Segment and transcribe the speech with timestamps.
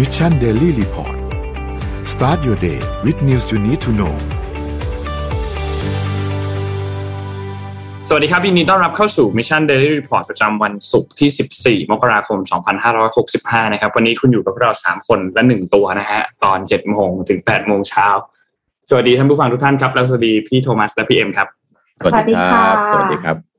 [0.00, 1.16] Mission Daily Report
[2.12, 4.14] start your day with news you need to know
[8.08, 12.38] สวัสดีครับยินดีต้อนรับเข้าสู่ Mission Daily Report ประจำวันศุกร์ที่ 14 มกราคม
[13.06, 18.08] 2565 นะครับ วันนี้คุณอยู่กับเรา 3 คนและ 1 ตัวนะฮะ ตอน 7 โมงถึง 8 โมงเช้า
[18.88, 21.48] สวัสดีท่านผู้ฟังทุกท่านครับ และสวัสดีพี่โทมัสและพี่เอ็มครับ
[21.98, 23.49] สวัสดีครับ สวัสดีครับ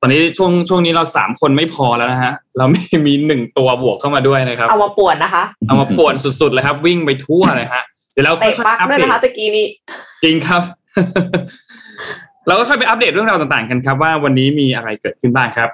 [0.00, 9.66] ตอนนี้ช่วงช่วงนี้เราสามคนไม่พอแล้วนะฮะ เราไม่มีหนึ่งตัวบวกเข้ามาด้วยนะครับ เอามาป่วนนะคะ เอามาป่วนสุดๆเลยครับ วิ่งไปทั่วเลยฮะ เดี๋ยวเราค่เตะอยปักๆอัปด้วยเดนะคะตตะกี้นี้
[10.22, 10.62] จริงครับ
[12.46, 15.68] เราก็ค่อยไปอัปเดตเรื่องราวต่างๆกันครับ ว่าวันนี้มีอะไรเกิดขึ้นบ้างครับ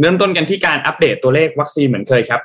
[0.00, 2.40] เริ่มต้นกันที่การอัปเดตตัวเลขวัคซีนเหมือนเคยครับ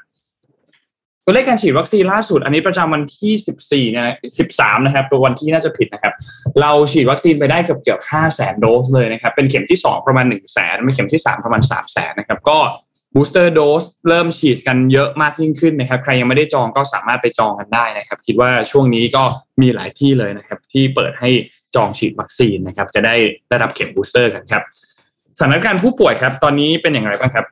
[1.29, 4.15] ตัวเลขการฉีดวัคซีนล่าสุด อันนี้ประจำวันที่ 14นะ
[4.47, 6.13] 13 นะครับ ตัววันที่น่าจะผิดนะครับ
[6.61, 12.57] เราฉีดวัคซีนไปได้เกือบเกือบ5แสนโดสเลยนะครับ เป็นเข็มที่ 2 ประมาณ1แสนไม่เข็มที่ 3 ประมาณ3แสนนะครับ ก็
[13.13, 19.23] booster dose เริ่มฉีดกันเยอะมากยิ่งขึ้นนะครับ ใครยังไม่ได้จองก็สามารถไปจองกันได้นะครับ คิดว่าช่วงนี้ก็
[19.61, 21.29] มีหลายที่เลยนะครับ ที่เปิดให้
[21.75, 23.15] จองฉีดวัคซีนนะครับ จะได้
[23.49, 24.63] ได้รับเข็ม booster กันครับ
[25.37, 27.45] สถานการณ์ผู้ป่วยครับ ตอนนี้เป็นอย่างไรบ้างครับ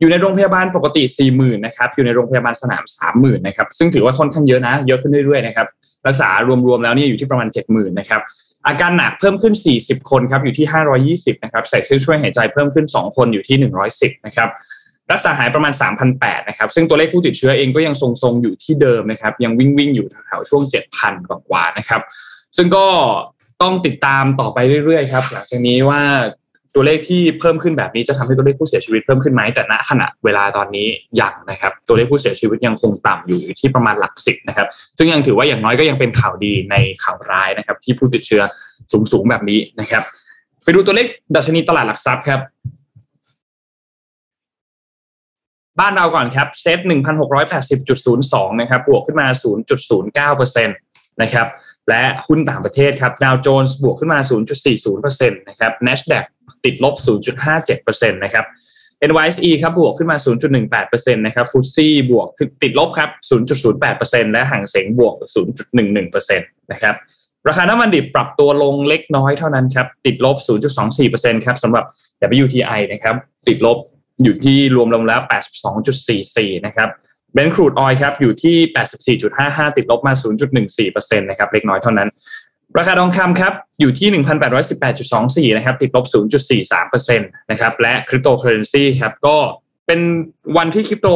[0.00, 1.02] อยู่ในโรงพยาบาลปกติ
[1.34, 2.84] 40,000นะครับอยู่ในโรงพยาบาลสนาม
[3.14, 5.66] 30,000นะครับซึ่งถือว่าค่อนข้างเยอะนะเยอะขึ้นเรื่อยๆนะครับ
[6.06, 8.20] รักษารวมๆแล้วเนี่ยอยู่ที่ประมาณ 70,000นะครับ
[8.66, 10.66] อาการหนักเพิ่มขึ้น 40 คนครับอยู่ที่
[11.16, 13.56] 520นะครับใส่เครื่องช่วยหายใจเพิ่มขึ้น 2 คนอยู่ที่
[13.96, 14.48] 110นะครับ
[15.12, 15.72] รักษาหายประมาณ
[16.10, 20.62] 3,800นะครับซึ่งตัวเลขผู้ติดเชื้อเองก็ยังทรงๆอยู่ที่เดิมนะครับยังวิ่งวิ่งอยู่แถวช่วง
[20.98, 22.00] 7,000 กว่าๆนะครับ
[22.56, 22.86] ซึ่งก็
[23.62, 26.02] ต้องติดตามต่อไปเรื่อยๆครับหลังจากนี้ว่า
[26.74, 30.86] ตัวเลขที่เพิ่มขึ้นแบบนี้จะทำให้ตัวเลขผู้เสียชีวิตเพิ่มขึ้นไหมแต่ณขณะเวลาตอนนี้
[31.20, 34.66] ยังนะครับตัวเลขผู้เสียชีวิตยังคงต่ำอยู่อยู่ที่ประมาณหลักสิบนะครับ
[34.98, 38.42] ซึ่งยังถือว่าอย่างน้อยก็ยังเป็นข่าวดีในข่าวร้ายนะครับที่ผู้ติดเชื้อ
[39.12, 40.02] สูงๆแบบนี้นะครับ
[40.64, 42.40] ไปดูตัวเลขดัชนีตลาดหลักทรัพย์ครับ
[45.80, 50.74] บ้านเราก่อนครับเซ็ตหนึ่งพันหกร้อยแปดสิบจุดศูนย์สองนะครับบวกขึ้นมาศูนย์จุดศูนย์เก้าเปอร์เซ็นต
[51.22, 51.46] นะครับ
[51.88, 54.20] และหุ้นต่างประเทศครับดาวโจนส์บวกขึ้นมา
[54.78, 56.24] 0.40%นะครับ NASDAQ
[56.64, 56.94] ติดลบ
[57.54, 58.46] 0.57%นะครับ
[59.08, 60.16] NYSE ครับบวกขึ้นมา
[60.66, 62.26] 0.18%นะครับฟุตซี่บวก
[62.62, 63.10] ติดลบครับ
[63.70, 66.94] 0.08%และห่างเสงบวก 0.11%นะครับ
[67.48, 70.36] ราคาน้ำมันดิบปรับตัวลงเล็กน้อยเท่านั้นครับติดลบ
[70.90, 71.84] 0.24%ครับสำหรับ
[72.42, 73.16] WTI นะครับ
[73.48, 73.78] ติดลบ
[74.22, 75.20] อยู่ที่รวมลงแล้ว
[75.92, 76.88] 82.44 นะครับ
[77.32, 80.12] เบนซ์ครูดออยครับอยู่ที่ 84.55 ติดลบมา
[80.66, 82.08] 0.14%นะครับเล็กน้อยเท่านั้น
[82.78, 84.08] ราคาทองคำครับอยู่ที่
[85.48, 86.04] 1,818.24 นะครับติดลบ
[86.58, 89.36] 0.43%นะครับและคริปโตเคอเรนซีครับก็
[89.86, 90.00] เป็น
[90.56, 91.08] วันที่คริปโต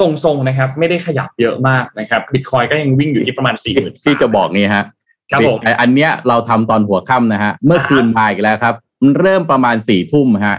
[0.00, 4.84] ทรงๆนะครับ ไม่ได้ขยับเยอะมากนะครับบิตคอยก็ยังวิ่งอยู่ที่ประมาณ4 0 0 0 0ที่จะบอกนี่ฮะ
[5.30, 10.58] ครับผมไอ้อันเนี้ยเราทำตอนหัวค่ำนะฮะเมื่อคืนมาอีกแล้วครับ มันเริ่มประมาณสี่ทุ่มฮะ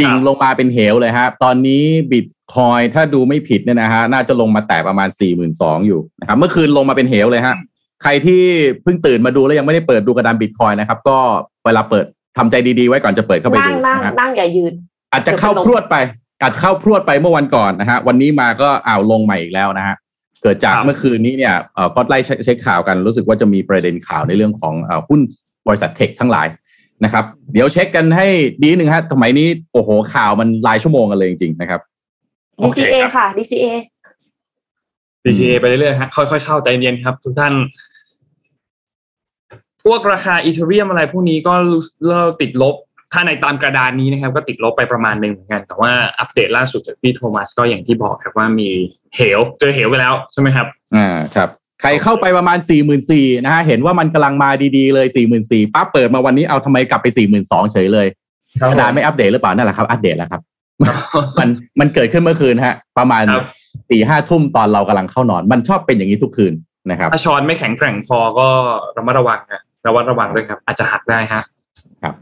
[0.00, 7.56] ดิ่งครับลงมาเป็นเหวเลยฮะตอนนี้บิตคอยถ้าดูไม่ผิดเนี่ยนะฮะน่าจะลงมาแตะประมาณสี่หมื่นสองอยู่นะครับเมื่อคืนลงมาเป็นเหวเลยฮะ
[8.02, 8.42] ใครที่
[8.82, 11.18] เพิ่งตื่นมาดูแล้วยังไม่ได้เปิดดูกระดานบิตคอยนะครับ ก็
[11.66, 12.06] เวลาเปิด
[12.36, 14.72] ทำใจดีๆไว้ก่อนจะเปิดเข้าไปนั่ดูงนั่งนะฮะนั่งอย่ายืน
[15.12, 15.96] อาจจะเข้าพรวดไป
[16.40, 19.96] อาจจะเข้าพรวดไปเมื่อวันก่อนนะฮะวันนี้มาก็อ้าวลงใหม่อีกแล้วนะฮะ
[20.42, 25.20] เกิดจากครับเมื่อคืนนี้เนี่ยเอ่อก็ไล่เช็คข่าวกันรู้สึกว่าจะมีประเด็นข่าวในเรื่องของเอ่อหุ้น
[25.66, 26.46] บริษัทเทคทั้งหลาย
[27.04, 28.26] นะครับ เดี๋ยวเช็คกันให้
[28.62, 31.80] ดีหนึ่งฮะสมัยนี้โอ้โหข่าวมันรายชั่วโมงกันเลยจริงๆนะครับ
[32.58, 33.66] โอเค DCA ครับค่ะ DCA
[35.24, 37.54] DCA ไปเรื่อยๆฮะค่อยๆเข้าใจเย็นครับ ทุกท่าน
[39.84, 41.54] พวกราคาอีเทเรียมอะไรพวกนี้ก็
[42.06, 42.74] เริ่มติดลบ
[43.12, 48.68] ถ้าในตามกระดานนี้นะครับ ก็ติดลบไปประมาณหนึ่งเหมือนกัน แต่ว่าอัปเดตล่าสุดจากพี่โทมัสก็อย่างที่บอกครับว่ามี
[49.16, 51.48] เหว เจอเหวไปแล้วใช่ไหมครับ อ่าครับ
[51.80, 57.62] ใครเข้าไปประมาณ 4 4 0 0 0นะฮะ เห็นว่ามันกำลังมาดีๆเลย 4 4 0 0 0ปั๊บเปิดมาวันนี้เอาทำไมกลับไป 4 2 0 0
[57.62, 58.06] 0เฉยเลย
[58.60, 60.42] กระดานไม่อัปเดตหรือเปล่านั่นแหละครับ อัปเดตแล้วครับ
[61.38, 61.48] มัน
[61.80, 63.24] มันเกิดขึ้นเมื่อคืนฮะ ประมาณ
[63.74, 66.52] ครับสี่ห้าทุ่มตอนเรากำลังเข้านอน มันชอบเป็นอย่างนี้ทุกคืน
[66.90, 68.48] นะครับถ้าช้อนไม่แข็งแกร่งพอก็
[68.96, 71.40] ระมัดระวังนะระวัดระวังด้วยครับ อาจจะหักได้ฮะ
[72.02, 72.14] ครับ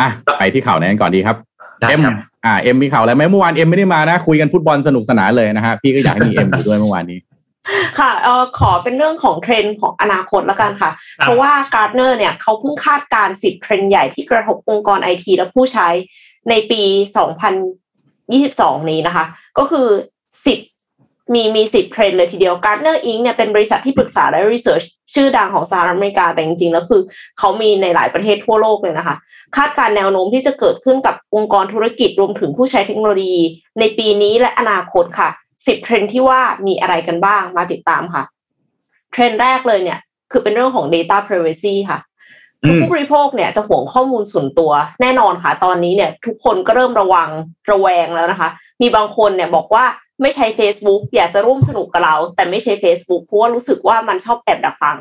[0.00, 0.08] อะ
[0.38, 1.36] ไปที่ข่าวไหนกันก่อนดีครับ
[1.80, 2.14] ได้เอ็มครับ
[2.44, 7.18] อ่าเอ็มมีข่าวอะไรไหมเมื่อวานเอ็มไม่ได้มานะคุยกันฟุตบอลสนุกสนานเลยนะฮะพี่ก็อยากให้มีเอ็มอยู่ด้วยเมื่อวานนี้
[7.98, 15.88] ค่ะเออขอเป็นเรื่องของเทรนด์ของอนาคตแล้วกันค่ะ เพราะว่า Gartner เนี่ยเขาเพิ่งคาดการณ์10เทรนด์ใหญ่ที่กระทบองค์กรไอทีและผู้ใช้
[16.50, 16.82] ในปี
[18.02, 19.24] 2022 นี้นะคะ
[19.58, 19.88] ก็คือ
[20.46, 23.20] 10มีมี10เทรนด์เลยทีเดียว Gartner Inc.
[23.22, 24.82] เนี่ยเป็นบริษัทที่ปรึกษาและ research
[25.14, 27.02] ชื่อดังของสหรัฐอเมริกาแต่จริงๆ แล้วคือ
[27.38, 29.16] เขามีในหลายประเทศทั่วโลกเลยนะคะ
[29.56, 33.40] คาดการณ์แนวโน้มที่จะเกิดขึ้นกับองค์กรธุรกิจรวมถึงผู้ใช้เทคโนโลยี
[33.80, 38.22] ในปีนี้และอนาคตค่ะ10เทรนด์ที่ว่ามีอะไรกันบ้างมาติดตามค่ะ
[39.12, 39.98] เทรนด์แรกเลยเนี่ย
[40.32, 41.98] คือเป็นเรื่องของ data privacy ค่ะ
[42.62, 47.28] คือผู้บริโภคเนี่ยจะห่วงข้อมูลส่วนตัวแน่นอนค่ะ ตอนนี้เนี่ย ทุกคนก็เริ่มระวัง
[47.70, 48.48] ระแวงแล้วนะคะ
[48.82, 49.84] มีบางคนเนี่ยบอกว่า
[50.22, 54.96] ไม่ใช้ Facebook อยากจะร่วมสนุกกับเรา แต่ไม่ใช้ Facebook เพราะว่ารู้สึกว่ามันชอบแอบดักฟัง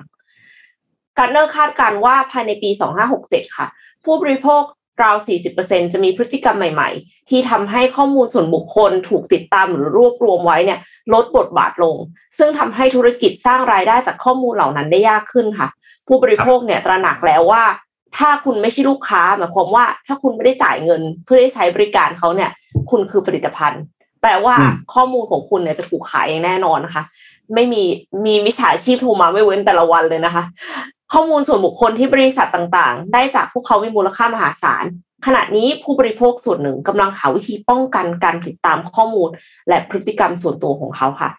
[1.17, 2.69] การเนอร์คาดการว่าภายในปี
[3.13, 3.67] 2567 ค่ะ
[4.03, 4.63] ผู้บริโภค
[5.03, 5.15] ราว
[5.55, 10.79] 40%จะมีพฤติกรรมใหม่ ๆ ที่ทำให้ข้อมูลส่วนบุคคลถูกติดตามหรือรวบรวมไว้เนี่ย
[11.13, 11.95] ลดบทบาทลง
[12.37, 15.67] ซึ่งทำให้ธุรกิจสร้างรายได้จากข้อมูลเหล่านั้นได้ยากขึ้นค่ะ
[16.07, 17.63] ผู้บริโภคเนี่ยตระหนักแล้วว่า
[18.17, 22.49] ถ้าคุณไม่ใช่ลูกค้าหมายความว่าถ้าคุณไม่ได้จ่ายเงินเพื่อได้ใช้บริการเขาเนี่ย
[22.89, 23.81] คุณคือผลิตภัณฑ์
[24.23, 24.55] แปลว่า
[24.93, 27.03] ข้อมูลของคุณเนี่ยจะถูกขายอย่างแน่นอนนะคะ
[27.53, 27.83] ไม่มี
[28.25, 30.43] มีมิจฉาชีพโทรมาไม่เว้นแต่ละวันเลยนะคะ
[31.13, 34.85] ข้อมูลส่วนบุคคลที่บริษัทต่างๆ ได้จากพวกเขามีมูลค่ามหาศาล
[35.25, 39.29] ขณะนี้ผู้บริโภคส่วนหนึ่งกำลังหาวิธีป้องกันการติดตามข้อมูล
[39.69, 41.29] และพฤติกรรมส่วนตัวของเขาค่ะ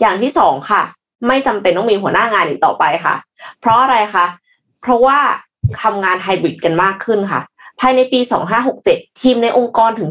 [0.00, 0.82] อย่างที่สองค่ะ
[1.26, 3.14] ไม่จำเป็นต้องมีหัวหน้างานอีกต่อไปค่ะ
[3.60, 4.26] เพราะอะไรคะ
[4.82, 5.18] เพราะว่า
[5.82, 7.40] ทำงานไฮบริดกันมากขึ้นค่ะ
[7.80, 8.20] ภายในปี
[8.70, 10.10] 2567 ทีมในองค์กรถึง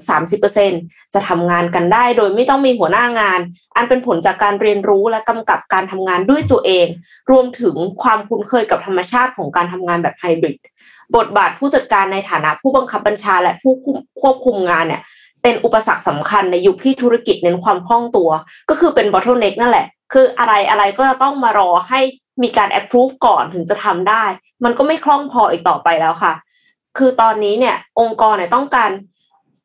[0.57, 3.39] 30%จะทำงานกันได้โดยไม่ต้องมีหัวหน้างาน
[3.75, 6.87] อันเป็นผลจากการเรียนรู้และกำกับการทำงานด้วยตัวเอง
[7.31, 10.57] รวมถึงความคุ้นเคยกับธรรมชาติของการทำงานแบบไฮบริด
[11.15, 13.73] บทบาทผู้จัดการในฐานะผู้บังคับบัญชาและผู้
[14.21, 15.01] ควบคุมงานเนี่ย
[15.43, 18.29] เป็นอุปสรรคสำคัญในยุคที่ธุรกิจเน้นความคล่องตัว
[18.69, 22.01] ก็คือเป็น bottleneck นั่นแหละ คืออะไรอะไรก็จะต้องมารอให้
[22.43, 24.23] มีการ approve ก่อนถึงจะทำได้
[24.63, 26.33] มันก็ไม่คล่องพออีกต่อไปแล้วค่ะ
[26.97, 28.91] คือตอนนี้เนี่ยองค์กรเนี่ยต้องการ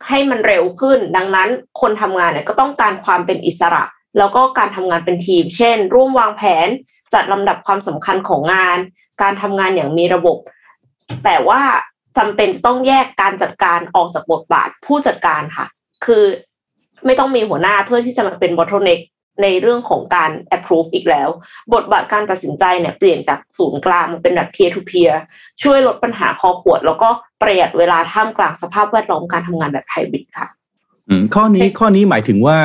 [0.09, 1.49] ให้มันเร็วขึ้น ดังนั้น
[1.81, 3.85] คนทำงานเนี่ยก็ต้องการความเป็นอิสระ
[4.19, 6.69] แล้วก็การทำงานเป็นทีม เช่น ร่วมวางแผน
[7.15, 8.79] จัดลำดับความสำคัญของงาน
[9.23, 10.37] การทำงานอย่างมีระบบ
[11.25, 11.61] แต่ว่า
[12.19, 15.67] จำเป็นต้องแยกการจัดการออกจากบทบาทผู้จัดการค่ะ
[16.05, 16.25] คือ
[17.07, 19.01] ไม่ต้องมีหัวหน้าเพื่อที่จะมาเป็น bottleneck
[19.43, 21.29] ในเรื่องของการ approve อีกแล้ว
[21.75, 25.15] บทบาทการตัดสินใจเนี่ยเปลี่ยนจากศูนย์กลางมาเป็นแบบ peer to peer
[25.63, 27.09] ช่วยลดปัญหาคอขวด แล้วก็
[27.43, 30.49] ประหยัดเวลาท่ามกลางสภาพแวดล้อมการทำงานแบบไฮบริดค่ะ
[31.09, 32.59] อืมข้อนี้ข้อนี้หมายถึงว่า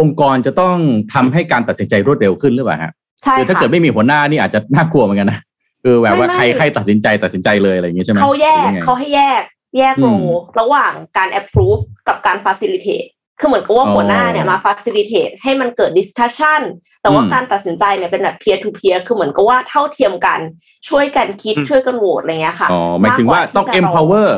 [0.00, 0.76] องค์กรจะต้อง
[1.14, 5.40] ทำให้การตัดสินใจรวดเร็วขึ้นหรือเปล่าฮะใช่คือถ้าค่ะเกิดไม่มีหัวหน้านี่อาจจะน่ากลัวเหมือนกันนะ
[5.84, 9.42] คือแบบว่าไม่ใครไม่ใครตัดสินใจตัดสินใจเลยอะไรอย่างงี้ใช่ไหมเขาแยกหรือยังไงเขาให้แยก
[9.78, 10.20] แยกอืโรม
[10.60, 13.08] ระหว่างการ approve กับการ facilitate
[13.40, 16.60] คือเหมือนกับว่าอ๋อหัวหน้าเนี่ยมา facilitate ให้มันเกิด discussion
[17.02, 20.40] แต่ว่าอืมการตัดสินใจเนี่ยเป็นแบบ peer to peer คือเหมือนกับว่าเท่าเทียมกัน
[20.88, 24.28] ช่วยกันคิดอืมช่วยกันโหวตอะไรเงี้ยค่ะอ๋อหมายถึงว่าต้องมกกที่จะร empower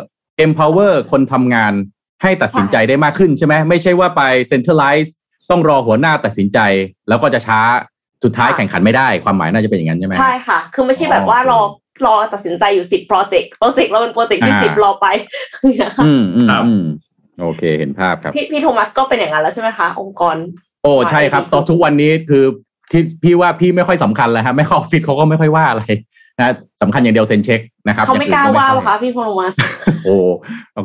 [0.44, 1.72] empower คนทำงาน
[2.22, 5.10] ให้ตัดสินใจได้มากขึ้นใช่ไหมไม่ใช่ว่าไป centralize
[5.50, 6.58] ต้องรอหัวหน้าตัดสินใจ
[7.08, 7.60] แล้วก็จะช้า
[8.24, 11.60] สุดท้ายแข่งขันไม่ได้ความหมายน่าจะเป็นอย่างนั้นใช่ไหมใช่ค่ะ คือไม่ใช่แบบว่ารอ
[12.06, 15.06] รอตัดสินใจอยู่สิบ project project เราเป็น project ที่อ่าสิบรอไป
[15.60, 16.84] อย่างเงี้ยค่ะอืมอืมครับอืม
[17.40, 20.36] โอเคเห็นภาพครับพี่พี่โทมัสก็เป็นอย่างนั้นแล้วใช่ไหมคะ องค์กร
[20.82, 22.44] โอ้ใช่ครับตอนทุกวันนี้คือ
[22.90, 25.84] พี่พี่ว่าพี่ไม่ค่อยสำคัญแล้วฮะไม่เข้าออฟฟิศเขาก็ไม่ค่อยว่าอะไร
[26.38, 29.54] นะสำคัญอย่างเดียวเซ็นเช็คนะครับเขาไม่กล้าอย่างว่าอื่นหรอคะพี่โทมัส
[30.04, 30.16] โอ้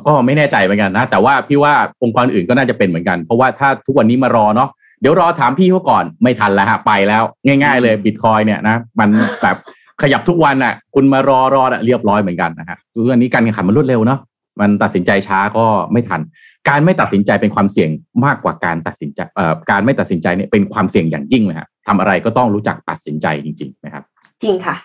[0.05, 1.73] ก็ไม่แน่ใจเหมือนกันนะ แต่ว่าพี่ว่า
[2.03, 4.69] องค์กรอื่นก็น่าจะเป็นเหมือนกัน เพราะว่าถ้าทุกวันนี้มารอเนาะ
[5.01, 9.09] เดี๋ยวรอถามพี่เขาก่อนไม่ทันแล้วฮะไปแล้ว ง่าย ๆ เลยบิตคอยเนี่ยนะมัน
[9.43, 9.57] แบบ
[10.01, 14.19] ขยับทุกวันอะ คุณมารอรอน่ะเรียบร้อยเหมือนกันนะฮะคืออันนี้การแข่งขันมันรวดเร็วเนาะ
[14.61, 16.21] มันตัดสินใจช้าก็ไม่ทัน
[16.69, 17.89] การไม่ตัดสินใจเป็นความเสี่ยง
[18.25, 24.03] มากกว่าการตัดสินใจเอ่อการไม่ตัดสินใจเนี่ยเป็นความเสี่ยงอย่างยิ่งเลยครับทำอะไรก็ต้องรู้จักตัดสินใจจริงๆนะครับ
[24.43, 24.75] จริงค่ะ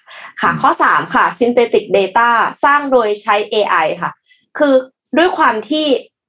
[0.41, 2.29] ค่ะ ข้อ 3 ค่ะ synthetic data
[2.65, 4.11] สร้างโดยใช้ AI ค่ะ
[4.59, 4.75] คือ
[5.19, 5.87] ด้วยความที่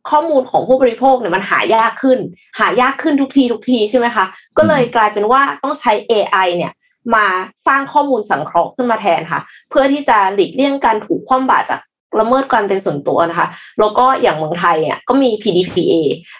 [0.09, 2.19] ข้อมูลของผู้บริโภคเนี่ยมันหายากขึ้น
[2.59, 4.25] หายากขึ้นทุกทีทุกทีใช่ไหมคะ
[4.57, 6.73] ก็เลยกลายเป็นว่าต้องใช้ AI เนี่ย
[7.15, 7.25] มา
[7.67, 11.79] สร้างข้อมูลสังเคราะห์ขึ้นมาแทนค่ะ เพื่อที่จะหลีกเลี่ยงการถูกคว่ำบาตรจาก
[12.19, 13.47] ละเมิดการเป็นส่วนตัวนะคะ
[13.79, 15.93] แล้วก็อย่างเมืองไทยเนี่ยก็มี PDPA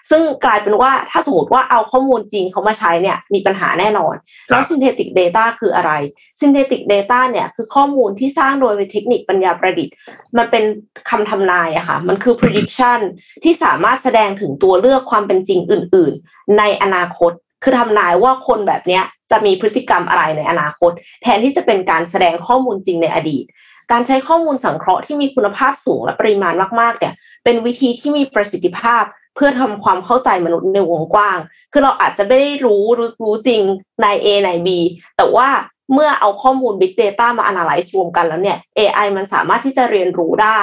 [0.09, 4.15] ซึ่งกลายเป็นว่าถ้าสมมติว่าเอาข้อมูลจริงเขามาใช้เนี่ยมีปัญหาแน่นอน
[4.49, 5.91] แล้ว synthetic data คืออะไร
[6.39, 9.93] synthetic data เนี่ยคือข้อมูลที่สร้างโดยเทคนิคปัญญาประดิษฐ์
[10.37, 10.63] มันเป็น
[11.09, 12.99] คำทำนายอะค่ะ มันคือ prediction
[13.43, 17.31] ที่สามารถแสดงถึงตัวเลือกความเป็นจริงอื่น ๆ ในอนาคต
[17.63, 20.91] คือทำนายว่าคนแบบเนี้ยจะมีพฤติกรรมอะไรในอนาคต
[21.23, 23.45] แทนที่จะเป็นการแสดงข้อมูลจริงในอดีต
[23.93, 29.03] การใช้ข้อมูลสังเคราะห์ที่มีคุณภาพสูงและปริมาณมากๆเนี่ยเป็นวิธีที่มีประสิทธิภาพ
[29.35, 31.37] เพื่อทำความเข้าใจมนุษย์ในวงกว้าง
[31.71, 33.61] คือเราอาจจะไม่ได้รู้รู้รู้จริง
[34.01, 34.67] ใน A ใน B
[35.17, 35.49] แต่ว่า
[35.93, 40.61] เมื่อเอาข้อมูล Big Data มา analyze รวมกันแล้วเนี่ย AI มันสามารถที่จะเรียนรู้ได้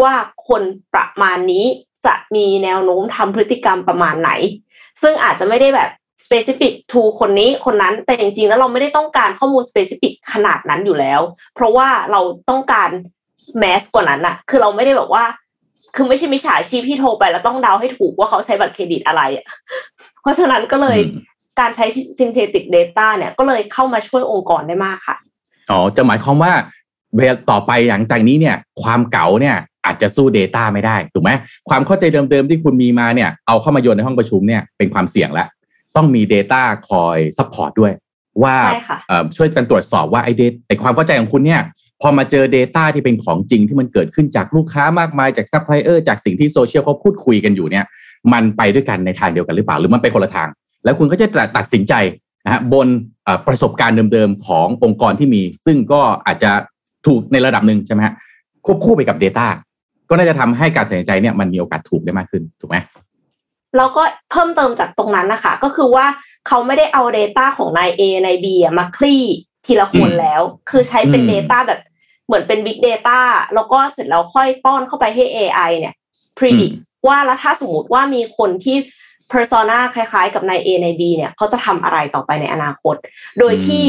[0.00, 0.12] ว่า
[0.48, 0.62] คน
[0.94, 1.66] ประมาณนี้
[2.06, 4.30] จะมีแนวโน้มทำพฤติกรรมประมาณไหน
[5.02, 5.90] ซึ่งอาจจะไม่ได้แบบ
[6.26, 11.20] specific to คนนี้คนนั้นแต่จริงๆแล้วเราไม่ได้ต้องการข้อมูล specific ขนาดนั้นอยู่แล้ว
[11.54, 12.20] เพราะว่าเรา
[12.50, 12.90] ต้องการ
[13.58, 15.24] แมสกว่านั้นอะคือเราไม่ได้แบบว่า
[15.96, 19.44] คือไม่ใช่มิจฉาชีพที่โทรไปแล้วต้องเดาให้ถูกว่าเขาใช้บัตรเครดิตอะไรอะ
[20.22, 21.24] เพราะฉะนั้นก็เลยอืม
[21.60, 21.86] การใช้
[22.18, 25.16] synthetic data เนี่ยก็เลยเข้ามาช่วยองค์กรได้มากค่ะ
[25.70, 26.52] อ๋อจะหมายความว่า
[27.16, 29.56] เวลาต่อไปหลังจากนี้เนี่ย ความเก๋าเนี่ย
[29.86, 31.30] อาจจะสู้ Data ไม่ได้ถูกไหม
[31.68, 35.48] ความเข้าใจเดิมๆที่คุณมีมาเนี่ย เอาเข้ามาโยนในห้องประชุมเนี่ยเป็นความเสี่ยงแล้ว
[35.98, 37.92] ต้องมี Data คอย support ด้วย
[38.42, 41.62] ว่าใช่ค่ะเอ่อช่วยกันตรวจสอบว่าไอเดียความเข้าใจของคุณเนี่ย
[42.02, 47.84] พอมาเจอ Data ที่เป็นของจริงที่มันเกิดขึ้นจากลูกค้ามากมายจากซัพพลายเออร์จากสิ่งที่โซเชียลเขาพูดคุยกันอยู่เนี่ย
[48.32, 50.48] มันไปด้วยกันในทางเดียวกันหรือเปล่า หรือมันไปคนละทาง
[50.84, 51.26] แล้วคุณก็จะ
[51.56, 51.94] ตัดสินใจ
[52.44, 52.86] นะฮะบน
[53.24, 56.50] เอ่อประสบการณ์เดิมๆขององค์กรที่มี ซึ่งก็อาจจะ
[57.06, 58.14] ถูกในระดับหนึ่งใช่ไหมฮะ
[58.66, 59.46] ควบคู่ไปกับ Data
[60.08, 62.76] ก็น่าจะทำให้การตัดสินใจเนี่ยมันมีโอกาสถูกได้มากขึ้นถูกไหม
[63.76, 66.06] แล้วก็เพิ่มเติมจากตรงนั้นนะคะ ก็คือว่า
[66.46, 69.24] เขาไม่ได้เอา Data ของนาย A นาย B อะมาคลี่
[69.66, 71.80] ทีละคนอืมแล้ว คือใช้เป็นอืม Data แบบ
[72.26, 73.20] เหมือนเป็น Big Data
[73.54, 75.94] แล้วก็เสร็จแล้วค่อยป้อนเข้าไปให้ AI เนี่ย
[76.38, 76.76] predict
[77.08, 78.76] ว่าแล้วถ้าสมมติว่ามีคนที่
[79.32, 82.94] persona คล้ายๆ กับนาย A นาย B เนี่ยเขาจะทำอะไรต่อไปในอนาคต
[83.38, 83.84] โดยที่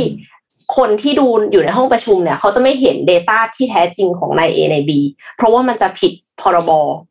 [0.77, 4.91] คนที่ดูอยู่ในห้องประชุมเนี่ย เขาจะไม่เห็น Data ที่แท้จริงของนาย A นาย B
[5.35, 7.08] เพราะว่ามันจะผิดพรบอืม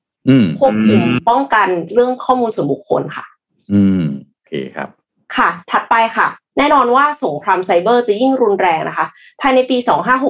[0.60, 3.24] ควบคุมอืมป้องกันเรื่องข้อมูลส่วนบุคคลค่ะ
[3.72, 4.02] อืม
[4.34, 4.88] โอเคครับ
[5.36, 9.06] ค่ะ ถัดไปค่ะ แน่นอนว่าสงครามไซเบอร์จะยิ่งรุนแรงนะคะ
[9.40, 9.76] ภายในปี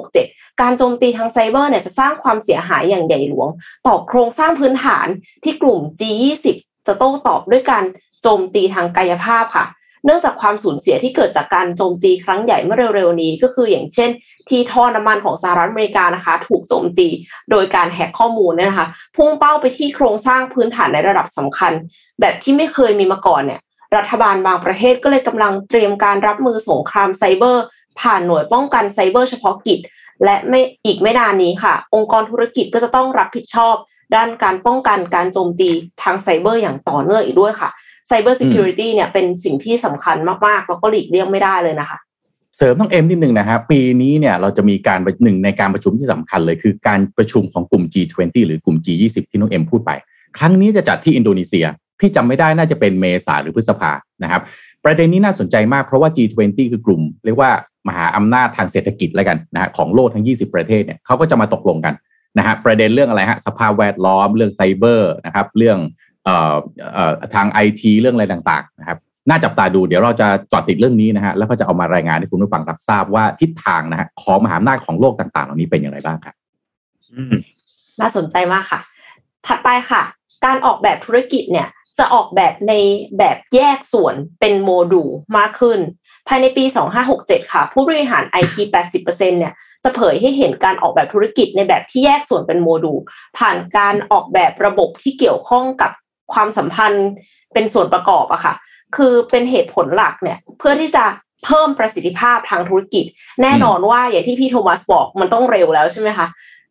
[0.04, 3.48] 2567 การโจมตีทางไซเบอร์เนี่ยจะสร้างความเสียหายอย่างใหญ่หลวง
[3.86, 5.06] ต่อโครงสร้างพื้นฐาน
[5.44, 6.46] ที่กลุ่ม G20
[6.86, 7.84] จะโต้ตอบด้วยการ
[8.22, 9.66] โจมตีทางกายภาพค่ะ
[10.04, 14.10] เนื่องจากความสูญเสียที่เกิดจากการโจมตีครั้งใหญ่เมื่อเร็วๆนี้ ก็คืออย่างเช่น
[14.48, 17.08] ที่ท่อน้ำมันของสหรัฐอเมริกานะคะ ถูกโจมตี
[17.50, 18.86] โดยการแฮกข้อมูลเนี่ยนะคะ
[19.16, 21.72] พุ่งเป้าไปที่โครงสร้างพื้นฐานในระดับสำคัญ
[22.20, 23.60] แบบที่ไม่เคยมีมาก่อนเนี่ย
[23.96, 27.64] รัฐบาลบางประเทศก็เลยกำลังเตรียมการรับมือสงครามไซเบอร์
[28.00, 29.78] ผ่านหน่วยป้องกันไซเบอร์เฉพาะกิจ
[30.24, 33.74] และไม่อีกไม่นานนี้ค่ะ องค์กรธุรกิจก็จะต้องรับผิดชอบ
[34.14, 35.68] ด้านการป้องกันการโจมตี
[36.02, 37.70] ทางไซเบอร์อย่างต่อเนื่องอีกด้วยค่ะ
[38.08, 41.98] cyber security เนี่ยเป็นสิ่งที่สำคัญมากๆ แล้วก็หลีกเลี่ยงไม่ได้เลยนะคะ
[42.56, 49.90] เสริมน้องเอ็มนิดนึงนะฮะปีนี้เนี่ยเราจะมีการหนึ่งในการประชุมที่สำคัญเลย คือการประชุมของกลุ่ม G20 หรือกลุ่ม G20 ที่น้องเอ็มพูดไป
[50.38, 51.66] ครั้งนี้จะจัดที่อินโดนีเซีย
[52.00, 54.42] พี่จำไม่ได้น่าจะเป็นเมษาหรือพฤษภานะครับ
[54.84, 57.50] ประเด็นนี้น่าสนใจมากเพราะว่า G20 คือกลุ่ม เรียกว่า
[57.88, 61.94] มหาอำนาจทางเศรษฐกิจแล้วกันนะฮะของโลกทั้ง 20 ประเทศเนี่ยเขาก็จะมาตกลงกัน
[62.38, 65.78] นะฮะประเด็นเรื่องอะไรฮะสภาพแวดล้อมเรื่องไซเบอร์นะครับเรื่อง
[66.24, 66.56] เอ่อ
[66.94, 76.34] เอ่อทางไอทีเรื่องอะไรต่างๆนะครับน่าจับตาดูเดี๋ยวเราจะจอดติดเรื่องนี้นะฮะแล้วก็จะเอามารายงานให้คุณผู้ฟังรับทราบว่าทิศทางนะฮะของมหาอำนาจของโลกต่างๆ เหล่านี้เป็นอย่างไรบ้างครับ
[78.00, 78.80] น่าสนใจมากค่ะ
[79.46, 80.02] ถัดไปค่ะ
[80.44, 81.68] การออกแบบธุรกิจเนี่ย
[81.98, 82.72] จะออกแบบใน
[83.18, 85.78] แบบแยกส่วนเป็นโมดูลมากขึ้น
[86.28, 86.64] ภายในปี
[87.08, 88.56] 2567 ค่ะ ผู้บริหาร IT
[88.92, 92.98] 80%เนี่ยจะเผยให้เห็นการออกแบบธุรกิจในแบบที่แยกส่วนเป็นโมดูล
[93.38, 95.90] ผ่านการออกแบบระบบที่เกี่ยวข้องกับ
[96.32, 97.08] ความสัมพันธ์
[97.54, 98.54] เป็นส่วนประกอบอะค่ะ
[98.96, 101.04] คือเป็นเหตุผลหลักเนี่ยเพื่อที่จะ
[101.44, 103.04] เพิ่มประสิทธิภาพทางธุรกิจ
[103.42, 106.26] แน่นอนว่าอย่างที่พี่โทมัสบอกมันต้องเร็วแล้วใช่ไหมคะ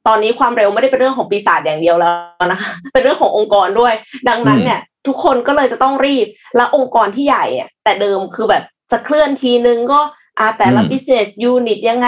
[0.07, 2.09] ตอนนี้ความเร็วไม่ได้เป็นเรื่องของปีศาจอย่างเดียวแล้
[2.43, 3.93] วนะคะเป็นเรื่องขององค์กรด้วย
[4.29, 9.99] ดังนั้นเนี่ย ทุกคนก็เลยจะต้องรีบ และองค์กรที่ใหญ่เนี่ยแต่เดิมคือแบบจะเคลื่อนทีนึงก็
[10.39, 12.07] อาแต่ละอืม business unit ยังไง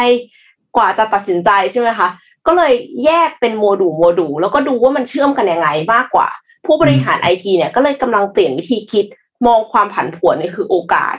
[0.75, 2.09] กว่าจะตัดสินใจใช่ไหมคะ
[2.47, 2.73] ก็เลย
[3.05, 6.27] แยกเป็นโมดูลโมดูลแล้วก็ดูว่ามันเชื่อมกันยังไงมากกว่า
[6.65, 9.05] ผู้บริหารไอทีเนี่ยก็เลยกำลังเปลี่ยนวิธีคิด
[9.45, 11.15] มองความผันผวนนี่คือโอกาส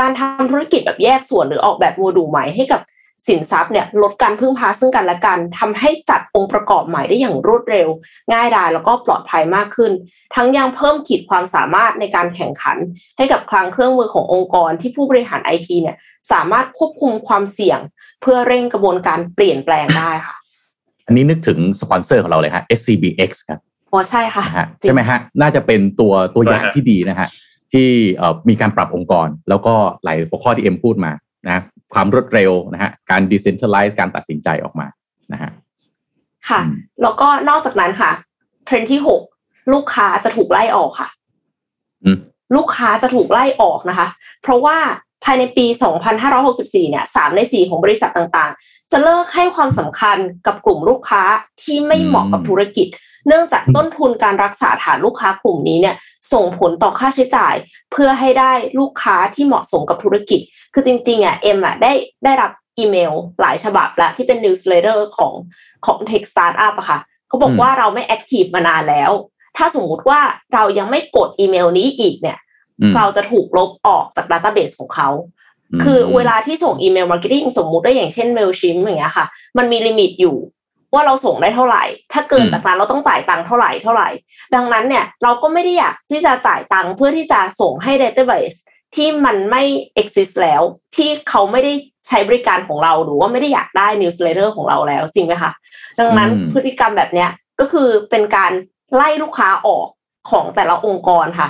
[0.00, 2.80] การทำธุรกิจแบบแยกส่วนหรือออกแบบโมดูลใหม่ให้กับ
[3.28, 7.88] สินทรัพย์เนี่ยลดการพึ่งพาซึ่งกันและกันทำให้จัดองค์ประกอบใหม่ได้อย่างรวดเร็ว
[8.32, 9.92] ง่ายดายแล้วก็ปลอดภัยมากขึ้น
[10.34, 12.76] ทั้งยังเพิ่มขีดความสามารถในการแข่งขัน
[13.16, 15.96] ให้กับคลังเครื่องมือขององค์กรที่ผู้บริหารไอทีเนี่ย
[16.32, 17.78] สามารถควบคุมความเสี่ยง
[18.22, 20.36] เพื่อเร่งกระบวนการเปลี่ยนแปลงได้ค่ะ
[21.06, 23.60] อันนี้นึกถึงสปอนเซอร์ของเราเลยฮะ SCBX ครับ
[23.92, 27.28] อ๋อใช่ค่ะนะฮะจริงใช่ไหมฮะน่าจะเป็นตัวตัวอย่างใช่ฮะที่ดีนะฮะ
[27.72, 31.12] ที่เอ่อมีการปรับองค์กรแล้วก็หลายหัวข้อที่เอ็มพูดมา
[31.46, 31.62] นะ
[31.94, 34.86] ความรวดเร็วนะฮะการ decentralize การตัดสินใจออกมา
[35.32, 35.50] นะฮะ
[36.48, 38.10] ค่ะอืมแล้วก็นอกจากนั้นค่ะ
[38.64, 39.20] เทรนด์ที่หก
[39.72, 41.08] ลูกค้าจะถูกไล่ออกค่ะ
[42.04, 42.18] อืม
[42.56, 44.08] ลูกค้าจะถูกไล่ออกนะคะ
[44.42, 44.76] เพราะว่า
[45.24, 45.66] ภายในปี
[46.28, 51.22] 2564 เนี่ยสามในสี่ของบริษัทต่างๆ จะเลิกให้ความสำคัญกับกลุ่มลูกค้า
[51.62, 52.86] ที่ไม่เหมาะกับธุรกิจ
[53.26, 55.96] เนื่องจากต้นทุนการรักษาฐานลูกค้ากลุ่มนี้เนี่ย
[56.32, 57.54] ส่งผลต่อค่าใช้จ่าย
[57.92, 60.40] เพื่อให้ได้ลูกค้าที่เหมาะสมกับธุรกิจ
[60.74, 61.92] คือจริงๆอะเอ็มอะได้
[62.24, 65.32] ได้รับอีเมลหลายฉบับแล้วที่เป็น newsletter ของ
[65.86, 69.10] ของ tech startup อะค่ะเขาบอกอืมว่าเราไม่ active มานานแล้ว
[69.56, 70.20] ถ้าสมมุติว่า
[70.54, 72.38] เรายังไม่กดอีเมลนี้อีกเนี่ย
[72.80, 75.10] อืมเราจะถูกลบออกจาก database ของเขา
[75.82, 79.26] คือเวลาที่ส่ง email marketing สมมุติได้อย่างเช่น Mailchimp อย่างเงี้ยค่ะ
[79.58, 80.36] มันมีลิมิตอยู่
[80.94, 84.08] ว่าเราส่งได้เท่าไหร่ ถ้าเกินอืมจากนั้นเราต้องจ่ายตังค์เท่าไหร่เท่าไหร่
[84.54, 88.56] ดังนั้นเนี่ยเราก็ไม่ได้อยากที่จะจ่ายตังค์เพื่อที่จะส่งให้ database
[88.94, 89.62] ที่มันไม่
[90.00, 90.62] exist แล้ว
[90.96, 91.72] ที่เขาไม่ได้
[92.08, 95.50] ใช้บริการของเราหรือว่าไม่ได้อยากได้ newsletter ของเราแล้วจริงไหมคะ
[96.00, 98.52] ดังนั้นอืมพฤติกรรมแบบเนี้ยก็คือเป็นการ
[98.94, 99.86] ไล่ลูกค้าออก
[100.30, 101.48] ของแต่ละองค์กรค่ะ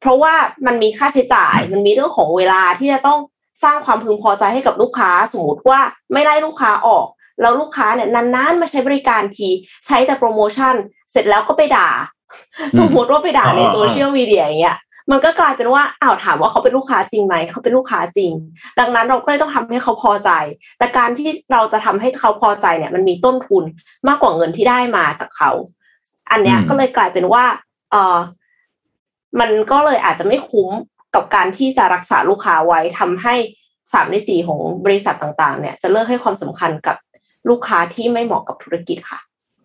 [0.00, 0.34] เพราะว่า
[0.66, 3.18] มันมีค่าใช้จ่าย มันมีเรื่องของเวลาที่จะต้อง
[3.64, 5.80] สร้างความพึงพอใจให้กับลูกค้า สมมติว่า
[6.12, 7.06] ไม่ไล่ลูกค้าออก
[7.40, 9.48] แล้วลูกค้าเนี่ยนานๆมาใช้บริการที
[9.86, 10.74] ใช้แต่โปรโมชั่น
[11.12, 11.88] เสร็จแล้วก็ไปด่า
[12.78, 14.78] สมมติว่าไปด่าในโซเชียลมีเดียอย่างเงี้ย
[15.10, 18.30] มันก็กลายเป็นว่าอ้าวถามว่าเขาเป็นลูกค้าจริงไหมเขาเป็นลูกค้าจริง
[18.78, 20.30] ดังนั้นเราก็เลยต้องทำให้เขาพอใจ
[20.78, 23.64] แต่การที่เราจะทำให้เขาพอใจเนี่ย มันมีต้นทุน
[24.08, 25.50] มากกว่าเงินที่ได้มาจากเขา
[26.30, 27.44] อันเนี้ยอืมก็เลยกลายเป็นว่า
[27.90, 28.18] เออ
[29.40, 30.68] มันก็เลยอาจจะไม่คุ้ม
[31.14, 33.34] กับการที่จะรักษาลูกค้าไว้ทำให้
[33.92, 36.96] สามในสี่ของบริษัทต่างๆ เนี่ย จะเลิกให้ความสำคัญกับ
[37.48, 39.20] ลูกค้าที่ไม่เหมาะกับธุรกิจค่ะ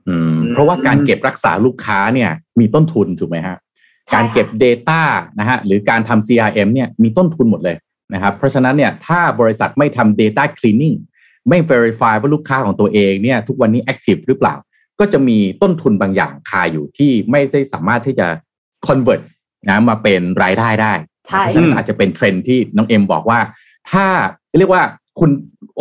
[0.09, 3.57] อืม เพราะว่าการเก็บรักษาลูกค้าเนี่ย มีต้นทุนถูกไหมฮะ
[4.07, 5.01] ใช่การเก็บค่ะ Data
[5.39, 7.77] นะฮะหรือการทำ CRM เนี่ยมีต้นทุนหมดเลย
[8.13, 10.97] นะครับเพราะฉะนั้นเนี่ยถ้าบริษัทไม่ทำ Data Cleaning
[11.49, 14.55] ไม่ Verify ว่าลูกค้าของตัวเองเนี่ยทุกวันนี้ Active หรือเปล่า
[14.99, 18.27] ก็จะมีต้นทุนบางอย่างคาอยู่ที่ไม่ได้สามารถที่จะ
[18.87, 19.21] Convert
[19.69, 20.93] นะมาเป็นรายได้ได้
[21.27, 23.39] ใช่เพราะฉะนั้นอาจจะเป็นเทรนด์ที่น้องเอ็มบอกว่า
[23.91, 24.05] ถ้า
[24.57, 24.83] เรียกว่า
[25.19, 25.29] คุณ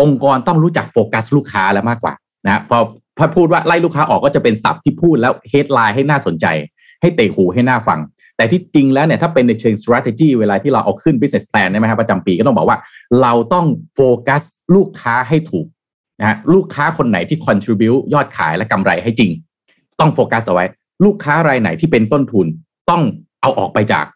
[0.00, 2.14] องค์กรต้องรู้จักโฟกัสลูกค้าแล้วมากกว่า
[2.46, 2.78] นะพอ
[3.18, 6.46] พอพูดว่าไล่ลูกค้าออกก็จะเป็นศัพท์ที่พูดแล้ว headline ให้น่าสนใจ
[7.00, 8.00] ให้เตะหูให้น่าฟัง
[8.36, 12.78] แต่ที่จริงแล้วเนี่ยถ้าเป็นในเชิง strategy เวลาที่เราเอาขึ้น business plan ใช่ไหมครับประจำปีก็ต้องบอกว่า
[13.22, 14.42] เราต้องโฟกัส
[14.74, 15.66] ลูกค้าให้ถูก
[16.20, 19.30] นะฮะลูกค้าคนไหนที่ contribute ยอดขายและกำไรให้จริง
[20.00, 20.66] ต้องโฟกัสเอาไว้
[21.04, 22.46] ลูกค้ารายไหนที่เป็นต้นทุน
[22.90, 23.02] ต้อง
[23.42, 24.06] เอาออกไปจาก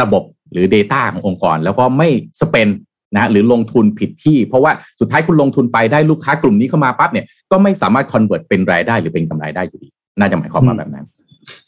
[0.00, 2.08] ระบบหรือ Data ขององค์กร แล้วก็ไม่
[2.40, 2.68] สเปน
[3.14, 9.88] นะฮะหรือลงทุนผิดที่ เพราะว่าสุดท้ายคุณลงทุนไปได้ลูกค้ากลุ่มนี้เข้ามาปั๊บเนี่ยก็ไม่สามารถ convert เป็นรายได้หรือเป็นกำไรได้อยู่ดี
[10.18, 11.06] น่าจะหมายความว่าแบบนั้น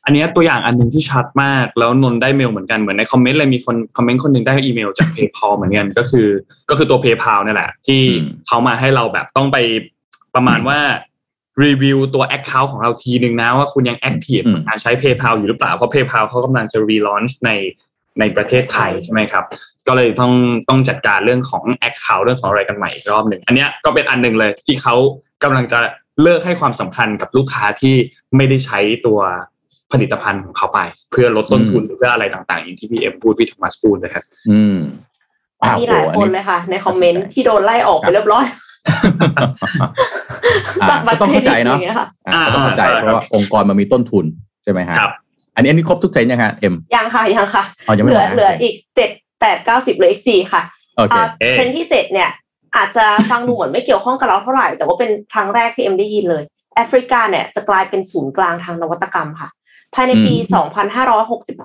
[0.04, 6.26] อันเนี้ยตัวอย่างอันหนึ่งที่ชัดมาก แล้วนนท์ได้เมลเหมือนกันเหมือนในคอมเมนต์เลยมีคนคอมเมนต์คนหนึ่งได้อีเมลจาก PayPal เหมือนกันก็คือ
[6.70, 9.56] ก็คือตัว PayPal นี่แหละ ที่อืมเขามาให้เราแบบต้องไป
[10.34, 10.78] ประมาณว่า
[11.64, 17.50] รีวิวตัว Account ของเราทีนึงนะว่าคุณยัง Active อืมกับการใช้ PayPal อยู่หรือเปล่า เพราะ PayPal เขากำลังจะ relaunch ใน
[18.20, 19.44] ในประเทศไทยใช่ไหมครับ
[19.88, 20.32] ก็เลยต้อง
[20.68, 24.94] ต้องจัดการเรื่องของ Account เรื่องของอะไรกันใหม่อีกรอบหนึ่งอันเนี้ยก็เป็นอันหนึ่งเลยที่เขา
[25.42, 25.78] กำลังจะ
[26.22, 27.94] เลิกให้ความสำคัญกับลูกค้าที่
[28.36, 29.20] ไม่ได้ใช้ตัว
[29.92, 34.76] ผลิตภัณฑ์ของเขาไป เพื่อลดต้นทุนหรือเพื่ออะไรต่างๆอย่างที่พี่เอ็มพูดพี่โทมัสพูดนะครับอืม
[35.62, 38.44] อ้วมีหลายโอ้คนอัเลยค่ะ ในคอมเมนต์ที่โดนไล่ออกไปเรียบร้อย
[40.82, 44.24] อ่าจากบัตรก็ต้องเครเข้าใจดิตอเนาะย่างเงี้ยค่ะอ่าก็ต้องเข้าใจอ่าใช่เพราะว่าองค์กรมันมีต้นทุน
[44.64, 45.12] ใช่ไหมฮะครับ
[45.54, 49.10] อันนี้อันนี้ครบทุกเทรนด์ยังฮะเอ็มยังค่ะยังค่ะอ๋อยังเหไม่ลืหมอดนะเหลืออีกเจ็ด
[49.40, 50.62] แปดเก้าสิบเหลืออีกสี่ค่ะ
[50.96, 52.30] โอเคอ่าเอ๊ะเทรนด์ที่เจ็ดเนี่ย
[52.76, 56.42] อาจจะฟังดูเหมือนไม่เกี่ยวข้องกับเราเท่าไหร่ แต่ว่าเป็นครั้งแรกที่เอ็มได้ยินเลย
[56.74, 59.48] แอฟริกาเนี่ยจะกลายเป็นศูนย์กลางทางนวัตกรรมค่ะ
[59.94, 60.68] ภายในปีอืม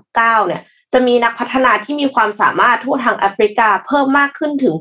[0.03, 0.61] 2569 เนี่ย
[0.93, 4.75] จะมีนักพัฒนาที่มีความสามารถทั่วทางแอฟริกาเพิ่มมากขึ้นถึง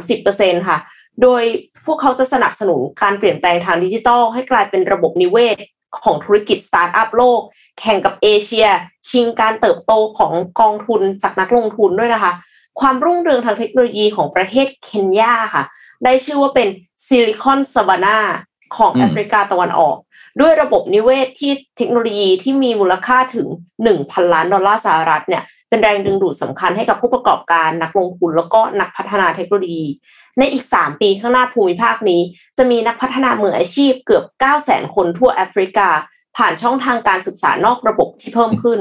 [0.00, 0.78] 30%ค่ะ
[1.22, 1.42] โดย
[1.86, 5.56] พวกเขาจะสนับสนุนการเปลี่ยนแปลงทางดิจิทัลให้กลายเป็นระบบนิเวศ
[6.04, 7.40] ของธุรกิจสตาร์ทอัพโลก
[7.80, 8.66] แข่งกับเอเชีย
[9.10, 12.32] ชิงการเติบโตของกองทุนจากนักลงทุนด้วยนะคะ
[12.80, 15.64] ความรุ่งเรืองทางเทคโนโลยีของประเทศเคนยาค่ะ
[16.04, 16.68] ได้ชื่อว่าเป็น
[17.06, 18.18] Silicon Savannah
[18.76, 19.96] ของอืมแอฟริกาตะวันออก
[20.40, 23.46] ด้วยระบบนิเวศที่เทคโนโลยีที่มีมูลค่าถึง
[23.90, 29.84] 1,000 ล้านดอลลาร์สหรัฐเนี่ย เป็นแรงดึงดูดสำคัญให้กับผู้ประกอบการนักลงทุนแล้วก็นักพัฒนาเทคโนโลยี
[30.38, 32.20] ในอีก 3 ปีข้างหน้าภูมิภาคนี้
[32.58, 34.24] จะมีนักพัฒนามืออาชีพเกือบ
[34.58, 35.88] 900,000 คนทั่วแอฟริกา
[36.36, 38.80] ผ่านช่องทางการศึกษานอกระบบที่เพิ่มขึ้น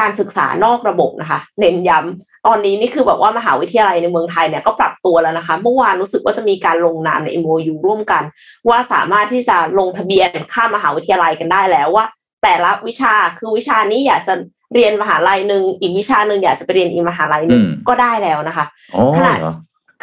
[0.00, 8.22] การศึกษานอกระบบนะคะเน้นย้ำตอนนี้นี่คือแบบว่ามหาวิทยาลัยในเมืองไทยเนี่ยก็ปรับตัวแล้วนะคะ เมื่อวานรู้สึกว่าจะมีการลงนามใน MOU ร่วมกัน
[8.68, 12.04] ว่าสามารถที่จะลงทะเบียนข้ามมหาวิทยาลัยกันได้แล้วว่า
[12.42, 14.34] แต่ละวิชาคือวิชานี้อยากจะ
[14.74, 19.54] เรียนมหาลัยหนึ่งอีกวิชาหนึ่งอยากจะไปเรียนอีกมหาลัยหนึ่งอืมก็ได้แล้วนะคะอ๋อขนาดเหรอ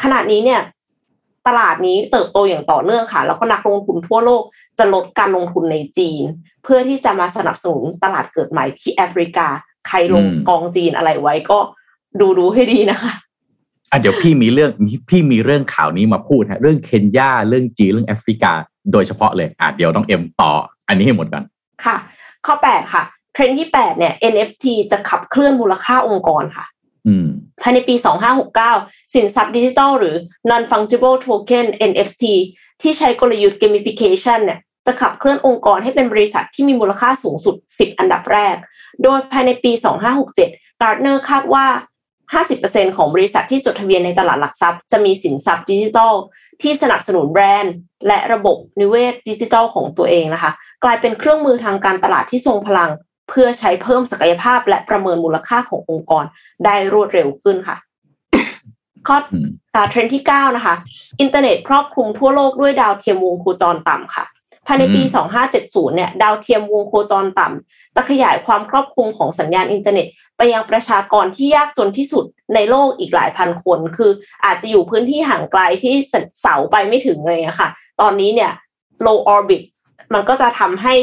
[0.02, 0.62] ขณะนี้เนี่ย
[1.48, 4.44] ตลาดนี้เติบโตอย่างต่อเนื่องค่ะ แล้วก็นักลงทุนทั่วโลก
[4.80, 6.24] จะลดการลงทุนในจีน
[6.64, 9.48] เพื่อที่จะมาสนับสนุนตลาดเกิดใหม่ที่แอฟริกา
[9.88, 11.60] ใครลงอืมกองจีนอะไรไว้ก็
[12.20, 13.14] ดูดูให้ดีนะคะ
[13.92, 14.72] อะเดี๋ยวพี่มีเรื่อง
[15.10, 18.52] พี่มีเรื่องข่าวนี้มาพูดฮะเรื่องเคนยาเรื่องจีนเรื่องแอฟริกา
[18.92, 20.52] โดยเฉพาะเลยอะเดี๋ยวต้องเอ็มต่อ
[20.88, 21.44] อันนี้ให้หมดก่อน
[21.86, 21.96] ค่ะ
[22.46, 23.04] ข้อ8ค่ะ
[23.36, 26.66] เทรนด์ที่8เนี่ย NFT จะขับเคลื่อนมูลค่าองค์กรค่ะ
[27.08, 27.28] อืม
[27.62, 27.96] ภายในปี
[28.54, 30.16] 2569 สินทรัพย์ดิจิทัลหรือ
[30.50, 32.24] non-fungible token NFT
[32.82, 38.56] ที่ใช้กลยุทธ์ gamification เนี่ยจะขับเคลื่อนองค์กรให้เป็นบริษัทที่มีมูลค่าสูงสุด 10 อันดับแรก
[39.04, 39.72] โดยภายในปี
[40.26, 41.66] 2567 Gartner คาดว่า
[42.34, 46.14] 50%ของบริษัทที่จดทะเบียนในตลาดหลักทรัพย์จะมีสินทรัพย์ดิจิทัล
[46.62, 47.74] ที่สนับสนุนแบรนด์
[48.08, 50.52] และระบบนิเวศดิจิทัลของตัวเองนะคะ
[50.84, 52.92] กลายเป็นเครื่องมือทางการตลาดที่ทรงพลัง
[53.30, 56.26] เพื่อใช้เพิ่มศักยภาพและประเมินมูลค่าขององค์กร
[56.66, 57.78] ได้รวดเร็วขึ้นค่ะ
[59.08, 60.76] ข้ออืมอ่าเทรนด์ที่ 9 นะคะ
[61.22, 64.26] อินเทอร์เน็ตครอบคลุมทั่วโลกด้วยดาวเทียมวงโคจรต่ำค่ะ
[64.68, 65.14] ภายในปีอืม
[65.92, 70.08] 2570 เนี่ย ดาวเทียมวงโคจรต่ำจะขยายความครอบคลุมของสัญญาณอินเทอร์เน็ต
[70.38, 74.12] ไปยังประชากรที่ยากจนที่สุดในโลกอีกหลายพันคน คือ
[74.46, 75.94] อาจจะอยู่พื้นที่ห่างไกลที่
[76.42, 77.70] เสาไปไม่ถึงเลยอะค่ะ
[78.02, 78.52] ตอนนี้เนี่ย
[79.06, 79.64] low orbit
[80.14, 80.94] มันก็จะทำให้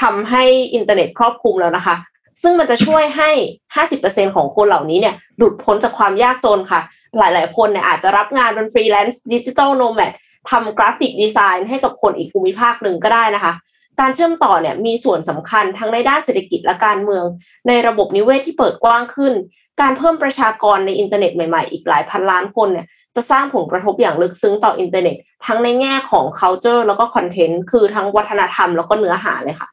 [0.00, 1.96] ทำให้อินเทอร์เน็ตครอบคลุมแล้วนะคะ
[2.42, 3.30] ซึ่งมันจะช่วยให้
[3.84, 6.80] 50%ของคนเหล่านี้เนี่ยหลุดพ้นจากความยากจนค่ะ
[7.18, 10.12] หลาย ๆ คนเนี่ยอาจจะรับงานเป็นฟรีแลนซ์ digital nomad
[10.50, 13.52] ทำ graphic design ให้กับคนอีกภูมิภาคหนึ่งก็ได้นะคะ
[14.00, 17.24] การเชื่อมต่อเนี่ยมีส่วนสำคัญทั้งในด้านเศรษฐกิจและการเมือง
[17.68, 19.32] ในระบบนิเวศที่เปิดกว้างขึ้น
[19.80, 29.68] การเพิ่มประชากรในอินเทอร์เน็ตใหม่ๆ อีกหลายพันล้านคนเนี่ยจะสร้างผลกระทบอย่างลึกซึ้งต่ออินเทอร์เน็ต ทั้งในแง่ของ culture แล้วก็ content คือทั้งวัฒนธรรมแล้วก็เนื้อหาเลยค่ะ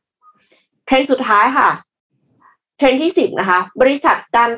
[0.88, 1.70] เทรนด์สุดท้ายค่ะ
[2.78, 4.50] เทรนด์ที่สิบนะคะ บริษัทการ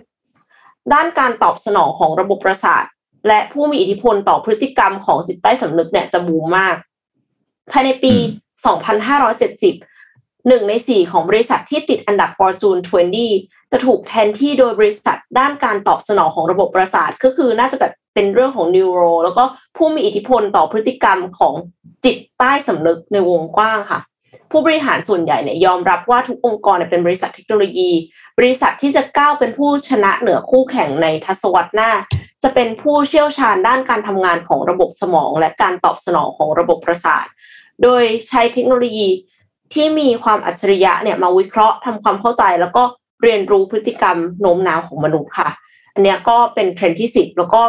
[0.94, 2.84] ด้านการตอบสนองของระบบประสาท
[3.28, 6.76] และผู้มีอิทธิพลต่อพฤติกรรมของจิตใต้สำนึกเนี่ยจะบูมมาก
[7.72, 8.13] ภายในปี
[8.92, 12.82] 2570 หนึ่งในสี่ของบริษัทที่ติดอันดับ Fortune
[13.26, 19.44] 20 จะถูกแทนที่โดยบริษัทด้านการตอบสนองของระบบประสาท ก็คือน่าจะแบบเป็นเรื่องของนิวโรแล้วก็
[19.78, 21.54] ผู้มีอิทธิพลต่อพฤติกรรมของ
[22.06, 24.00] จิตใต้สำนึกในวงกว้างค่ะ
[24.52, 27.92] ผู้บริหารส่วนใหญ่เนี่ยยอมรับว่าทุกองค์กรเนี่ยเป็นบริษัทเทคโนโลยี
[28.40, 31.92] บริษัทที่จะก้าวเป็นผู้ชนะเหนือคู่แข่งในทศวรรษหน้า
[32.44, 37.26] จะเป็นผู้เชี่ยวชาญด้านการทำงานของระบบสมอง และการตอบสนองของระบบประสาท
[37.84, 39.10] โดยใช้เทคโนโลยี
[39.74, 42.84] ที่มีความอัจฉริยะเนี่ยมาวิเคราะห์ทำความเข้าใจแล้วก็
[43.24, 45.50] เรียนรู้พฤติกรรมโน้มน้าวของมนุษย์ค่ะ
[45.94, 47.62] อันนี้ก็เป็นเทรนด์ที่สิบแล้วก็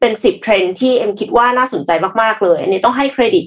[0.00, 3.44] เป็นสิบเทรนด์ที่เอ็มคิดว่าน่าสนใจมากๆเลย อันนี้ต้องให้เครดิต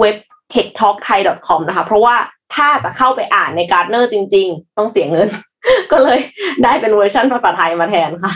[0.00, 0.16] เว็บ
[0.54, 2.16] techtalkthai.com นะคะ เพราะว่า
[2.54, 5.28] ถ้าจะเข้าไปอ่านในการ์ดเนอร์จริง ๆ ต้องเสียเงิน
[5.92, 6.18] ก็เลย
[6.64, 8.34] ได้เป็นเวอร์ชันภาษาไทยมาแทนค่ะ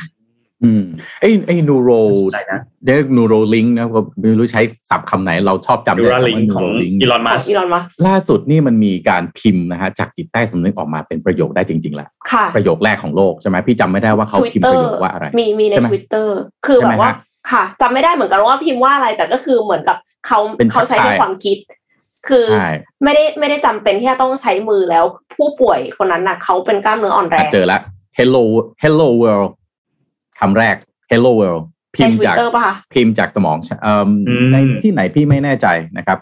[0.64, 0.84] อืม
[1.20, 17.16] ไอ้ไอ้นูโรน่าสนใจนะเรียกนูโรลิงนะก็ไม่รู้ใช้ศัพท์คำไหน เราชอบจำดูได้ราคำลิงว่าของ Neuralink อีลอนขมัองสอีลอนมัสล่าสุดนี่มันมีการพิมพ์นะฮะจากจิตใต้สำนึกออกมาเป็นประโยคได้จริง ๆ แล้วค่ะประโยคแรกของโลกใช่ไหมพี่จำไม่ได้ว่าเขาพิมพ์ประโยคว่าอะไร มีมีในใช่ไหมทวิตเตอร์คือใช่แบไหมบว่าฮะ
[17.50, 19.96] ค่ะจำไม่ได้เหมือนกันว่าพิมพ์ว่าอะไรแต่ก็คือเหมือนกับ
[20.26, 21.56] เขาเป็นเขาใช้ในใช่ความคิด
[22.28, 22.68] คือใช่
[23.04, 27.80] ไม่ได้ไม่ได้จำเป็นที่จะต้องใช้มือแล้วผู้ป่วยคนนั้นน่ะเขาเป็นกล้ามเนื้ออ่อนแรอะงเจอแล้ว
[28.18, 28.44] hello
[28.82, 29.50] hello world
[30.40, 30.76] คำแรก
[31.10, 31.62] hello world
[31.96, 35.66] พิในมพ์ทวิจาตกเตอร์ป่ะคะพิมพ์จากสมองเอิ่มอืมในที่ไหนพี่ไม่แน่ใจ
[35.98, 36.18] นะครับ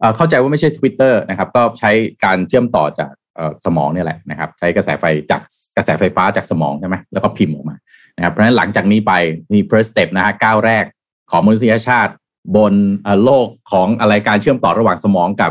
[0.00, 1.90] เอ่อเข้าใจว่าไม่ใช่ Twitter นะครับ ก็ใช้
[2.24, 5.42] การเชื่อมต่อจากเอ่อสมองเนี่ยแหละนะครับ ใช้กระแสไฟจาก
[5.76, 7.76] กระแสไฟฟ้าจากสมองใช่ไหมแล้วก็พิมพ์ออกมา
[8.16, 9.12] นะครับเพราะฉะนั้นหลังจากนี้ไป
[9.54, 10.84] มี first step นะฮะก้าวแรก
[11.30, 12.12] ของมนุษยชาติ
[12.56, 15.50] บนเอ่อโลกของอะไรการเชื่อมต่อระหว่างสมองกับ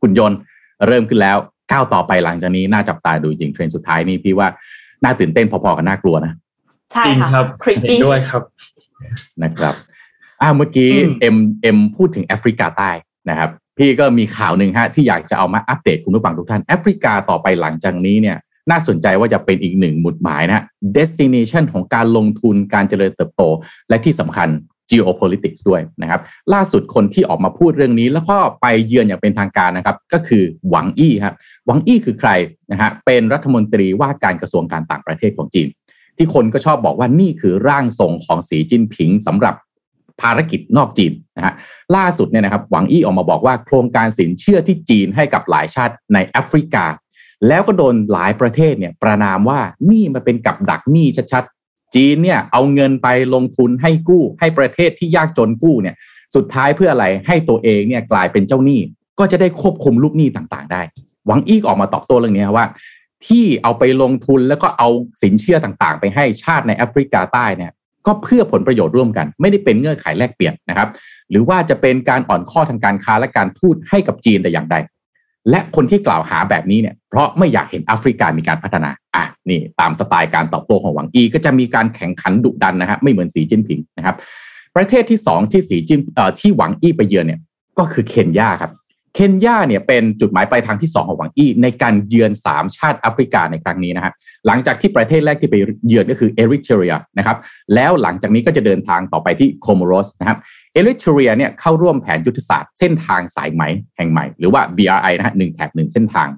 [0.00, 0.38] หุ่นยนต์
[0.86, 1.36] เริ่มขึ้นแล้ว
[1.72, 4.48] ก้าวต่อไปหลังจากนี้น่าจับตาดูจริงเทรนด์สุดท้ายนี่พี่ว่า
[5.04, 6.32] น่าตื่นเต้นพอๆกับน่ากลัวนะ
[6.92, 8.42] ใช่จริงค่ะครับ creepy ด้วยครับ
[9.42, 9.74] นะครับ
[10.42, 12.90] อ่าเมื่อกี้อืมเอ็มเอ็มพูดถึงแอฟริกาใต้
[13.30, 18.36] นะครับ พี่ก็มีข่าวหนึ่งฮะที่อยากจะเอามาอัปเดตคุณผู้ฟังทุกท่านแอฟริกาต่อไปหลังจากนี้เนี่ย
[18.70, 20.64] น่าสนใจว่าจะเป็นอีกหนึ่งหมุดหมายนะฮะ
[20.96, 23.42] destination ของการลงทุนการเจริญเติบโต
[23.88, 24.48] และที่สำคัญ
[24.90, 26.20] geopolitics ด้วยนะครับ
[26.54, 31.34] ล่าสุดคนที่ออกมาพูดเรื่องนี้ แล้วก็ไปเยือนอย่างเป็นทางการนะครับ ก็คือหวังอี้ครับ
[31.66, 32.30] หวังอี้คือใคร
[32.72, 35.68] นะฮะเป็นรัฐมนตรีว่าการกระทรวงการต่างประเทศของจีน
[36.16, 39.54] ที่คนก็ชอบบอกว่านี่คือร่างทรงของสีจิ้นผิงสำหรับ
[40.20, 41.54] ภารกิจนอกจีนนะฮะ
[41.96, 46.84] ล่าสุดเนี่ยนะครับหวังอี้ออกมาบอกว่าโครงการสินเชื่อที่จีนให้กับหลายชาติในแอฟริกา
[47.48, 51.44] แล้วก็โดนหลายประเทศเนี่ยประนามว่านี่มันเป็นกับดักหนี้ชัด
[51.94, 55.96] จีนเนี่ยเอาเงินไปลงทุนให้กู้ ให้ประเทศที่ยากจนกู้เนี่ย
[56.34, 58.80] สุดท้ายเพื่ออะไรให้ตัวเองเนี่ยกลายเป็นเจ้าหนี้
[59.18, 60.82] ก็จะได้ควบคุมลูกหนี้ต่างๆ ได้
[61.26, 62.66] หวังอี้ก็ออกมาตอบโต้เรื่องนี้ว่า
[63.26, 64.88] ที่เอาไปลงทุนแล้วก็เอา
[65.22, 67.72] สินเชื่อต่างๆ ไปให้ชาติในแอฟริกาใต้เนี่ย
[68.06, 70.88] ก็เพื่อผลประโยชน์ร่วมกัน ไม่ได้เป็นเงื่อนไขแลกเปลี่ยนนะครับ
[71.30, 74.76] หรือว่าจะเป็นการอ่อนข้อทางการค้าและการทูตให้กับจีนแต่อย่างใด
[75.50, 84.16] และคนที่กล่าวหาแบบนี้เนี่ยเพราะไม่อยากเห็นแอฟริกามีการพัฒนาอะนี่ตามสไตล์การตอบโต้ของหวังอี ก็จะมีการแข่งขันดุดันนะฮะไม่เหมือนสีจิ้นผิงนะครับ
[84.76, 86.00] ประเทศที่สองที่สีจิ้น
[86.40, 87.40] ที่หวังอี้ไปเยือนเนี่ย
[87.78, 88.72] ก็คือเคนยาครับ
[89.14, 94.12] เคนยาเนี่ยเป็นจุดหมายปลายทางที่ 2 ของหวังอี้ในการเยือน 3 ชาติแอฟริกาในครั้งนี้นะฮะ
[94.46, 95.56] หลังจากที่ประเทศแรกที่ไป
[95.88, 97.36] เยือนก็คือเอริเทรียนะครับ
[97.74, 100.38] แล้วหลังจากนี้ก็จะเดินทางต่อไปที่โคมโรสนะครับ
[100.76, 103.62] เอริเทรียเนี่ยเข้าร่วมแผนยุทธศาสตร์เส้นทางสายไหม
[103.96, 106.28] แห่งใหม่ หรือว่า BRI นะฮะหนึ่งแถบหนึ่งเส้นทาง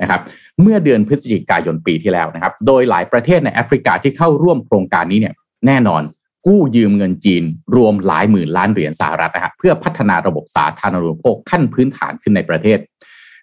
[0.00, 0.20] นะครับ
[0.60, 5.34] เมื่อเดือนพฤศจิกายนปีที่แล้วนะครับ โดยหลายประเทศในแอฟริกาที่เข้าร่วมโครงการนี้เนี่ย
[5.66, 6.02] แน่นอน
[6.46, 7.44] กู้ยืมเงินจีน
[7.76, 12.78] รวมหลายหมื่นล้านเหรียญสหรัฐนะฮะเพื่อพัฒนาระบบสาธารณูปโภคขั้นพื้นฐานขึ้นในประเทศ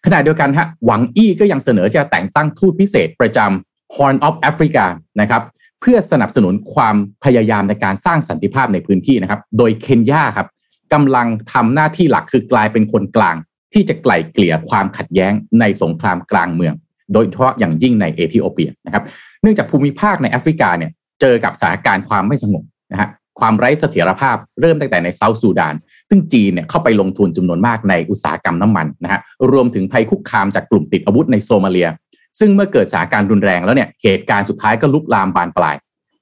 [0.05, 4.85] ขณะเดียวกันฮะหวังอี้ก็ยังเสนอจะแต่งตั้งทูตพิเศษประจำ Horn of Africa
[5.21, 5.41] นะครับ
[5.81, 10.47] เพื่อสนับสนุนความพยายามในการสร้างสันติภาพในพื้นที่นะครับ โดยเคนยาครับ
[10.93, 13.35] กำลังทำหน้าที่หลักคือกลายเป็นคนกลาง
[13.73, 16.73] ที่จะไกล่เกลี่ยความขัดแย้งในสงครามกลางเมือง
[17.13, 19.03] โดยเฉพาะอย่างยิ่งในเอธิโอเปียนะครับ
[19.41, 23.09] เนื่องจากภูมิภาคในแอฟริกาเนี่ยเจอกับสถานการณ์ความไม่สงบนะฮะ
[23.39, 25.75] ความไร้เสถียรภาพเริ่มตั้งแต่ในเซาท์ซูดาน
[26.09, 29.19] ซึ่งจีนเนี่ยเข้าไปลงทุนจำนวนมากในอุตสาหกรรมน้ำมันนะฮะ
[29.51, 31.89] รวมถึงภัยคุกคามจากกลุ่มติดอาวุธในโซมาเลีย
[32.39, 35.75] ซึ่งเมื่อเกิดสถานการณ์รุนแรงแล้วเนี่ยเหตุการณ์สุดท้ายก็ลุกลามบานปลาย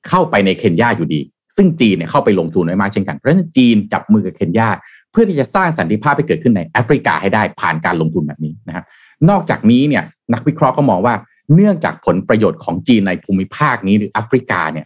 [0.08, 1.22] เข้าไปในเคนยาอยู่ดี
[1.58, 4.70] ซึ่งจีนเนี่ยเข้าไปลงทุนน้มากเช่นกันเพราะฉะนั้นจีนจับมือกับเคนยา
[5.12, 8.86] เพื่อที่จะสร้างสันติภาพให้เกิดขึ้นในแอฟริกาให้ได้ผ่านการลงทุนแบบนี้นะครับ
[9.30, 11.16] นอกจากนี้เนี่ยนักวิเคราะห์ก็มองว่า
[11.56, 14.86] เนื่องจากผลประโยชน์ของจีนในภูมิภาคนี้หรือแอฟริกาเนี่ย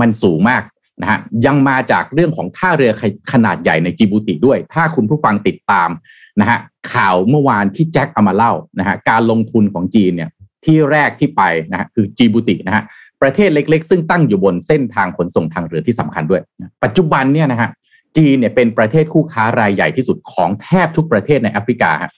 [0.00, 0.62] มันสูงมาก
[1.00, 2.92] นะฮะยังมาจากเรื่องของท่าเรือ
[3.32, 5.90] ขนาดใหญ่ในจิบูติด้วย ถ้าคุณผู้ฟังติดตาม
[6.40, 6.58] นะฮะ
[6.92, 10.30] ข่าวเมื่อวานที่แจ็คเอามาเล่านะฮะการลงทุนของจีนเนี่ย
[10.66, 12.84] ที่แรกที่ไปนะฮะคือจิบูตินะฮะ
[13.22, 16.42] ประเทศเล็ก ๆ ซึ่งตั้งอยู่บนเส้นทางขนส่งทางเรือที่สำคัญด้วย
[16.84, 17.70] ปัจจุบันเนี่ยนะฮะ
[18.16, 22.10] จีนเนี่ยเป็นประเทศคู่ค้ารายใหญ่ที่สุดของแทบทุกประเทศในแอฟริกาฮะ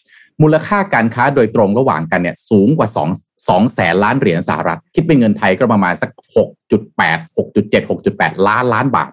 [0.43, 6.11] มูลค่าการค้าโดยตรงระหว่างกันเนี่ยสูงกว่า2 2แสนล้านเหรียญสหรัฐ คิดเป็นเงินไทยก็ประมาณสัก
[6.77, 9.11] 6.8 6.7 6.8 ล้านล้านบาท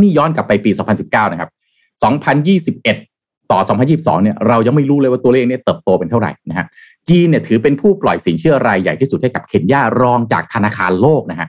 [0.00, 0.70] นี่ย้อนกลับไปปี
[1.00, 1.50] 2019 นะครับ
[2.36, 3.17] 2021
[3.52, 6.66] ต่อ 2022 เนี่ยเรายังไม่รู้เลยว่าตัวเลขนี้เติบโตเป็นเท่าไหร่นะฮะ
[7.08, 11.48] จีนเนี่ยถือเป็นผู้ปล่อยสินเชื่อรายใหญ่ที่สุดให้กับเคนยารองจากธนาคารโลกนะฮะ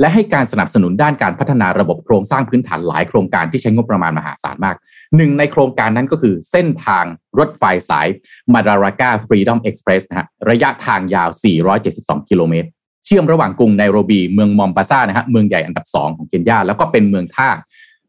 [0.00, 4.76] และให้การสนับสนุนด้านการพัฒนาระบบโครงสร้างพื้นฐานหลายโครงการที่ใช้งบประมาณมหาศาลมาก
[5.16, 7.04] หนึ่งในโครงการนั้นก็คือเส้นทาง
[7.38, 8.06] รถไฟสาย
[8.52, 11.28] มาดารากาฟรีดอมเอ็กซ์เพรสนะฮะระยะทางยาว
[11.80, 12.68] 472 กิโลเมตร
[13.06, 17.48] เชื่อมระหว่างกรุงไนโรบี เมืองมอมบาซานะฮะเมืองใหญ่อันดับ 2 ของเคนยา แล้วก็เป็นเมืองท่า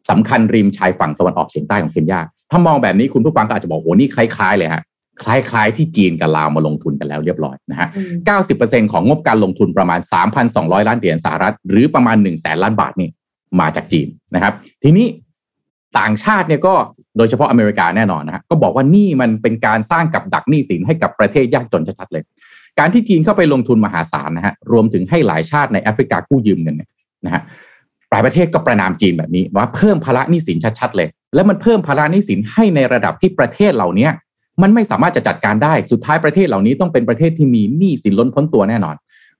[0.09, 2.19] สำคัญริมชายฝั่งตะวันออกเฉียงใต้ของเคนยา
[2.51, 4.83] ถ้ามองแบบนี้คุณผู้ฟังก็อาจจะบอกโหนี่คล้ายๆเลยฮะ
[5.23, 7.87] คล้ายๆที่จีนกับลาวมาลงทุนกันแล้วเรียบร้อยนะฮะ
[8.39, 9.99] 90%ของงบการลงทุนประมาณ
[10.43, 13.09] 3,200 ล้านเหรียญสหรัฐ หรือประมาณ 1 0 0 0 0แสนล้านบาทนี่
[13.59, 15.07] มาจากจีนนะครับ ทีนี้
[15.99, 16.73] ต่างชาติเนี่ยก็
[17.17, 22.23] โดยเฉพาะอเมริกาแน่นอนนะฮะก็บอกว่านี่มันเป็นการสร้างกับดักหนี้สินให้กับประเทศยากจนชัดๆเลย
[22.79, 26.89] การที่จีนเข้าไปลงทุนมหาศาลนะฮะรวมถึงให้หลายชาติในแอฟริกากู้ยืมเงินเนี่ย
[27.25, 27.41] นะฮะ
[28.11, 34.09] หลายประเทศก็ประนามจีนแบบนี้ว่าเพิ่มภาระหนี้สินชัดๆเลย แล้วมันเพิ่มภาระหนี้สินให้ในระดับที่ประเทศเหล่านี้
[34.61, 38.95] มันไม่สามารถจะจัดการได้สุดท้ายประเทศเหล่านี้ต้องเป็นประเทศที่มีหนี้สินล้นพ้นตัวแน่นอน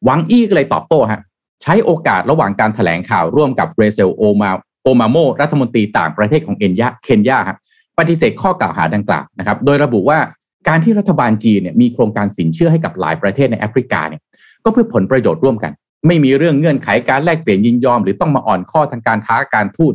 [0.06, 1.22] หวังอี้ก็เลยตอบโต้ฮะ
[1.64, 4.52] ใช้โอกาสระหว่างการถแถลงข่าวร่วมกับเรเซลโอมา
[4.84, 7.58] โอมาโมรัฐมนตรีต่างประเทศของเอนยาเคนยาฮะ
[8.00, 10.20] ปฏิเสธข้อกล่าวหาดังกล่าวนะครับ โดยระบุว่า
[10.68, 14.22] การที่รัฐบาลจีนเนี่ยมีโครงการสินเชื่อให้กับหลายประเทศในแอฟริกาเนี่ย
[14.64, 15.72] ก็เพื่อผลประโยชน์ร่วมกัน
[16.08, 19.94] ไม่มีเรื่องเงื่อนไขการแลกเปลี่ยนยินยอม หรือต้องมาอ่อนข้อทางการค้าการทูต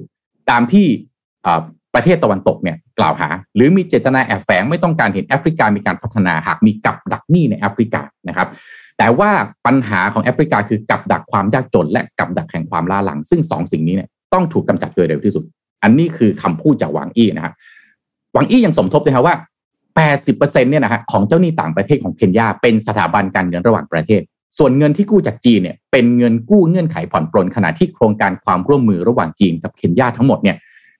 [0.51, 0.87] ตามที่
[1.97, 8.49] ประเทศตะวันตกเนี่ยกล่าวหา หรือมีเจตนาแอบแฝงไม่ต้องการเห็นแอฟริกามีการพัฒนาหากมีกับดักหนี้ในแอฟริกานะครับ
[8.99, 9.31] แต่ว่า
[9.67, 15.45] ปัญหาของแอฟริกาคือกับดักความยากจน และกับดักแห่งความล้าหลัง ซึ่งสองสิ่งนี้เนี่ยต้องถูกกำจัดโดยเร็วที่สุด
[15.83, 17.55] อันนี้คือคำพูดจากหวังอี้นะครับ
[18.33, 19.37] หวังอี้ยังสมทบเลยครับว่า
[20.07, 24.21] 80%เนี่ยนะฮะของเจ้าหนี้ต่างประเทศของเคนยาเป็นสถาบันการเงินระหว่างประเทศ
[24.59, 30.57] ส่วนเงินที่กู้จากจีนเนี่ยเป็นเงินกู้เงื่อนไขผ่อนปลนขณะที่โครงการความร่วมมือระหว่างจีนกับเคนยาทั้งหมดเนี่ย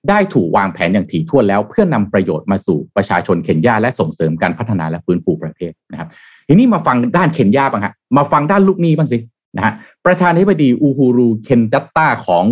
[0.09, 6.09] ได้ถูกวางแผนอย่างถี่ถ้วนแล้ว เพื่อนำประโยชน์มาสู่ประชาชนเคนยาและส่งเสริมการพัฒนาและฟื้นฟูประเทศนะครับ
[6.47, 9.17] ทีนี้มาฟังด้านเคนยาบ้างฮะมาฟังด้านลูกหนี้บ้างสิ
[9.57, 9.73] นะฮะ
[10.05, 12.43] ประธานาธิบดีอูฮูรูเคนดัตตาของ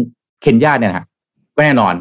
[0.41, 1.05] เคนยาเนี่ยนะฮะ
[1.55, 1.93] ก็แน่นอน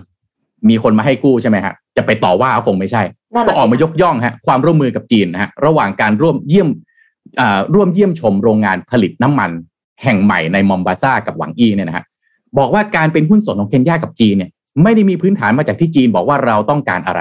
[0.68, 3.02] มีคนมาให้กู้ใช่ไหมฮะจะไปต่อว่าคงไม่ใช่
[3.46, 6.68] ก็ออกมายกย่องฮะความร่วมมือกับจีนนะฮะระหว่างการร่วมเยี่ยม
[7.74, 9.50] ร่วมเยี่ยมชมโรงงานผลิตน้ำมัน
[10.02, 12.04] แห่งใหม่ในมอมบาซากับหวังอี้เนี่ยนะฮะ
[12.58, 14.50] บอกว่าการเป็นหุ้นส่วนของเคนยากับจีนเนี่ย
[14.82, 17.20] ไม่ได้มีพื้นฐานมาจากที่จีนบอกว่าเราต้องการอะไร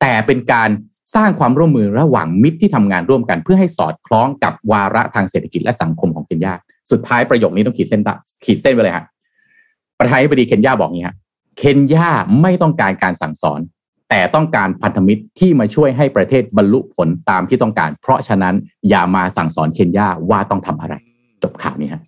[0.00, 0.70] แต่เป็นการ
[1.14, 6.54] สร้างความร่วมมือระหว่างมิตรที่ทำงานร่วมกัน เพื่อให้สอดคล้องกับวาระทางเศรษฐกิจและสังคมของเคนยา
[6.90, 8.08] สุดท้ายประโยคนี้ต้องขีดเส้นต
[8.44, 9.04] ขีดเส้นไปเลยฮะ
[9.98, 11.16] ประธานาธิบดีเคนยาบอกงี้ฮะ
[11.58, 12.08] เคนยา
[12.42, 13.60] ไม่ต้องการการสั่งสอน
[14.10, 18.54] แต่ต้องการพันธมิตรที่มาช่วยให้ประเทศบรรลุผลตามที่ต้องการ เพราะฉะนั้น
[18.88, 20.94] อย่ามาสั่งสอนเคนยาว่าต้องทำอะไร
[21.42, 22.02] จบข่าวนี้ฮะ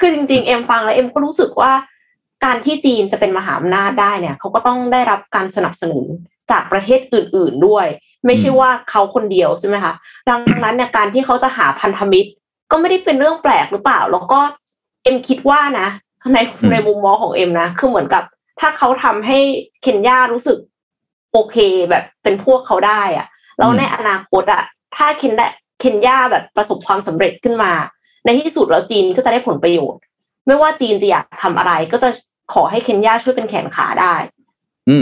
[0.00, 1.72] คือจริงๆ เอ็มฟังแล้วเอ็มก็รู้สึกว่า
[2.44, 6.04] การที่จีนจะเป็นมหาอำนาจได้เนี่ยเขาก็ต้องได้รับการสนับสนุน
[6.50, 7.86] จากประเทศอื่น ๆด้วย
[8.26, 9.92] ไม่ใช่ว่าเขาคนเดียวใช่ไหมคะ
[10.28, 12.30] ดังนั้นเนี่ยการที่เขาจะหาพันธมิตร
[12.70, 14.40] ก็ไม่ได้เป็นเรื่องแปลกหรือเปล่า แล้วก็
[15.04, 15.88] เอ็มคิดว่านะ
[16.32, 16.38] ใน
[16.70, 18.22] ในมุมมองของเอ็มนะคือเหมือนกับ
[18.60, 19.38] ถ้าเขาทำให้
[19.82, 20.58] เคนยารู้สึก
[21.32, 21.56] โอเค
[21.90, 23.26] แบบเป็นพวกเขาได้อะ
[23.58, 24.62] แล้วในอนาคตอะ
[24.96, 25.32] ถ้าเคน
[25.80, 27.72] เคนยาแบบประสบความสำเร็จขึ้นมา
[28.24, 30.00] ในที่สุดแล้วจีนก็จะได้ผลประโยชน์
[30.46, 32.08] ไม่ว่าจีนจะอยากทำอะไร ก็จะ
[32.52, 34.14] ขอให้เคนยาช่วยเป็นแขนขาได้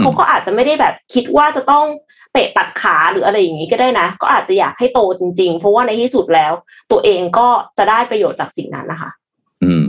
[0.01, 1.85] เขาก็อาจจะไม่ได้แบบคิดว่าจะต้อง
[2.33, 6.53] เตะตัดขาหรืออะไรอย่างนี้ก็ได้นะ ก็อาจจะอยากให้โตจริง ๆ เพราะว่าในที่สุดแล้ว
[6.91, 9.11] ตัวเองก็จะได้ประโยชน์จากสิ่งนั้นนะคะ
[9.63, 9.85] อืม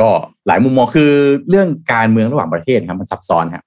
[0.00, 0.08] ก็
[0.46, 1.12] หลายมุมมองคือ
[1.48, 3.64] เรื่องการเมืองระหว่างประเทศครับมันซับซ้อนครับ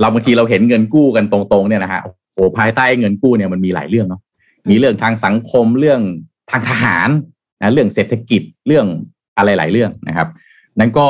[0.00, 2.00] เราบางทีเราเห็นเงินกู้กันตรงๆเนี่ยนะฮะ
[2.34, 4.20] โอ้ภายใต้เงินกู้เนี่ยมันมีหลายเรื่องเนาะ
[4.70, 6.00] มีเรื่องทางสังคมเรื่อง
[6.50, 7.08] ทางทหาร
[7.64, 8.86] นะเรื่องเศรษฐกิจเรื่อง
[9.38, 10.28] อะไรหลายเรื่องนะครับ
[10.78, 11.06] นั้นก็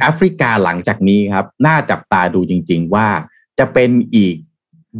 [0.00, 3.06] แอฟริกาหลังจากนี้ครับ น่าจับตาดูจริง ๆ ว่า
[3.58, 4.36] จะเป็นอีก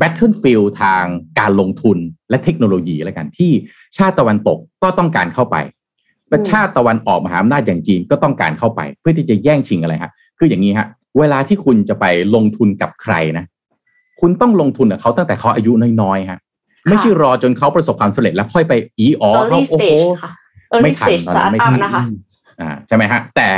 [0.01, 1.05] Battlefield ทาง
[1.39, 1.99] การลงทุน
[2.31, 3.53] และเทคโนโลยีแล้วกันที่
[3.97, 5.57] ชาติตะวันตกก็ต้องการเข้าไป
[6.31, 10.87] ประชาติตะวันออกมหาอำนาจอย่างจีนก็ต้องการเข้าไป เพื่อที่จะแย่งชิงอะไรฮะคืออย่างนี้ฮะ
[11.19, 13.45] เวลาที่คุณจะไปลงทุนกับใครนะ
[14.21, 16.39] คุณต้องลงทุนกับเขาตั้งแต่เขาอายุน้อยๆฮะ
[16.89, 19.87] ไม่ใช่รอจนเขาประสบความสำเร็จแล้วค่อยไปอีอ๋อเขา early โอ้โห
[20.79, 22.03] stage ค่ะ early ไม่ทัน stage ตอนนั้นไม่ startup ทันนะคะ
[22.61, 23.51] อ่าใช่ไหมฮะแต่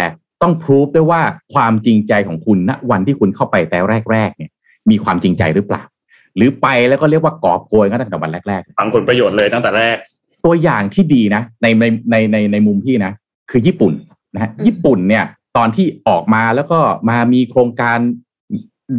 [0.43, 1.23] ต้องพิสูจด้วยว่า
[1.55, 3.79] ความจริงใจของคุณณวันที่คุณเข้าไปแต่
[4.13, 4.51] แรกๆเนี่ย
[4.91, 5.83] มีความจริงใจหรือเปล่า
[6.37, 13.13] หรือไปแล้วก็เรียกว่ากอบโกยก็ตั้งแต่วันแรกฟังผลประโยชน์เลยตั้งแต่แรกๆตัวอย่างที่ดีนะ ในในในในในมุมพี่นะ
[13.51, 13.93] คือญี่ปุ่น
[14.35, 15.25] นะฮะอืมญี่ปุ่นเนี่ย
[15.57, 16.79] ตอนที่ออกมาแล้วก็
[17.11, 17.99] มามีโครงการ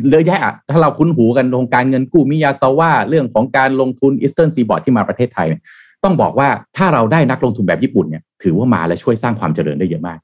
[0.09, 5.61] เยอะแยะอะถ้าเราคุ้นหูกันโครงการเงินกู้มิยาซาว่าเรื่องของการลงทุน Eastern Seaboard ที่มาประเทศไทยเนี่ย
[6.03, 10.19] ต้องบอกว่าถ้าเราได้นักลงทุนแบบญี่ปุ่นเนี่ยถือว่ามาและช่วยสร้างความเจริญได้เยอะมาก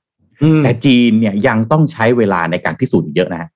[0.63, 3.49] แต่จีนเนี่ยยังต้องใช้เวลาในการพิสูจน์อีกเยอะนะฮะ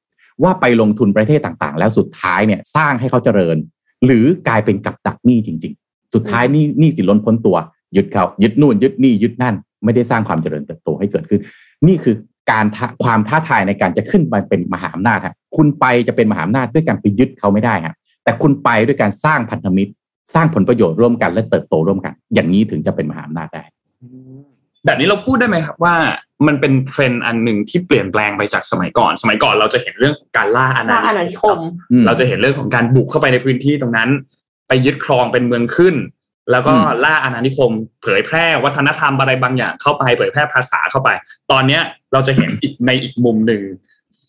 [0.44, 3.58] ว่าไปลงทุนประเทศต่างๆ แล้วสุดท้ายเนี่ยสร้างให้เขาเจริญ
[4.06, 7.58] หรือกลายเป็นกับดักหนี้จริง ๆ สุดท้ายหนี้หนี้สินล้นพ้นตัว
[7.96, 11.42] ยึดเขายึดนู่นยึดนี่ยึดนั่น ไม่ได้สร้างความเจริญเติบโตให้เกิดขึ้น
[11.88, 12.16] นี่คือ
[12.52, 19.92] การท้าความท้าทายในการจะขึ้นมาเป็นมหาอำนาจฮะคุณไปจะเป็นมหาอำนาจด้วยการไปยึดเขาไม่ได้ฮะแต่คุณไปด้วยการสร้างพันธมิตร
[20.36, 23.64] สร้างผลประโยชน์ร่วมกันและเติบโตร่วมกัน อย่างนี้ถึงจะเป็นมหาอำนาจได้
[24.86, 25.96] แบบนี้เราพูดได้ไหมครับว่า
[26.48, 31.60] มันเป็นเทรนด์อันหนึ่งที่เปลี่ยนแปลงไปจากสมัยก่อน สมัยก่อนเราจะเห็นเรื่องของการล่าอาณาล่าอาณานิคม
[31.92, 34.10] อืมเราจะเห็นเรื่องของการบุกเข้าไปในพื้นที่ตรงนั้น
[34.68, 35.96] ไปยึดครองเป็นเมืองขึ้น
[36.52, 41.10] แล้วก็อืมล่าอาณานิคม เผยแพร่วัฒนธรรมอะไรบางอย่างเข้าไปเผยแพร่ภาษาเข้าไป
[41.52, 41.82] ตอนเนี้ย
[42.14, 43.62] เราจะเห็นอีกในอีกมุมหนึ่ง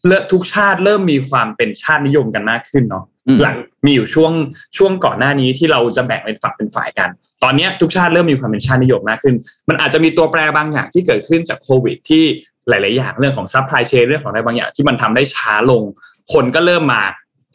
[0.07, 3.57] เลยอะทุกชาติเริ่มมีความเป็นชาตินิยมกันมากขึ้นเนาะอืม หลัง
[3.87, 4.33] มีอยู่ช่วง
[4.77, 7.11] ช่วงก่อนหน้านี้ที่เราจะแบ่งเป็นฝักเป็นฝ่ายกัน
[7.43, 9.35] ตอนเนี้ยทุกชาติเริ่มมีความเป็นชาตินิยมมากขึ้น
[9.69, 12.25] มันอาจจะมีตัวแปรบางอย่างที่เกิดขึ้นจากโควิด ที่
[12.69, 15.83] หลาย ๆ อย่างเรื่องของ supply chain เรื่องของอะไรบางอย่างที่มันทำได้ช้าลง
[16.33, 17.03] คนก็เริ่มมา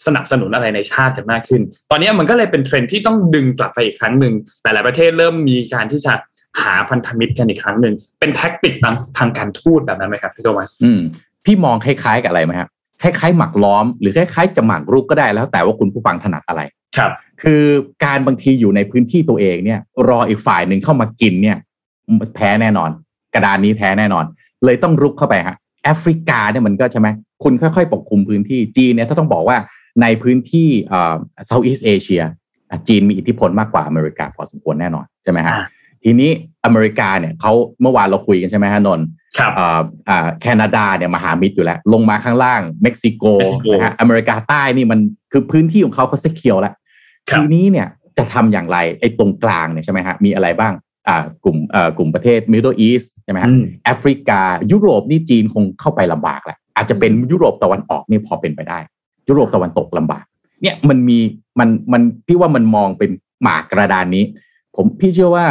[0.05, 6.13] สนับสนุนอะไรในชาติกันมากขึ้น ตอนนี้มันก็เลยเป็นเทรนด์ที่ต้องดึงกลับไปอีกครั้งหนึ่งหลาย ๆ ประเทศเริ่มมีการที่จะ
[6.62, 11.01] หาพันธมิตรกันอีกครั้งหนึ่งเป็น tactic ทางทางการทูตแบบนั้นไหมครับพี่โทมัสอืม
[11.45, 12.69] พี่มองคล้าย ๆ กับอะไรไหมครับ
[13.01, 16.62] คล้ายๆ หมากล้อม หรือคล้ายๆ จะหมากรุกก็ได้แล้วแต่ว่าคุณผู้ฟังถนัดอะไร
[16.97, 17.63] ครับ คือ
[18.05, 21.57] การบางทีอยู่ในพื้นที่ตัวเองเนี่ย รออีกฝ่ายหนึ่งเข้ามากินเนี่ย
[22.35, 22.89] แพ้แน่นอน
[23.33, 24.25] กระดานนี้แพ้แน่นอน
[24.65, 27.07] เลยต้องรุกเข้าไปฮะแอฟริกาเนี่ยมันก็ใช่ไหม
[27.43, 29.57] คุณค่อยๆ ปกคลุมพื้นที่จีนเนี่ยถ้าต้องบอกว่า
[30.01, 31.15] ในพื้นที่เอ่อ
[31.49, 32.23] Southeast Asia
[32.69, 35.65] อะจีนมีอิทธิพลมากกว่าอเมริกาพอสมควรแน่นอนใช่ไหมฮะอ่า
[36.03, 36.31] ทีนี้
[36.65, 39.05] อเมริกาเนี่ยเขาเมื่อวานเราคุยกันใช่ไหมฮะนนท์
[39.38, 44.99] ครับอ่าอ่าแคนาดาเนี่ยมหามิตรอยู่แล้ว ลงมาข้างล่างเม็กซิโกเม็กซิโกนะฮะอเมริกาใต้นี่มัน
[45.31, 46.73] คือพื้นที่ของเขาเขาเซเคียวแล้ว
[47.29, 50.73] ครับทีนี้เนี่ยจะทำอย่างไรไอ้ตรงกลางเนี่ยใช่ไหมฮะมีอะไรบ้าง
[51.07, 58.79] อ่ากลุ่มเอ่อกลุ่มประเทศ Middle East ใช่ไหมฮะอืมแอฟริกา ยุโรปนี่จีนคงเข้าไปลำบากแหละอาจจะเป็นยุโรปตะวันออกนี่พอเป็นไปได้
[59.29, 60.25] ยุโรปตะวันตกลำบาก
[60.62, 61.19] เนี่ยมันมี
[61.59, 63.12] มันมันพี่ว่ามันมองเป็น
[63.43, 64.23] หมากกระดานนี้
[64.75, 65.47] ผมพี่เชื่อว่า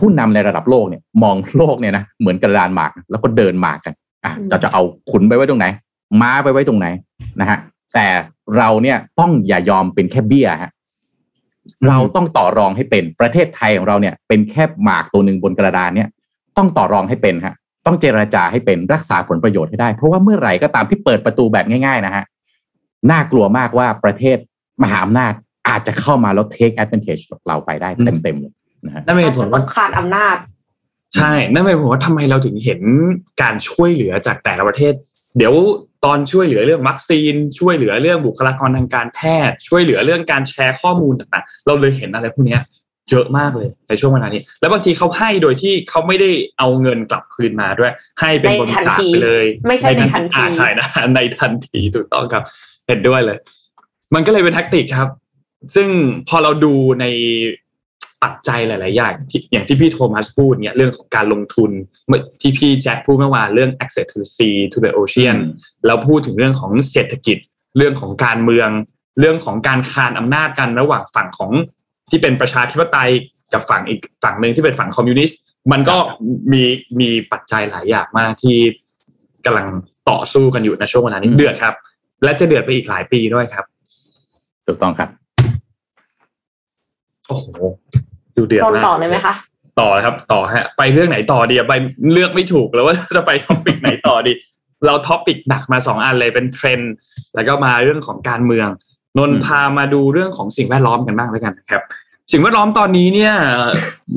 [0.00, 3.94] ผู้นำในระดับโลกเนี่ยมองโลกเนี่ยนะเหมือนกระดานหมากนะแล้วก็เดินหมากกัน
[4.24, 5.66] อะอืมจะจะเอาขุนไปไว้ตรงไหน
[6.20, 6.86] ม้าไปไว้ตรงไหน
[7.40, 7.58] นะฮะ
[7.94, 8.06] แต่
[8.56, 10.70] เราเนี่ยต้องอย่ายอมเป็นแค่เบี้ยฮะ
[11.88, 16.08] เราต้องต่อรองให้เป็นประเทศไทยของเราเนี่ย เป็นแค่หมากตัวหนึ่งบนกระดานเนี่ย
[16.56, 17.54] ต้องต่อรองให้เป็นฮะ
[17.86, 22.24] ต้องเจรจาให้เป็นรักษาผลประโยชน์ให้ได้ เพราะว่าเมื่อไหร่ก็ตามที่เปิดประตูแบบง่าย ๆ นะฮะ
[23.10, 24.38] น่ากลัวมากว่าประเทศ
[24.82, 25.32] มหาอำนาจ
[25.68, 27.88] อาจจะเข้ามาแล้ว take advantage จากเราไปได้
[28.24, 28.52] เต็มๆเลย
[28.86, 30.36] นะฮะนั่นเป็นเหตุผลต้ว่าองขาดอำนาจ
[31.14, 32.80] ใช่ นั่นเป็นผมว่าทำไมเราถึงเห็น
[33.42, 34.94] การช่วยเหลือจากแต่ละประเทศ
[35.38, 35.54] เดี๋ยว
[36.04, 42.62] ตอนช่วยเหลือเรื่องวัคซีน ช่วยเหลือเรื่องบุคลากรทางการแพทย์ ช่วยเหลือเรื่องการแชร์ข้อมูลต่างๆ เราเลยเห็นอะไรพวกเนี้ย
[43.10, 52.42] เยอะมากเลยในช่วงเวลานี้ แล้วบางทีเขาให้โดยที่เขาไม่ได้เอาเงินกลับคืนมาด้วย ให้เป็นบริจาคไปเลย ไม่ใช่ในทันทีอ่าใช่นะในทันทีถูกต้องครับ
[52.86, 53.38] เห็นด้วยเลย
[54.14, 55.08] มันก็เลยเป็นแท็กติกครับ
[55.74, 55.88] ซึ่ง
[56.28, 57.04] พอเราดูใน
[58.24, 61.70] ปัจจัยหลาย ๆ อย่างที่อย่างที่พี่โทมัสพูดเนี่ยเรื่องของการลงทุน
[62.08, 65.52] เมื่อที่พี่แจ็คพูดเมื่อวานเรื่อง access to the sea to the ocean อืม
[65.86, 67.38] แล้วพูดถึงเรื่องของเศรษฐกิจ
[67.76, 68.68] เรื่องของการเมือง
[69.20, 71.52] เรื่องของการคานอำนาจกันระหว่างฝั่งของ
[72.10, 73.10] ที่เป็นประชาธิปไตย
[73.52, 75.38] กับฝั่งอีกฝั่งหนึ่งที่เป็นฝั่งคอมมิวนิสต์
[75.72, 75.96] มันก็
[76.52, 76.62] มี
[77.00, 78.58] มีปัจจัยหลายอย่างมากที่
[79.44, 79.66] กำลัง
[80.10, 81.74] ต่อสู้กันอยู่ในช่วงเวลานี้อืมเดือดครับ
[82.24, 83.64] และจะเดือดไปอีกหลายปีด้วยครับ
[84.66, 85.08] ถูกต้องครับ
[87.28, 87.46] โอ้โห
[88.36, 89.34] ดูเดือดลงมากต่อเลยไหมคะ
[89.80, 91.74] ต่อครับต่อฮะ ไปเรื่องไหนต่อดีอะไป
[92.12, 94.32] เลือกไม่ถูกแล้วว่าจะไป topic ไหนต่อดี
[94.86, 96.92] เรา topic หนักมาสองอันเลยเป็นเทรนด์
[97.34, 98.68] แล้วก็มาเรื่องของการเมือง
[99.18, 101.82] นนท์พามาดูเรื่องของสิ่งแวดล้อมกันบ้างแล้วกันนะครับ
[102.32, 103.32] สิ่งแวดล้อมตอนนี้เนี่ย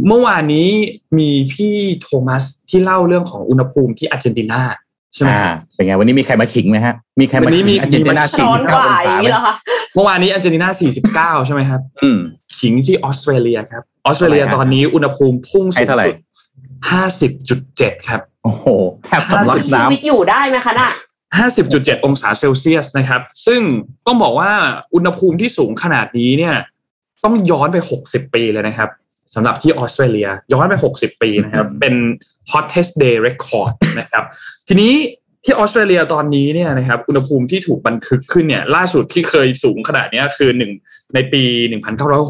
[0.07, 0.69] เมื่อวานนี้
[1.17, 4.61] มีพี่โทมัสที่เล่าเรื่องของอุณหภูมิที่อาร์เจนตินา
[5.13, 9.31] ใช่ไหมอ่าครับเป็นไงวันนี้มีใครมาขิงไหมฮะ มีใครมาวันนี้มีขิงอาร์เจนตินามีร้อนกว่า 49 องศาย่างนี้ไหม
[9.91, 12.19] เหรอคะเมื่อวานนี้อาร์เจนตินา 49 ใช่ไหมครับอืม
[12.59, 16.17] ขิงที่ออสเตรเลียครับออสเตรเลียเท่าไหร่ฮะตอนนี้อุณหภูมิพุ่งให้สูงเท่าไหร่สุด
[17.99, 18.65] 50.7ครับ โอ้โห
[19.05, 20.89] แทบสำลักชีน้ำวิตอยู่ได้ไหมคะน่ะ
[21.47, 23.61] 50.7องศาเซลเซียสนะครับ ซึ่ง
[24.07, 24.51] ต้องบอกว่า
[24.95, 26.55] อุณหภูมิที่สูงขนาดนี้เนี่ย
[27.23, 28.89] ต้องย้อนไป60ปีเลยนะครับ
[29.35, 31.95] สำหรับที่ออสเตรเลีย ย้อนไป60ปีนะครับอืมเป็น
[32.51, 34.23] hottest day record นะครับ
[34.67, 34.93] ทีนี้
[35.45, 40.71] ที่ออสเตรเลียตอนนี้เนี่ยนะครับอุณหภูมิที่ถูกบันทึกขึ้นเนี่ย ล่าสุดที่เคยสูงขนาดนี้คือหนึ่ง
[41.13, 41.43] ในปี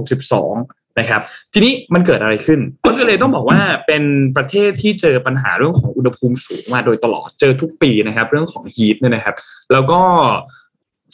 [0.02, 1.22] 1962 นะครับ
[1.54, 4.04] ทีนี้มันเกิดอะไรขึ้นออสเตรเลียต้องบอกว่าเป็น
[4.36, 9.36] ประเทศที่เจอปัญหาเรื่องของอุณหภูมิสูงมาโดยตลอดเจอทุกปีนะครับ เรื่องของฮีทเนี่ยนะครับ
[9.72, 10.02] แล้วก็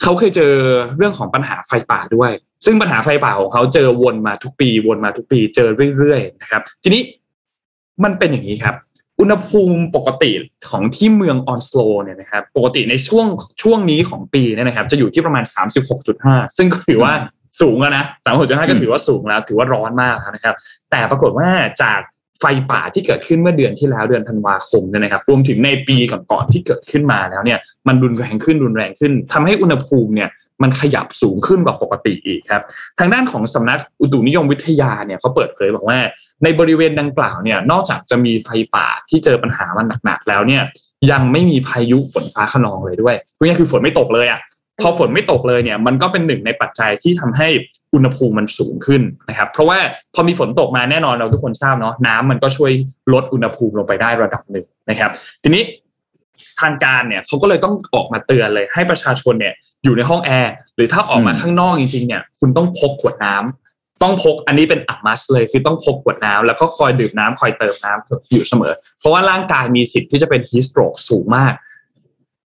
[0.02, 0.52] เขาเคยเจอ
[0.96, 2.30] เรื่องของปัญหาไฟป่าด้วย
[2.64, 5.68] ซึ่งปัญหาไฟป่าของเขาเจอวนมาทุกปี วนมาทุกปีเจอ
[5.98, 7.02] เรื่อยๆนะครับ ทีนี้
[8.04, 8.74] มันเป็นอย่างนี้ครับ
[9.20, 10.32] อุณหภูมิปกติ
[10.70, 13.26] ของที่เมืองออนสโลเนี่ยนะครับปกติในช่วง
[13.62, 15.44] ช่วงนี้ของปีเนี่ยนะครับ จะอยู่ที่ประมาณ
[16.00, 17.12] 36.5 ซึ่งก็ถือว่า
[17.60, 20.54] สูงแล้วนะ36.5 ก็ถือว่าสูงแล้ว ถือว่าร้อนมากนะครับ
[20.90, 21.48] แต่ปรากฏว่า
[21.82, 22.00] จาก
[22.40, 27.58] ไฟป่าที่เกิดขึ้นเมื่อเดือนที่แล้วเดือนธันวาคมเนี่ยนะครับ รวมถึงในปีก่อนๆที่เกิดขึ้นมาแล้วเนี่ย
[27.88, 30.28] มันรุนแรงขึ้นรุนแรงขึ้นทำให้อุณหภูมิเนี่ย
[30.62, 32.62] มันขยับสูงขึ้นกว่าปกติอีกครับ
[32.98, 35.98] ทางด้านของสำนักอุตุนิยมวิทยาเนี่ยเขาเปิดเผยบอกว่า
[36.42, 40.62] ในบริเวณดังกล่าวเนี่ยนอกจากจะมีไฟป่าที่เจอปัญหามันหนักๆแล้วเนี่ย
[41.10, 44.40] ยังไม่มีพายุฝนฟ้าขนองเลยด้วยพูดง่คือฝนไม่ตกเลยอะ
[44.80, 47.48] พอฝนไม่ตกเลยเนี่ยมันก็เป็นหนึ่งในปัจจัยที่ทำให้
[47.94, 49.78] อุณหภูมิมันสูงขึ้นนะครับเพราะว่า
[50.14, 52.72] พอมีฝนตกมาแน่นอนเราทุกคนทราบเนาะน้ำมันก็ช่วย
[53.12, 55.10] ลดอุณหภูมิลงไปได้ระดับหนึ่งนะครับ
[55.42, 55.62] ทีนี้
[56.60, 59.54] ทางการเนี่ยเขาก็เลยต้องออกมาเตือนเลยให้ประชาชนเนี่ย
[59.84, 71.54] อยู่ในห้องแอร์หรือถ้าออกมาอืมข้างนอกจริงๆเนี่ยคุณต้องพกขวดน้ำต้องพกอันนี้เป็นอัมัสเลยคือต้องพกขวดน้ำแล้วก็คอยดื่มน้ำคอยเติมน้ำอยู่เสมอ เพราะว่าร่างกายมีสิทธิ์ที่จะเป็นฮีสโตรกสูงมาก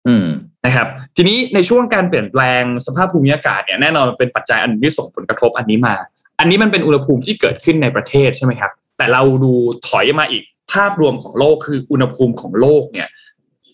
[0.08, 0.28] อืม
[0.66, 5.96] นะครับ ทีนี้ในช่วงการเปลี่ยนแปลงสภาพภูมิอากาศเนี่ยแน่นอนมันเป็นปัจจัยอันหนึ่งที่ส่งผลกระทบอันนี้มา
[6.40, 9.54] อันนี้มันเป็นอุณหภูมิที่เกิดขึ้นในประเทศใช่ไหมครับ แต่เราดู
[9.88, 10.44] ถอยมาอีก
[10.74, 13.08] ภาพรวมของโลกคืออุณหภูมิของโลกเนี่ย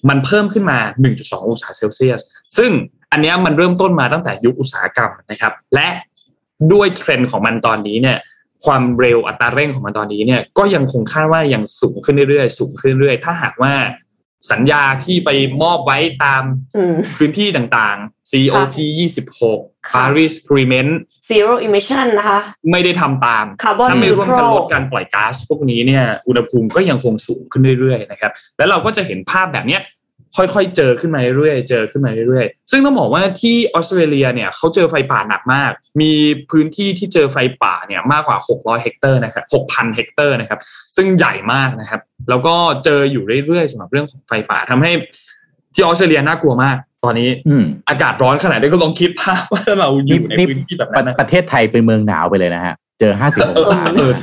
[0.09, 0.77] มันเพิ่มขึ้นมา
[1.13, 2.21] 1.2 องศาเซลเซียส
[2.57, 2.71] ซึ่ง
[3.11, 5.89] อันเนี้ยมันเริ่มต้นมาตั้งแต่ยุคอุตสาหกรรมนะครับ และ
[6.73, 8.17] ด้วยเทรนด์ของมันตอนนี้เนี่ย
[8.65, 13.73] ความเร็วอัตราเร่งของมันตอนนี้เนี่ยก็ยังคงคาดว่ายังสูงขึ้นเรื่อยๆ สูงขึ้นเรื่อยๆ ถ้าหากว่า
[14.51, 15.29] สัญญาที่ไป
[15.63, 16.43] มอบไว้ตาม
[16.77, 18.75] อืมพื้นที่ต่างๆ COP
[19.31, 20.91] 26ค่ะ Paris Agreement
[21.29, 22.39] zero emission นะคะ
[22.71, 29.81] ไม่ได้ทำตามคาร์บอนถ้าไม่ร่วมกัน neutral ลดการปล่อยก๊าซพวกนี้เนี่ย อุณหภูมิก็ยังคงสูงขึ้นเรื่อยๆ นะครับ แล้วเราก็จะเห็นภาพแบบเนี้ย
[30.38, 35.71] ค่อยๆ เจอขึ้นมาเรื่อยๆ เจอขึ้นมาเรื่อยๆ ซึ่งต้องบอกว่าที่ออสเตรเลียเนี่ยเขาเจอไฟป่าหนักมาก
[36.01, 36.11] มี
[36.51, 40.59] พื้นที่ที่เจอไฟป่าเนี่ยมากกว่า 600 เฮกตาร์นะครับ 6,000 เฮกตาร์นะครับ
[40.97, 42.55] ซึ่งใหญ่มากนะครับ แล้วก็
[42.86, 44.91] เจออยู่เรื่อยๆสำหรับเรื่องของไฟป่าทำให้
[45.73, 54.13] ที่ออสเตรเลียน่ากลัวมาก ตอนนี้อืมอากาศร้อนขนาดนี้ก็ลองคิดภาพว่าเราอยู่ในนี่พื้นที่แบบปนั้ระนนะประเทศไทยเป็นเมืองหนาวไปเลยนะฮะ เจอห้าสิบองเออศาเออ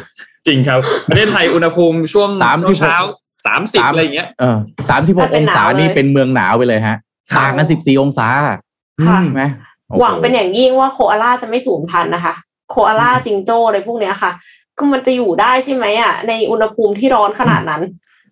[0.47, 2.99] จริงครับ ประเทศไทยอุณหภูมิช่วงสามสิบหกเช้า
[3.47, 6.97] สามสิบอะไรอย่างเงี้ยเอสามสิบหกองศาเป็นหนาวเลยนี่เป็นเมืองหนาวไปเลยฮะ
[7.33, 8.57] ครับต่างกันสิบสี่องศาค่ะ
[9.25, 9.45] ใช่ไหม
[9.89, 12.35] โอ้โหวังเป็นอย่างยิ่งว่าโคอาล่าจะไม่สูญพันธุ์นะคะ
[12.71, 14.33] โคอาล่าจิงโจ้อะไรพวกเนี้ยค่ะ
[14.77, 17.83] คือมันจะอยู่ได้ใช่ไหมอะในอุณหภูมิที่ร้อนขนาดนั้น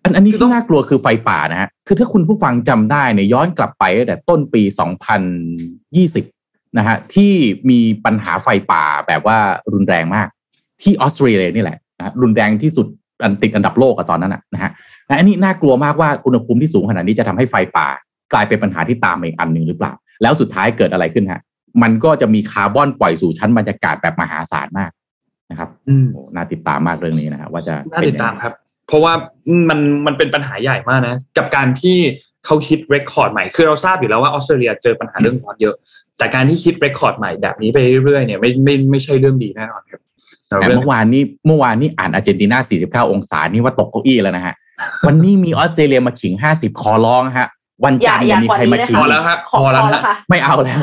[0.03, 4.61] อันอันนี้ที่น่ากลัวคือไฟป่านะฮะคือถ้าคุณผู้ฟังจำได้เนี่ยย้อนกลับไปตั้งแต่ต้นปี
[5.89, 7.33] 2020นะฮะที่
[7.69, 9.37] มีปัญหาไฟป่าแบบว่า
[9.73, 10.27] รุนแรงมาก
[10.81, 12.87] ที่ออสเตรเลียนี่แหละนะฮะรุนแรงที่สุด
[13.23, 14.71] อันติดอันดับโลกอะตอนนั้นอะนะฮะ
[15.07, 17.87] และอันนี้น่ากลัวมากว่าอุณหภูมิที่สูงขนาดนี้จะทำให้ไฟป่า
[18.33, 21.41] กลายเป็นปัญหาที่ตามมาอีกอันหนึ่งหรือเปล่า แล้วสุดท้ายเกิดอะไรขึ้นฮะ
[21.83, 24.91] มันก็จะมีคาร์บอนปล่อยสู่ชั้นบรรยากาศแบบมหาศาลมาก
[25.51, 28.53] นะครับอืมโอ้น่าติดตามมากเรื่องนี้นะฮะว่าจะน่าเป็นติดยังไงตามครับ
[28.87, 29.13] เพราะว่า
[29.69, 31.97] มันมันเป็นปัญหาใหญ่มากนะ กับการที่
[32.45, 35.75] เขาคิดเรคคอร์ดใหม่คือเราทราบอยู่แล้วว่าออสเตรเลียเจอปัญหาเรื่องร้อนเยอะ
[36.17, 40.10] แต่การที่คิดเรคคอร์ดใหม่แบบนี้ไปเรื่อยๆเนี่ยไม่ไม่ไม่ใช่เรื่องดีแน่นอนครับสำหรับ
[40.59, 44.53] แต่เรื่องเมื่อวานนี้เมื่อวานนี้อ่านอาร์เจนตินา 49 องศานี่ว่าตกเก้าอี้แล้วนะฮะ
[45.07, 47.47] วันนี้มีออสเตรเลียมาขิง 50ขอร้องฮะ
[47.85, 50.79] วันจันทร์อย่าเนี่ยมีใครมาขิพงอแล้วฮะขอพอแล้วพอแล้วฮะค่ะไม่เอาแล้ว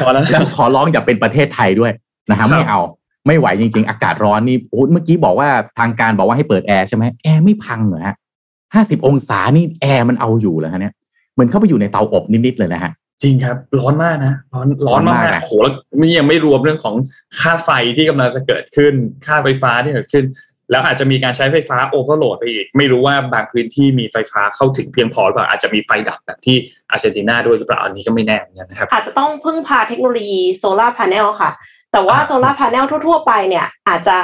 [0.00, 1.92] พอแล้วแล้วขอร้องอย่าเป็นประเทศไทยด้วย
[2.30, 2.80] นะครัฮะบไม่เอา
[3.26, 5.48] ไม่ไหวจริง ๆ อากาศร้อนนี่โอ้เมื่อกี้บอกว่า
[5.78, 8.16] ทางการบอกว่าให้เปิดแอร์ใช่ไหมแอร์ไม่พังเหรอฮะ
[8.60, 10.94] 50องศานี่แอร์มันเอาอยู่แล้วฮะเนี่ย
[11.34, 12.92] เหมือนเข้าไปอยู่ในเตาอบนิดๆเลยนะฮะ
[13.22, 16.94] จริงครับ ร้อนมากนะร้อนร้อนร้อนมามากกนะโอ้โหแล้วนี่ยังไม่รวมเรื่องของ
[17.40, 18.94] ค่าไฟที่กำลังจะเกิดขึ้น
[19.26, 20.24] ค่าไฟฟ้าที่เกิดขึ้น
[20.70, 26.56] แล้วอาจจะมีการใช้ไฟฟ้า overload ไปอีก ไม่รู้ว่าบางพื้นที่มีไฟฟ้าเข้าถึงเพียงพอหรือเปล่าอาจจะมีไฟดับแบบที่
[26.90, 31.50] อาร์เจนตินาด้วยหรือเปล่าอันนี้ก็ไม่แน่เหมือนกันนะครับอาจจะต้องพึ่งพาเทคโนโลยี solar panel ค่ะ
[31.92, 34.16] แต่ว่าอ่า solar panel ทั่ว ๆ ไปเนี่ยอาจจะ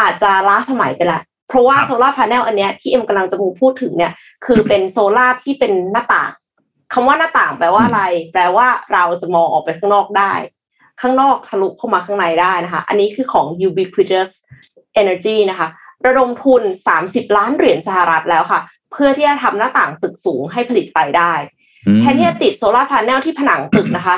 [0.00, 4.12] อาจจะล้าสมัยไปละเพราะว่าครับ solar panel อันเนี้ยที่เอ็มกำลังจะมูพูดถึงเนี่ย
[4.46, 6.30] คือเป็นโซลาร์ที่เป็นหน้าต่าง
[6.92, 10.32] คำว่าหน้าต่างแปลว่าอะไร แปลว่าเราจะมองออกไปข้างนอกได้
[11.00, 14.30] ข้างนอกทะลุเข้ามาข้างในได้นะคะ อันนี้คือของ ubiquitous
[15.00, 15.68] energy นะคะ
[16.06, 16.62] ระดมทุน
[17.00, 18.60] 30 ล้านเหรียญสหรัฐแล้วค่ะ
[18.92, 21.32] เพื่อที่จะทำหน้าต่างตึกสูงให้ผลิตไฟได้
[21.86, 24.16] อืมแทนที่จะติดโซลาร์พาเนลที่ผนังตึกนะคะ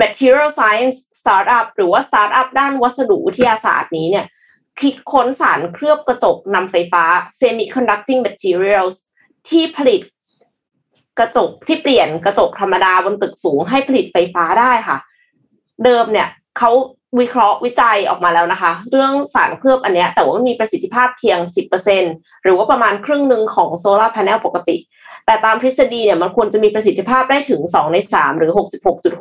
[0.00, 4.26] Material Science Startup หรือว่า Startup ด้านวัสดุวิทยาศาสตร์นี้เนี่ย
[4.80, 7.04] คิดค้นสารเคลือบกระจกนำไฟฟ้า
[7.40, 8.96] Semiconducting Materials
[9.48, 10.00] ที่ผลิต
[11.18, 14.96] กระจกที่เปลี่ยนกระจกธรรมดาบนตึกสูงให้ผลิตไฟฟ้าได้ค่ะ
[15.84, 16.70] เดิมเนี่ยเขา
[17.20, 21.38] วิเคราะห์วิจัยออกมาแล้วนะคะ เรื่องสารเคลือบอันเนี้ยแต่ว่ามันมีประสิทธิภาพเพียง
[21.90, 24.76] 10%หรือว่าประมาณครึ่งหนึ่งของโซลาร์พาเนลปกติ
[25.26, 28.50] แต่ตามทฤษฎีเนี่ยมันควรจะมีประสิทธิภาพได้ถึง 2 ใน 3 หรือ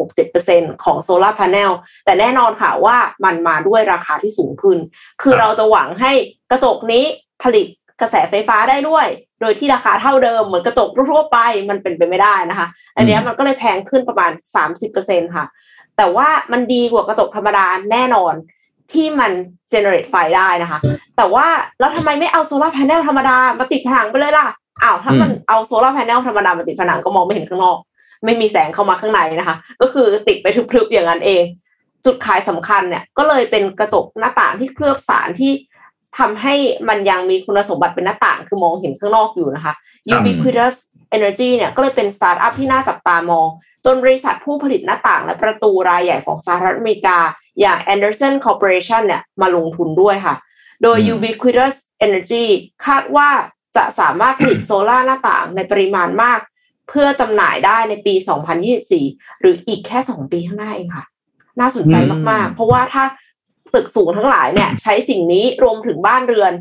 [0.05, 1.71] 66.67%ของโซลาร์พาเนล
[2.05, 4.77] แต่แน่นอนค่ะว่ามันมาด้วยราคาที่สูงขึ้น
[5.21, 6.11] คือเราจะหวังให้
[6.51, 7.03] กระจกนี้
[7.43, 7.67] ผลิต
[8.01, 9.07] กระแสไฟฟ้าได้ด้วย
[9.41, 11.37] โดยที่ราคาเท่าเดิมเหมือนกระจกทั่วๆไป
[11.69, 14.31] มันเป็นไปไม่ได้นะคะ อันเนี้ยมันก็เลยแพงขึ้นประมาณ
[14.83, 15.45] 30%ค่ะ
[15.97, 18.33] แต่ว่ามันดีกว่ากระจกธรรมดาแน่นอน
[18.93, 19.31] ที่มัน
[19.69, 20.79] เจเนเรตไฟได้นะคะ
[21.17, 21.45] แต่ว่า
[21.79, 24.47] แล้วทำไมไม่เอาโซลาร์แผงธรรมดามาติดผนังไปเลยล่ะ
[24.83, 27.77] อ้าวถ้ามันเอาโซลาร์แผงธรรมดามาติดผนังก็มองไม่เห็นข้างนอก
[28.25, 31.43] ไม่มีแสงเข้ามาข้างในนะคะ ก็คือติดไปทึบๆอย่างนั้นเอง
[32.05, 35.51] จุดขายสำคัญเนี่ยก็เลยเป็นกระจกหน้าต่างที่เคลือบสารที่
[36.19, 36.55] ทำให้
[36.89, 39.73] มันยังมีคุณสมบัติเป็นหน้าต่าง คือมองเห็นข้างนอกอยู่นะคะ
[40.09, 40.75] ครับ Ubiquitous
[41.15, 43.47] Energy เนี่ยก็เลยเป็นสตาร์ทอัพที่น่าจับตามอง
[43.85, 47.17] จนบริษัทผู้ผลิตหน้าต่างและประตูรายใหญ่ของสหรัฐอเมริกา
[47.59, 50.35] อย่าง Anderson Corporation เนี่ยมาลงทุนด้วยค่ะ
[50.83, 52.45] โดยอืม Ubiquitous Energy
[52.85, 53.29] คาดว่า
[53.77, 56.39] จะสามารถผลิตโซลาร์หน้าต่างในปริมาณมาก
[56.89, 58.13] เพื่อจำหน่ายได้ในปี
[58.77, 61.05] 2024 หรืออีกแค่ 2 ปีข้างหน้าเองค่ะ
[61.59, 61.95] น่าสนใจ
[62.29, 63.03] มาก ๆ เพราะว่าถ้า
[63.75, 66.53] ตึกสูงทั้งหลายเนี่ย ใช้สิ่งนี้รวมถึงบ้านเรือน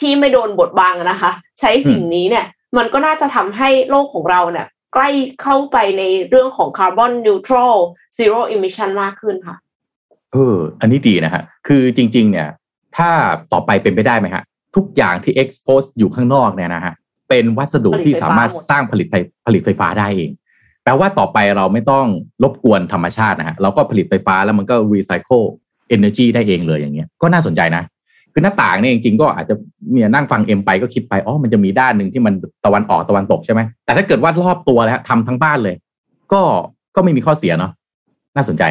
[0.00, 2.44] ที่ไม่โดนบดบังนะคะ ใช้สิ่งนี้เนี่ย
[2.76, 5.10] มันก็น่าจะทำให้โลกของเราเนี่ย ใกล้
[5.42, 7.74] เข้าไปในเรื่องของ carbon neutral
[8.16, 9.56] zero emission มากขึ้นค่ะ
[10.32, 12.48] เอออันนี้ดีนะฮะ คือจริง ๆ เนี่ย
[12.96, 13.10] ถ้า
[13.52, 14.42] ต่อไปเป็นไปได้ไหมฮะ
[14.76, 16.94] ทุกอย่างที่ expose อยู่ข้างนอกเนี่ยนะฮะ
[17.28, 19.14] เป็นวัสดุที่สามารถสร้างผลิตไฟ
[19.46, 20.30] ผลิตไฟฟ้าได้เอง
[20.84, 22.06] แปลว่าต่อไปเราไม่ต้อง
[22.42, 25.46] รบกวนธรรมชาตินะฮะ เราก็ผลิตไฟฟ้าแล้วมันก็ recycle
[25.94, 27.82] energy ได้เองเลยอย่างเงี้ยก็น่าสนใจนะ
[28.32, 29.54] คือหน้าต่างเนี่ยจริงๆก็อาจจะ
[29.92, 32.34] เนี่ยนั่งฟังเอ็มไปก็คิดไปอ๋อมันจะมีด้านหนึ่งที่มัน
[32.64, 35.76] ตะวันออกตะวันตกใช่ไหมแต่ถ้าเกิดว่ารอบตัวแล้วฮะทำทั้งบ้านเลย
[36.32, 36.42] ก็
[36.96, 37.72] ก็ไม่มีข้อเสียเนาะ
[38.36, 38.62] น่าสนใจ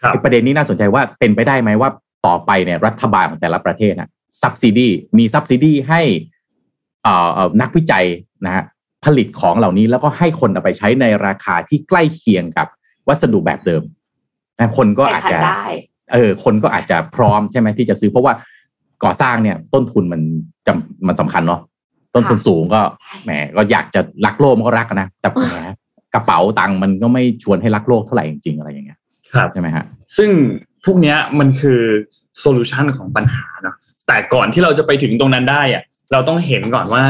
[0.00, 1.90] ครับไอ้ประเด็นนี้น่าสนใจว่าเป็นไปได้ไหมว่า
[2.26, 4.08] ต่อไปเนี่ยรัฐบาลของแต่ละประเทศนะ
[4.42, 4.88] ซับซิดี
[5.18, 6.00] มีซับซิดีให้
[7.02, 8.04] เอ่อเอ่อนักวิจัย
[8.46, 8.64] นะฮะ
[9.04, 12.66] ผลิตของเหล่านี้แล้วก็ให้คนเอาไปใช้ในราคาที่ใกล้เคียงกับ
[13.08, 13.82] วัสดุแบบเดิม
[14.58, 15.64] นะคนก็แข่อางจขันจะได้
[16.12, 18.34] เออคนก็อาจจะพร้อมใช่ไหมที่จะซื้อเพราะว่า
[19.04, 20.20] ก่อสร้างเนี่ยต้นทุนมัน
[20.66, 21.60] จำมันสำคัญเนาะ
[22.14, 25.58] ต้นทุนสูงก็ใช่แหมก็อยากจะรักโลกมันก็รักอะนะแต่แหม
[26.14, 28.98] กระเป๋าตังค์มันก็ไม่ชวนให้รักโลกเท่าไหร่จริงๆอะไรอย่างเงี้ย
[29.34, 29.84] ครับใช่ไหมฮะ
[30.16, 30.30] ซึ่ง
[30.84, 31.80] พวกเนี้ยมันคือ
[32.40, 33.76] โซลูชันของปัญหาเนาะ
[34.06, 35.82] แต่ก่อนที่เราจะไปถึงตรงนั้นได้อะ
[36.12, 37.04] เราต้องเห็นก่อนว่า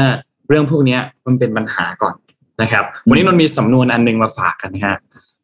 [0.49, 2.15] เรื่องพวกเนี้ยมันเป็นปัญหาก่อน
[2.61, 4.97] นะครับ วันนี้นนท์มีสำนวนอันหนึงมาฝากกันนะฮะ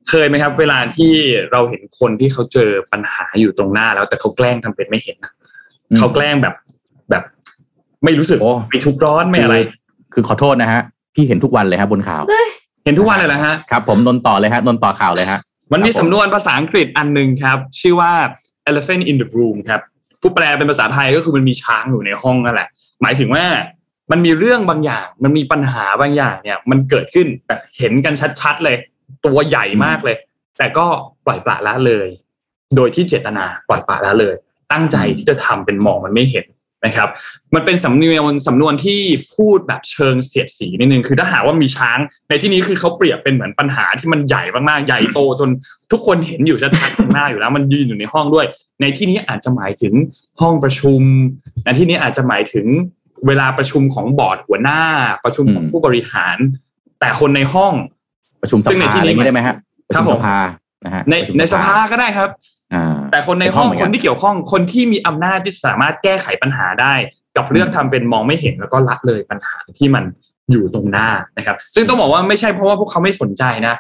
[0.09, 1.13] เคยไหมครับ เวลาที่
[1.51, 5.31] เราเห็นคนที่เขาเจอปัญหาอยู่ตรงหน้าแล้วแต่เขาแกล้งทำเป็นไม่เห็นนะ
[5.91, 6.55] อืมเขาแกล้งแบบ
[7.09, 7.23] แบบ
[8.03, 9.69] ไม่รู้สึกโอ้ไม่ทุกข์ร้อนไม่อะไรคือ
[10.13, 10.81] คือขอโทษนะฮะ
[11.15, 12.23] พี่เห็นทุกวันเลยฮะบนข่าว
[12.85, 15.39] เห็นทุกวันเลยเหรอฮะครับ ผมนนท์ต่อเลยฮะนนท์ต่อข่าวเลยฮะ
[15.73, 18.11] มันมีครับผมสำนวนภาษาอังกฤษอันหนึ่งครับ ชื่อว่า
[18.69, 19.81] elephant in the room ครับ
[20.21, 22.67] ผู้แปลเป็นภาษาไทยก็คือมันมีช้างอยู่ในห้องนั่นแหละ
[23.01, 23.45] หมายถึงว่า
[24.11, 28.75] มันมีเรื่องบางอย่าง มันมีปัญหาบางอย่างเนี่ย มันเกิดขึ้นแบบเห็นกันชัดๆเลย
[29.26, 30.18] ตัวใหญ่มากเลย
[30.57, 30.86] แต่ก็
[31.26, 32.07] ปล่อยปละละเลย
[32.76, 34.36] โดยที่เจตนาปล่อยปละละเลย
[34.72, 36.45] ตั้งใจที่จะทำเป็นมองมันไม่เห็น
[36.86, 37.09] นะครับ
[37.55, 38.99] มันเป็นสำนวนสำนวนที่
[39.36, 41.99] พูดแบบเชิงเสียดสีนิดนึงคือถ้าหาว่ามีช้าง
[42.30, 45.49] ในที่นี้คือเขาเปรียบเป็นเหมือนปัญหาที่มันใหญ่มากๆใหญ่โตจน
[45.91, 48.45] ทุกคนเห็นอยู่ชัดๆข้างหน้าอยู่แล้ว มันยืนอยู่ในห้องด้วย
[48.82, 49.93] ในที่นี้อาจจะหมายถึง
[50.41, 51.01] ห้องประชุม
[51.66, 52.68] ในที่นี้อาจจะหมายถึง
[53.28, 54.82] เวลาประชุมของบอร์ดหัวหน้า
[55.24, 56.38] ประชุมของผู้บริหาร
[56.99, 57.74] แต่คนในห้อง
[58.41, 59.55] ประชุมสซึ่งในภาที่อะไรนี้อย่างนี้ได้ไหมฮะ
[59.87, 60.37] ประครัชุบมผมสภา
[60.85, 62.29] นะฮะในประชุมในสภาก็ได้ครับ
[62.73, 66.93] อ่าแต่คนในเป็นห้ห้อองงเหมือนคกันนที่เกี่ยวข้องคนที่มีอำนาจที่สามารถแก้ไขปัญหาได้
[67.37, 70.03] กับเลือกทำเป็นมองไม่เห็นแล้วก็ละเลยปัญหาที่มัน
[70.51, 73.75] อยู่ตรงหน้านะครับ ซึ่งต้องบอกว่าไม่ใช่เพราะว่าพวกเขาไม่สนใจนะ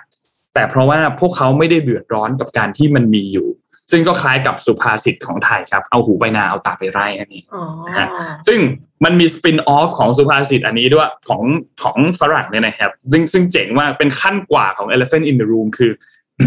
[0.53, 3.47] แต่เพราะว่าพวกเขาไม่ได้เดือดร้อนกับการที่มันมีอยู่
[3.91, 8.07] ซึ่งก็คล้ายกับสุภาษิตของไทยครับเอาหูไปนาเอาตาไปไร่นั่นเองอ๋อนะฮะ
[8.47, 8.59] ซึ่ง
[9.03, 11.41] มันมีสปินออฟของสุภาษิตอันนี้ด้วยของ
[11.83, 15.91] ของฝรั่งเนี่ยนะครับซึ่งซึ่งเจ๋งมากเป็นขั้นกว่าของ elephant in the room คือ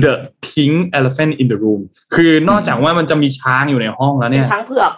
[0.05, 0.15] the
[0.47, 1.81] pink elephant in the room
[2.15, 4.93] คือนอกจากว่ามันจะมีช้างอยู่ในห้องแล้วเป็เนี่นยช้างเผือก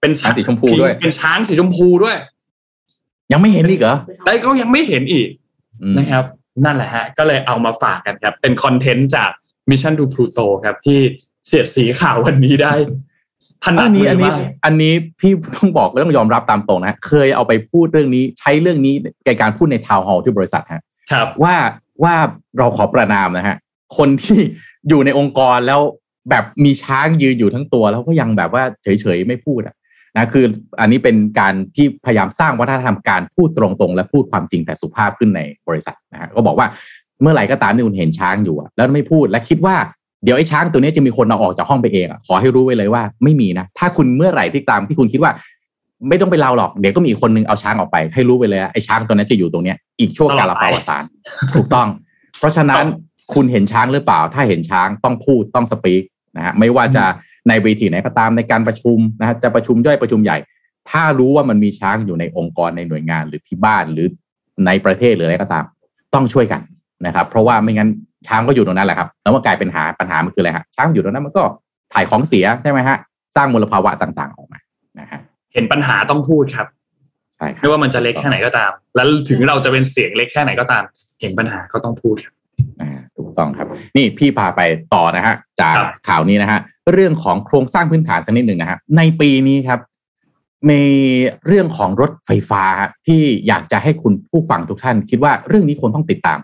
[0.00, 2.16] เป็นช้างสีชมพูด้วย เป็นช้างสีชมพูด้วย
[3.32, 5.28] ยังไม่เห็นอีกเหรอแต่ก็ยังไม่เห็นอีก
[5.82, 6.24] อืมนะครับ
[6.64, 9.30] นั่นแหละฮะ ก็เลยเอามาฝากกันครับ เป็นคอนเทนต์จาก
[9.70, 11.00] Mission to Pluto ครับที่
[11.46, 12.72] เสียดสีข่าววันนี้ได้
[13.64, 18.94] ถนัอัดนมืนี้ออันนี้มากอันนี้พี่ต้องบอกและต้องยอมรับตามตรงนะ เคยเอาไปพูดเรื่องนี้ใช้เรื่องนี้
[19.26, 20.82] ในการพูดในทาวน์ฮอลที่บริษัทฮะ
[21.12, 21.54] ครับว่า
[22.02, 22.14] ว่า
[22.58, 23.56] เราขอประนามนะฮะ
[23.96, 24.40] คนที่
[24.88, 25.80] อยู่ในองค์กรแล้ว
[26.30, 29.74] แบบมีช้างยืนอยู่ทั้งตัวแล้วก็ยังแบบว่าเฉยๆไม่พูดอะ
[30.16, 30.44] นะคือ
[30.80, 36.66] อันนี้เป็นการที่พยายามสร้างวัฒนธรรมการพูดตรงๆ และพูดความจริงแต่สุภาพขึ้นในบริษัทนะฮะก็บอกว่า
[37.22, 39.76] เมื่อไหร่ก็ตามที่คุณเห็นช้างอยู่อะแล้วไม่พูดและคิดว่า
[40.24, 45.32] เดี๋ยวไอ้ช้างตัวนี้จะมีคนเอาออกจากห้องไปเองอะขอให้รู้ไว้เลยว่าไม่มีนะถ้าคุณเมื่อไหร่ที่ตามที่คุณคิดว่า
[46.08, 51.04] ไม่ต้องไปเล่าหรอกเดี๋ยวก็มีอีกคนนึงเอาช้างออกไป ให้รู้ไปเลยว่าไอ้ช้างตัวนั้นจะอยู่ตรงเนี้ยอีกชั่วกาลปาวสาร
[51.54, 51.88] ถูกต้อง
[52.38, 52.84] เพราะฉะนั้น
[53.34, 56.02] คุณเห็นช้างหรือเปล่า ถ้าเห็นช้างต้องพูดต้องสปีก
[56.36, 57.04] นะฮะไม่ว่าจะ
[57.48, 60.36] ในเวทีไหนก็ตามในการประชุมนะฮะจะประชุมย่อยประชุมใหญ่
[60.90, 64.06] ถ้ารู้ว่ามันมีช้างอยู่ในองค์กรในหน่วยงานหรือที่บ้านหรือ
[64.66, 65.64] ในประเทศหรืออะไรก็ตาม
[66.14, 66.60] ต้องช่วยกัน
[67.06, 67.90] นะครับ เพราะว่าไม่งั้น
[68.26, 71.42] ช้างก็อยู่ตรงนั้นแหละครับแล้วมันกลายเป็นหาปัญหามันคืออะไรฮะช้างอยู่ตรงนั้นมันก็
[71.92, 72.96] ถ่ายของเสียใช่ไหมฮะ
[73.36, 74.58] สร้างมลภาวะต่างๆออกมา
[75.00, 75.20] นะฮะ
[75.52, 76.66] เห็นปัญหาต้องพูดครับ
[77.38, 80.82] ใช่ครับไม่ว่ามันจะเล็กแค่ไหนก็ตาม แล้วถึงเราจะเป็นเสียงเล็กแค่ไหนก็ตาม
[81.20, 82.34] เห็นปัญหาก็ต้องพูดครับ
[82.80, 83.66] อ่าถูกต้องครับ
[83.96, 84.60] นี่พี่พาไป
[84.94, 86.60] ต่อนะฮะจากครับข่าวนี้นะฮะ
[86.92, 89.80] เรื่องของโครงสร้างพื้นฐานสักนิดหนึ่งนะฮะในปีนี้ครับ
[90.70, 90.82] มี
[91.46, 96.38] เรื่องของรถไฟฟ้าฮะที่อยากจะให้คุณผู้ฟังทุกท่าน คิดว่าเรื่องนี้ควรต้องติดตาม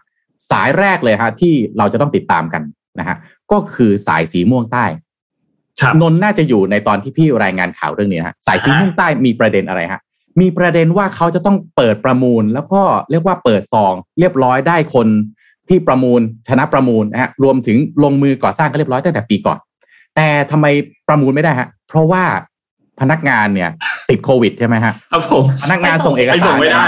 [0.50, 2.62] สายแรกเลยฮะที่เราจะต้องติดตามกัน
[2.98, 3.16] นะฮะ
[3.52, 4.84] ก็คือสายสีม่วงใต้
[5.80, 10.00] ครับนนท์น่าจะอยู่ในตอนที่พี่รายงานข่าวเรื่องนี้นะฮะสายสีอ่าม่วงใต้มีประเด็นอะไรฮะ
[10.40, 15.08] มีประเด็นว่าเขาจะต้องเปิดประมูล แล้วก็เรียกว่าเปิดซอง เรียบร้อยได้คน
[15.68, 19.58] ที่ประมูลชนะประมูลนะฮะรวมถึงลงมือก่อสร้างก็เรียบร้อยตั้งแต่ปีก่อน
[20.16, 20.66] แต่ทำไม
[21.08, 22.24] ประมูลไม่ได้ฮะ เพราะว่า
[23.00, 23.70] พนักงานเนี่ย
[24.08, 26.84] ติดโควิดใช่ไหมฮะครับผมพนักงานส่งเอกไปส่สารงไม่ได้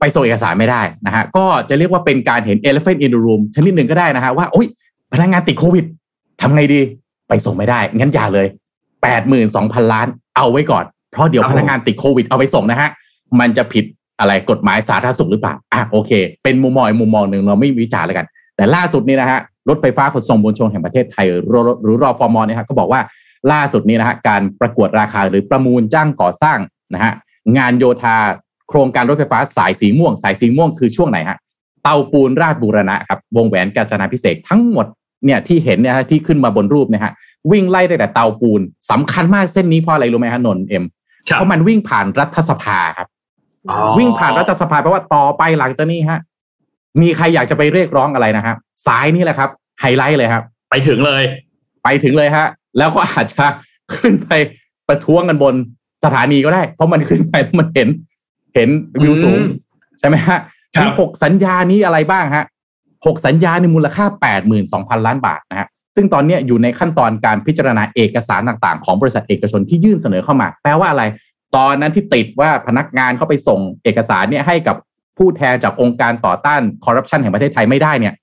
[0.00, 4.66] ไปส่งเอกสารไม่ได้นะฮะก็จะเรียกว่าเป็นการเห็น elephant in the room ชนิดหนึ่งก็ได้นะฮะว่าโอ๊ย
[5.12, 5.84] พนักงานติดโควิด
[6.40, 6.80] ทำไงดี
[7.28, 8.46] ไปส่งไม่ได้ งั้นอย่าเลย
[9.02, 12.88] แปดหมื่นสองพันล้านเอาไว้ก่อน เพราะเดี๋ยวครับพนักงานติดโควิดเอาไปส่งนะฮะ
[13.40, 13.84] มันจะผิด
[14.20, 16.10] อะไรกฎหมายสาธารณสุขหรือเปล่า อะโอเค
[16.42, 18.26] เป็นมุมมองอีกมุมมองหนึ่งเราไม่วิจารณ์แล้วกัน
[18.56, 23.00] แต่ล่าสุดนี้นะฮะ รถไฟฟ้าขนส่งมวลชนแห่งประเทศไทย หรือหรือรอฟมเนี่ยฮะก็บอกว่า
[23.52, 26.58] ล่าสุดนี้นะฮะ การประกวดราคาหรือประมูลจ้างก่อสร้าง
[26.94, 27.12] นะฮะ
[27.56, 28.16] งานโยธา
[28.68, 31.38] โครงการรถไฟฟ้าสายสีม่วง สายสีม่วงคือช่วงไหนฮะ
[31.82, 34.86] เตาปูนราชบูรณะครับวงแหวนกาญจนาพิเศษกทั้งหมด
[35.24, 37.12] เนี่ยที่เห็นเนี่ยฮะที่ขึ้นมาบนรูปเนี่ยฮะ
[37.52, 38.60] วิ่งไล่ตั้งแต่เตาปูน
[38.90, 40.84] สำคัญมากเส้นนี้เพราะอะไรรู้ไหมฮะนนท์เอ็ม
[41.28, 43.08] ครับเพราะมันวิ่งผ่านรัฐสภาครับ
[43.70, 46.20] อ๋อวิ่งผ่านรัฐสภาแปลว่าต่อไปหลังจากนี้ฮะ
[47.02, 48.56] มีใครอยากจะไปเรียกร้องอะไรนะครับ
[48.86, 49.50] สายนี่แหละครับ
[49.80, 51.22] ไฮไลท์เลยครับ ไปถึงเลย
[51.84, 52.46] ไปถึงเลยฮะ
[52.78, 53.46] แล้วก็อาจจะ
[53.94, 54.30] ขึ้นไป
[54.88, 55.54] ประท้วงกันบน
[56.04, 57.88] สถานีก็ได้ เพราะมันขึ้นไปแล้วมันเห็น
[58.56, 58.70] เห็น
[59.02, 59.48] วิวสูงอืม
[60.00, 60.38] ใช่ไหมฮะ
[60.74, 62.44] ครับมีหกสัญญานี้อะไรบ้างฮะ
[63.06, 71.04] หกสัญญาในมูลค่าแปดหมื่นสองพันล้านบาทนะฮะซึ่งตอนเนี้ยอยู่ในขั้นตอนการพิจารณาเอกสารต่างๆ ของบริษัทเอกชนที่ยื่นเสนอเข้ามา แปลว่าอะไร
[71.56, 74.76] ตอนนั้นที่ติดว่าพนักงานเขาไปส่งเอกสารเนี่ยให้กับ
[75.18, 78.14] ผู้แทนจากองค์การต่อต้านคอร์รัปชันแห่งประเทศไทยไม่ได้เนี่ย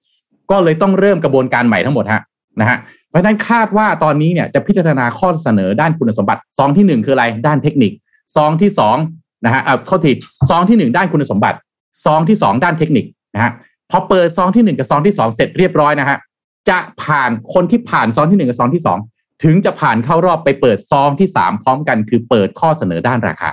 [0.51, 2.21] ก็เลยต้องเริ่มกระบวนการใหม่ทั้งหมดฮะ
[2.59, 2.77] นะฮะ
[3.09, 7.91] เพราะฉะนั้นคาดว่าตอนนี้เนี่ยจะพิจารณาข้อเสนอด้านคุณสมบัติซองที่หนึ่งคืออะไรด้านเทคนิค
[8.35, 8.97] ซองที่สอง
[9.45, 10.11] นะฮะเอาเข้าที
[10.49, 11.57] ซองที่หนึ่งด้านคุณสมบัติ
[12.05, 13.51] ซองที่สองด้านเทคนิคนะฮะ
[13.91, 16.17] พอเปิดซองที่หนึ่งกับซองที่สองเสร็จเรียบร้อยนะฮะ
[16.69, 18.97] จะผ่านคนที่ผ่านซองที่หนึ่งกับซองที่สอง
[19.43, 23.49] ถึงจะผ่านเข้ารอบไปเปิดซองที่สามพร้อมกัน คือเปิดข้อเสนอด้านราคา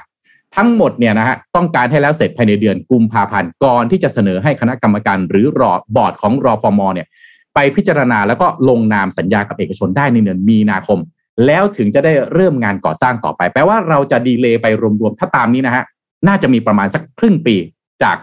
[0.57, 7.07] ทั้งหมดเนี่ยนะฮะต้องการให้แล้วเสร็จภายในเดือนกุมภาพันธ์ก่อนที่จะเสนอให้คณะกรรมการหรือรอบอร์ดของรอฟมเนี่ย
[7.55, 10.99] ไปพิจารณาแล้วก็ลงนามสัญญากับเอกชนได้ในเดือนมีนาคม
[11.47, 14.67] แล้วถึงจะได้เริ่มงานก่อสร้างต่อไป แปลว่าเราจะดีเลย์ไป
[15.01, 15.85] รวมๆ ถ้าตามนี้นะฮะ
[16.29, 17.57] น่าจะมีประมาณสักครึ่งปี
[18.03, 18.17] จาก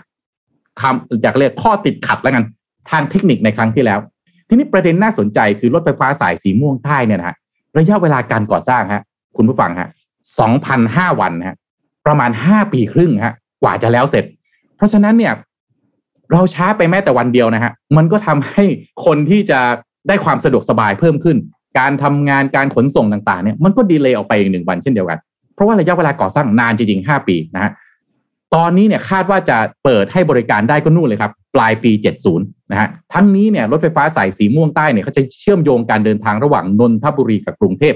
[0.82, 2.44] คำอยากเรียกข้อติดขัดแล้วกัน
[2.90, 4.00] ทางเทคนิคในครั้งที่แล้ว
[4.48, 7.36] ทีนี้ประเด็นน่าสนใจคือรถไฟฟ้าสายสีม่วงใต้เนี่ยนะฮะ
[7.78, 9.02] ระยะเวลาการก่อสร้างฮะ
[9.38, 9.90] คุณผู้ฟังฮะ
[10.54, 11.58] 2,005วันฮะ
[12.06, 14.26] ประมาณ5ปีครึ่งฮะ กว่าจะแล้วเสร็จ
[14.78, 15.34] เพราะฉะนั้นเนี่ย
[16.32, 18.64] เราช้าไปแม้แต่วันเดียวนะฮะ มันก็ทำให้
[19.06, 19.60] คนที่จะ
[20.08, 21.38] ได้ความสะดวกสบายเพิ่มขึ้น
[21.78, 25.20] การทำงานการขนส่งต่างๆเนี่ยมันก็ดีเลย์ออกไปอีกหนึ่งวันเช่นเดียวกัน
[25.54, 27.72] เพราะว่าระยะเวลาก่อสร้างนานจริงๆห้าปีนะฮะ
[28.56, 31.92] ตอนนี้เนี่ยคาดว่าจะเปิดให้บริการได้ก็นู่นเลยครับ ปลายปี
[32.32, 37.94] 70 นะฮะทั้งนี้เนี่ยรถไฟฟ้าสายสีม่วงใต้เนี่ยเขาจะเชื่อมโยงการเดินทางระหว่างนนทบุรีกับกรุงเทพ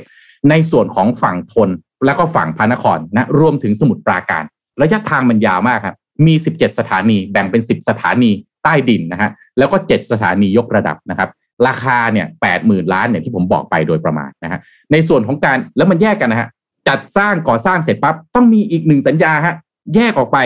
[0.50, 1.70] ในส่วนของฝั่งทน
[2.06, 4.44] แล้วก็ฝั่งพระนครนะรวมถึงสมุทรปราการ
[4.82, 5.96] ระยะทางมันยาวมากครับ
[6.26, 8.32] มี 17 สถานีแบ่งเป็น 10 สถานี
[8.64, 11.30] ใต้ดินนะฮะแล้วก็ 7 สถานียกระดับนะครับ
[11.68, 14.60] ราคาเนี่ยแปดหมื่นล้านเนี่ยที่ผมบอกไปโดยประมาณนะฮะ
[14.92, 16.50] ในส่วนของการแล้วมันแยกกันนะฮะ
[16.88, 19.56] จัดสร้างก่อสร้างเสร็จปั๊บต้องมีอีกหนึ่งสัญญาฮะ
[19.96, 20.38] แยกออกไป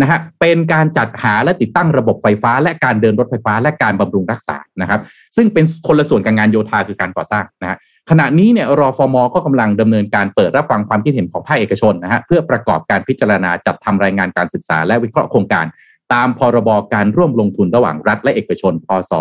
[0.00, 5.00] นะฮะเป็นการจัดหาและติดตั้งระบบไฟฟ้า และการเดินรถไฟฟ้า และการบำรุงรักษานะครับ
[5.36, 7.78] ซึ่งเป็นคนละส่วนกับงานโยธาคือการก่อสร้างนะฮะ
[8.10, 15.64] ขณะนี้เนี่ยรอฟอมอก็กำลังดำเนินการเปิดรับฟังความคิดเห็นของภาคเอกชนนะฮะเพื่อประกอบการพิจารณาจัดทำรายงานการศึกษาและวิเคราะห์โครงการ
[16.12, 19.12] ตามพรบการร่วมลงทุนระหว่างรัฐและเอกชน พศ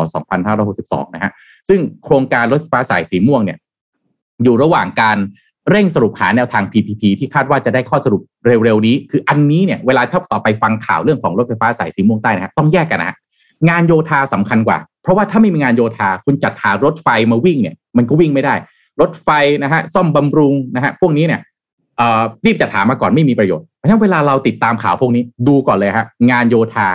[0.54, 1.32] 2562 นะฮะ
[1.70, 3.58] ซึ่งโครงการรถไฟฟ้าสายสีม่วงเนี่ย
[4.44, 5.18] อยู่ระหว่างการ
[5.70, 13.16] เร่งสรุปหาแนวทาง PPP ที่คาดว่าจะได้ข้อสรุปเร็วๆนี้ คืออันนี้เนี่ยเวลาถ้าต่อไปฟังข่าวเรื่องของรถไฟฟ้าสายสีม่วงใต้นะฮะต้องแยกกันนะฮะ
[13.70, 18.56] งานโยธาสำคัญกว่า เพราะว่าถ้าไม่มีงานโยธาคุณจัดหารถไฟมาวิ่งเนี่ยมันก็วิ่งไม่ได้
[19.02, 19.30] รถไฟ
[19.64, 21.42] นะฮะซ่อมบำรุงนะฮะพวกนี้เนี่ย
[22.46, 26.88] รีบจัดหามาก่อนไม่มีประโยชน์ ราะฉะนั้นเวลาเราติดตามข่าวพวกนี้ดูก่อนเลยฮะงานโยธา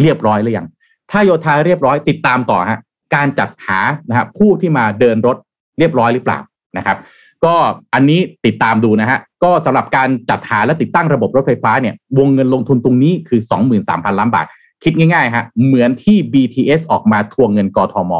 [0.00, 0.66] เรียบร้อยหรือยัง
[1.10, 2.78] ถ้าโยธาเรียบร้อยติดตามต่อฮะ
[3.14, 3.78] การจัดหา
[4.08, 5.36] นะฮะผู้ที่มาเดินรถ
[5.78, 6.38] เรียบร้อยหรือเปล่า
[6.76, 6.96] นะครับ
[7.44, 7.54] ก็
[7.94, 13.40] อันนี้ติดตามดูนะฮะก็สำหรับการจัดหาและติดตั้งระบบรถไฟฟ้าเนี่ยวงเงินลงทุนตรงนี้คือ
[13.80, 14.46] 23,000 ล้านบาท
[14.84, 18.12] คิดง่ายๆฮะเหมือนที่ BTS ออกมาทวงเงินกทม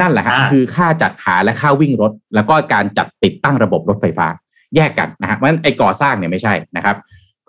[0.00, 4.26] นั่นแหละฮะคือค่าจัดหาและค่าวิ่งรถ แล้วก็การจัดติดตั้งระบบรถไฟฟ้า
[4.76, 6.96] แยกกันนะฮะเพราะฉะนั้นไอ้ก่อสร้างเนี่ยไม่ใช่นะครับ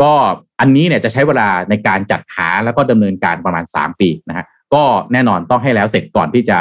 [0.02, 0.12] ก็
[0.60, 4.84] อันนี้เนี่ยจะใช้เวลาในการจัดหาแล้วก็ดำเนินการประมาณ 3 ปีนะฮะก็
[5.14, 6.60] แน่นอนต้องให้แล้วเสร็จก่อนที่จะ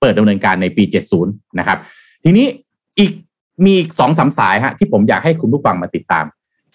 [0.00, 0.84] เปิดดำเนินการในปี
[1.20, 1.78] 70 นะครับ
[2.24, 2.46] ทีนี้
[2.98, 3.12] อีก
[3.64, 6.24] มีอีกสองสาสายฮะที่ผมอยากให้คุณผู้ฟังมาติดตาม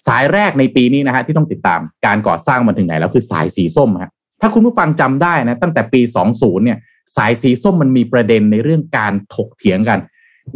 [0.06, 4.10] สายแรกในปีนี้นะฮะที่ต้องติดตามการก่อสร้างมันถึงไหนแล้วคือสายสีส้มฮะ
[4.40, 6.00] ถ้าคุณผู้ฟังจำได้นะตั้งแต่ปี
[6.32, 6.78] 20 เนี่ย
[7.16, 9.98] สายสีส้มมันมีประเด็นในเรื่องการถกเถียงกัน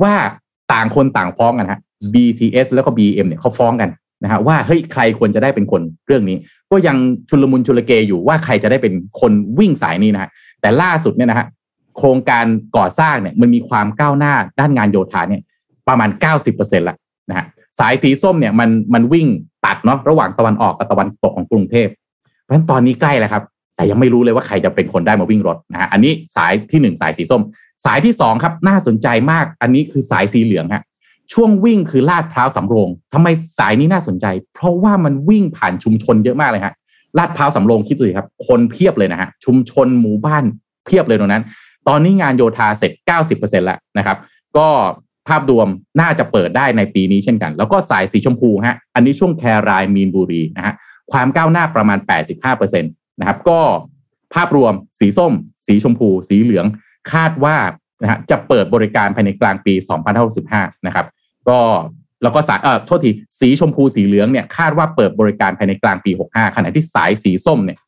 [0.02, 0.14] ว่า
[0.72, 1.80] ต่างคนต่างฟ้องกันฮะ
[2.14, 3.90] BTS แล้วก็ BM เนี่ยเขาฟ้องกัน
[4.22, 6.36] นะฮะว่าเฮ้ยใครควรจะได้เป็นคนเรื่องนี้
[6.70, 6.96] ก็ยัง
[7.28, 11.46] ชุลมุนชุลเกอยู่ว่าใครจะได้เป็นคนวิ่งสายนี้นะฮะแต่ล่าสุดเนี่ยนะฮะ
[11.98, 12.44] โครงการ
[12.76, 15.42] ก่อสร้างเนี่ยมันมีความก้าวหน้าด้านงานโยธาเนี่ย
[15.88, 16.10] ประมาณ
[16.48, 16.96] 90%ละ
[17.30, 17.46] นะฮะ
[17.78, 19.26] สายสีส้มเนี่ยมันมันวิ่ง
[19.64, 21.88] ตัดเนาะระหว่างตะวันออกกับตะวันตกของกรุงเทพ
[22.42, 23.42] เพราะฉะนั้นตอนนี้ใกล้แล้วครับ
[23.76, 27.42] แต่ยังไม่รู้เลยว่าใครจะเป็นคนได้มาวิ่งรถนะฮะอันนี้สายที่หนึ่งสายสีส้ม
[27.84, 30.82] สายที่สองครับน่าสนใจมากอันนี้คือสายสีเหลืองฮะ
[31.32, 36.74] ช่วงวิ่งคือลาดพร้าวสำโรงทำไมสายนี้น่าสนใจ เพราะว่ามันวิ่งผ่านชุมชนเยอะมากเลยฮะ
[37.18, 40.44] ลาดพร้าวสำโรงคิดดูสิครับ คนเพียบเลยนะฮะชุมชนหมู่บ้าน
[40.86, 41.42] เพียบเลยตรงนั้น
[41.88, 42.92] ตอนนี้งานโยธาเสร็จ
[43.28, 44.16] 90%แล้วนะครับ
[44.56, 44.68] ก็
[45.28, 45.68] ภาพรวม
[46.00, 50.74] น่าจะเปิดได้ในปีนี้เช่นกัน แล้วก็สายสีชมพูฮะอันนี้ช่วงแครายมีนบุรีนะฮะ
[51.12, 51.98] ความก้าวหน้าประมาณ
[52.40, 53.60] 85%นะครับก็
[54.34, 55.32] ภาพรวมสีส้ม
[55.66, 56.66] สีชมพู สีเหลือง
[57.12, 57.56] คาดว่า
[58.02, 59.74] นะฮะจะเปิดบริการภายในกลางปี
[60.30, 61.06] 2565 นะครับ
[61.48, 61.60] ก็
[62.22, 67.78] แล้วก็สายเอ่อโทษทีสีชมพูสีเหลืองเนี่ยคาดว่าเปิดบริการภายในกลางปี 65 ขณะที่สายสีส้มเนี่ย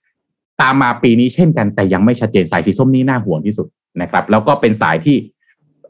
[0.60, 3.66] ตามมาปีนี้เช่นกันแต่ยังไม่ชัดเจนสายสีส้มนี่น่าห่วงที่สุด
[4.02, 5.16] นะครับ แล้วก็เป็นสายที่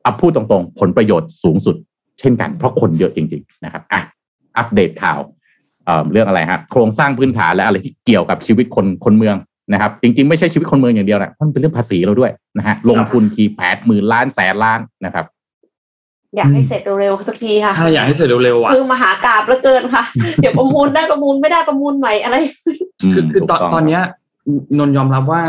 [0.05, 1.77] อัพูดตรงๆ ผลประโยชน์สูงสุด
[2.21, 4.01] เช่นกัน เพราะคนเยอะจริง ๆ นะครับอะ
[4.57, 5.19] อัปเดตข่าว
[5.85, 9.37] เเรื่องอะไรฮะโครงสร้างพื้นฐานและอะไรที่เกี่ยวกับชีวิตคนคนเมือง
[9.73, 15.27] นะครับ จริงๆ ไม่ใช่ชีวิตคนเมืองอย่างเดียวนะมันเป็นเรื่องภาษีเราด้วยนะฮะลงทุนทีแปดหมื่นล้านแสนล้านนะครับ
[16.37, 20.05] อยากให้เสร็จเร็วๆสักทีค่ะถ้าอยากให้เสร็จเร็วๆอะคือมหากราบเหลือเกินค่ะ
[20.41, 22.37] เดี๋ยวประมูลได้ประมูลไม่ได้ประมูลใหม่อะไร
[23.13, 24.03] คือคือตอนถูกงตอนเนี้ย
[24.79, 25.43] นนท์ยอมรับว่า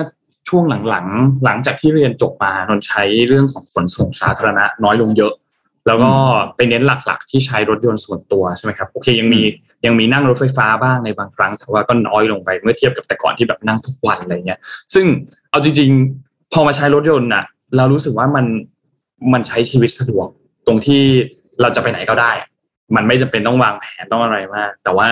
[0.50, 5.34] ช่วงหลังๆ หลังจากที่เรียนจบมานนท์ใช้เรื่องของขนส่งสาธารณะน้อยลงเยอะ
[5.88, 6.12] แล้วก็
[6.56, 9.42] ไปเน้นหลักๆ ที่ใช้รถยนต์ส่วนตัวใช่ไหมครับโอเคยังมี
[9.86, 14.60] ยังมีนั่งรถไฟฟ้าบ้างในบางครั้ง แต่ว่าก็น้อยลงไปเมื่อเทียบกับแต่ก่อนที่แบบนั่งทุกวันอะไรเงี้ย
[14.94, 15.06] ซึ่ง
[15.50, 15.90] เอาจริง
[16.22, 17.44] ๆ พอมาใช้รถยนต์น่ะ
[17.78, 18.46] เรารู้สึกว่ามัน
[19.34, 20.28] มันใช้ชีวิตสะดวก
[20.68, 21.04] ตรงที่
[21.62, 22.32] เราจะไปไหนก็ได้
[22.96, 25.10] มันไม่จำเป็นต้องวางแผนต้องอะไรมาก แต่ว่า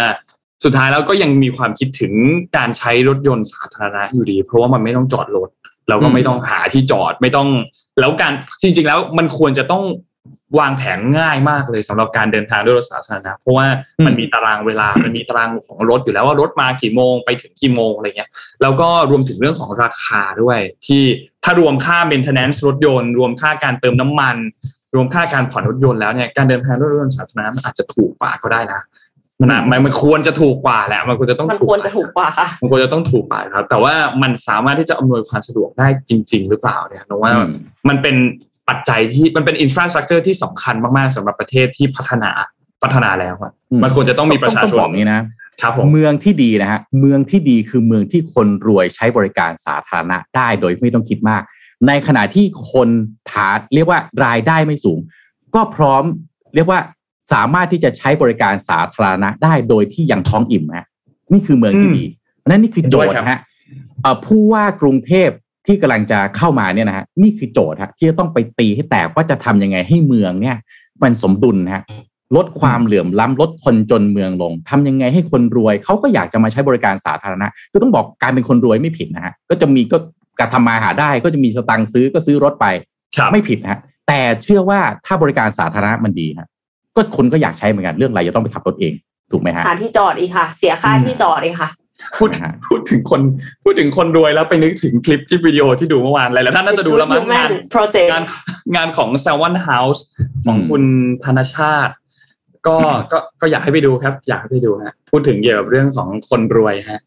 [0.63, 2.13] สุดท้ายแล้วก็ยังมีความคิดถึง
[2.57, 5.49] การใช้รถยนต์สาธารณะอยู่ดี เพราะว่ามันไม่ต้องจอดรถ
[5.89, 7.49] เราก็ไม่ต้องหาที่จอดไม่ต้อง
[7.99, 8.33] แล้วการ
[8.63, 9.83] จริงๆแล้วมันควรจะต้อง
[10.59, 13.65] วางแผนง่ายมากเลยสำหรับการเดินทางด้วยรถสาธารณะเพราะว่า
[14.05, 18.29] มันมีตารางเวลา มันมีตารางของรถอยู่แล้วว่ารถมากี่โมงไปถึงกี่โมงอะไรเงี้ย
[18.61, 21.03] แล้วก็รวมถึงเรื่องของราคาด้วย ที่
[21.43, 24.37] ถ้ารวมค่า maintenance รถยนต์ รวมค่าการเติมน้ำมัน
[24.95, 28.81] รวมค่าการผ่อนรถยนต์แล้วเนี่ยการเดินทางด้วยรถยนต์สาธารณะมันอาจจะถูกกว่าก็ได้นะ
[29.41, 37.49] มันอะมันมันควรจะถูกกว่าแหละมันควรจะต้องมันถูกควรจะถูกกว่าค่ะมันควรจะต้องถูกกว่าครับ แต่ว่ามันสามารถที่จะอำนวยความสะดวกได้จริง ๆ หรือเปล่าเนี่ยนะว่าอืม
[37.89, 38.15] มันเป็น
[38.69, 42.31] ปัจจัยที่มันเป็นอินฟราสตรักเจอร์ที่สำคัญมากๆสำหรับประเทศที่พัฒนา
[42.83, 43.51] พัฒนาแล้วอะ
[43.83, 45.21] มันควรจะต้องมีประชาชต้นบอกนี้นะ
[45.61, 51.43] ครับผมเมืองที่ดีนะฮะเมืองที่ดีคือเมืองที่คนรวยใช้บริการสาธารณะได้โดยไม่ต้องคิดมาก
[51.87, 52.89] ในขณะที่คน
[53.31, 54.99] ฐานเรียกว่ารายได้ไม่สูง
[55.55, 56.03] ก็พร้อม
[56.55, 56.79] เรียกว่า
[57.33, 60.87] สามารถที่จะใช้บริการสาธารณะได้โดยที่ยังท้องอิ่มฮะ
[61.33, 62.03] นี่คือเมืองที่ดี
[62.47, 63.39] นั่นนี่คือโจทย์ฮะ
[64.25, 65.29] ผู้ว่ากรุงเทพ
[65.67, 70.57] ที่กำลังจะเข้ามาเนี่ยนะฮะนี่คือโจทย์ฮะที่จะต้องไปตีให้แตกว่าจะทำยังไงให้เมืองเนี่ย
[71.03, 71.83] มันสมดุลฮะ
[72.35, 79.97] ลดความเหลื่อมล้ำลดคนจนเมืองลงทำยังไงให้คนรวยเขาก็อยากจะมาใช้บริการสาธารณะคือต้องบอกการเป็นคนรวยไม่ผิดนะฮะก็จะมีก็
[80.39, 82.65] การทำมาหาได้ก็จะมีสตังค์ซื้อก็ซื้อรถไป
[83.31, 86.47] ไม่ผิดฮะ แต่เชื่อว่าถ้าบริการสาธารณะมันดีฮะ
[86.95, 88.93] ก็คนก็อยากใช้เหมือนกันเรื่องอะไรจะต้องไปขับรถเอง
[89.31, 91.69] ถูกไหมฮะค่าที่จอดอีกค่ะ เสียค่าที่จอดอีกค่ะ
[92.17, 92.29] พูด
[92.67, 93.21] พูดถึงคน
[93.63, 97.49] พูดถึงคนรวยแล้วไปนึกถึงคลิปที่วิดีโอที่ดูเมื่อวานอะไรแล้วท่านน่าจะดูแล้วมั้งงาน
[98.11, 98.23] งาน
[98.75, 99.99] งานของ s ซ l m o n House
[100.45, 100.83] ของคุณ
[101.23, 101.93] ธนชาติ
[102.67, 102.77] ก็
[103.11, 107.01] ก็ก็อยากให้ไปดูครับ อยากให้ไปดูฮะพูดถึงเกี่ยวกับเรื่องของคนรวยฮะ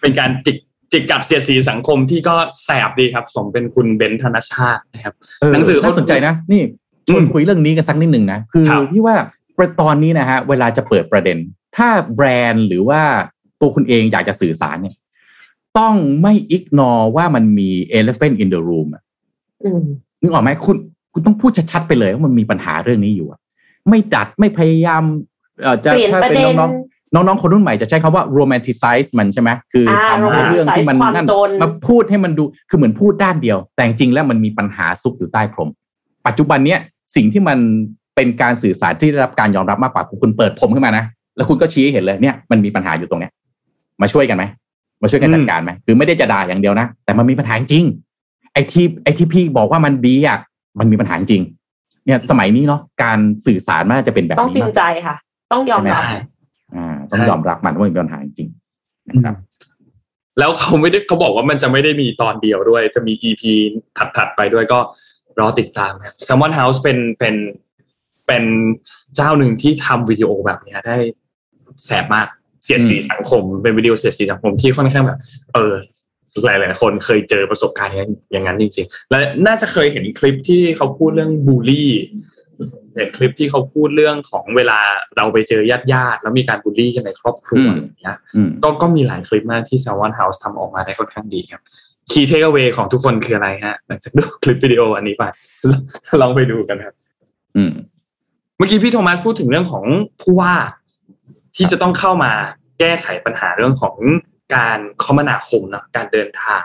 [0.00, 0.56] เป็นการจิก
[0.94, 2.34] จิกกัดเสียดสีสังคมที่ก็
[2.64, 5.14] แสบดีครับ สมเป็นคุณเบนธนชาตินะครับ
[5.52, 6.62] หนังสือเขาสนใจนะ นี่
[7.08, 9.16] ชวนคุยเรื่องนี้กันสักนิดหนึ่งนะ คือพี่ว่า
[9.80, 11.38] ตอนนี้นะฮะเวลาจะเปิดประเด็น
[11.76, 13.00] ถ้าแบรนด์หรือว่า
[13.60, 14.94] ตัวคุณเองอยากจะสื่อสารเนี่ย
[15.78, 19.02] ต้องไม่อิกนอว่ามันมี elephant in the room อะ
[20.20, 20.76] นึกออกไหมคุณ
[21.12, 23.28] คุณต้องพูดชัดๆไปเลยว่ามันมีปัญหาเรื่องนี้อยู่
[23.88, 25.02] ไม่ดัดไม่พยายาม
[25.62, 31.26] เออจะถ้าเป็นน้องๆ น้องๆ คนรุ่นใหม่จะใช้คำว่า romanticize มันใช่ไหมคือทำให้เรื่องที่มันนั่น
[31.62, 35.70] มาพูดให้มันดูคือเหมือนพูดด้านเดียว แต่จริงแล้วมันมีปัญหาซุกอยู่ใต้พรม
[36.26, 36.78] ปัจจุบันเนี้ย
[37.16, 37.58] สิ่งที่มัน
[38.16, 41.04] เป็นการสื่อสารที่ได้รับการยอมรับมากกว่าคุณเปิดผมขึ้นมานะ
[41.36, 43.32] แล้วคุณก็ชี้เห็นเลยเนี่ยมันมีปัญหาอยู่ตรงเนี้ย
[44.02, 44.44] มาช่วยกันไหม
[45.02, 47.84] มาช่วยกันจัดการไหมคือไม่ได้จะด่าอย่างเดียวนะ แต่มันมีปัญหาจริง
[48.52, 50.38] ไอ้ที่ไอ้ที่พี่บอกว่ามันดีอะ
[50.78, 51.42] มันมีปัญหาจริง
[52.06, 55.16] เนี่ยสมัยนี้เนาะการสื่อสารมันจะเป็นแบบนี้ต้องจริงใจค่ะ
[55.52, 56.20] ต้องยอมรับอ่า
[57.10, 58.48] ต้องยอมรับมันว่ามีปัญหาจริง
[59.08, 59.36] นะครับ
[60.38, 63.52] แล้วเขาไม่ได้เขาบอกว่ามันจะไม่ได้มีตอนเดียวด้วย จะมีอีพี
[64.16, 64.78] ถัดๆไปด้วยก็
[65.40, 67.34] รอติดตามครับ s ซ l m o n House เป็นเป็น
[68.26, 68.44] เป็น
[69.16, 70.96] เจ้าหนึ่งที่ทำวิดีโอแบบนี้ได้
[71.86, 72.28] แสบมาก
[72.64, 75.18] เสียดสีสังคม เป็นวิดีโอเสียดสีสังคมที่ค่อนข้างแบบ
[75.54, 75.74] เออ
[76.44, 77.92] หลายหลายคนเคยเจอประสบการณ์
[78.32, 81.90] อย่างนั้นจริง ๆ และน่าจะเคยเห็นคลิปที่เขาพูดเรื่องบูลลี่
[82.94, 84.78] เห็นคลิปที่เขาพูดเรื่องของเวลา
[85.16, 88.16] เราไปเจอญาติญาติแล้วมีการบูลลี่กันในครอบครัวอย่างเงี้ย
[88.62, 91.62] ก็ก็มีหลายคลิปมากที่ s ซ l m o n House ทำออกมาได้ค่อนข้างดีครับ
[92.10, 95.24] คีย์เทคเวของทุกคนคืออะไรฮะหลังจากดูคลิปวิดีโออันนี้ไป
[96.20, 96.94] ลองไปดูกันครับ
[98.56, 99.84] เมื่อกี้พี่โทมัสพูดถึงเรื่องของ
[100.22, 100.54] ผู้ว่า
[101.56, 102.32] ที่จะต้องเข้ามา
[102.80, 103.96] แก้ไขปัญหาเรื่องของ
[104.56, 106.62] การคมนาคมนะการเดินทาง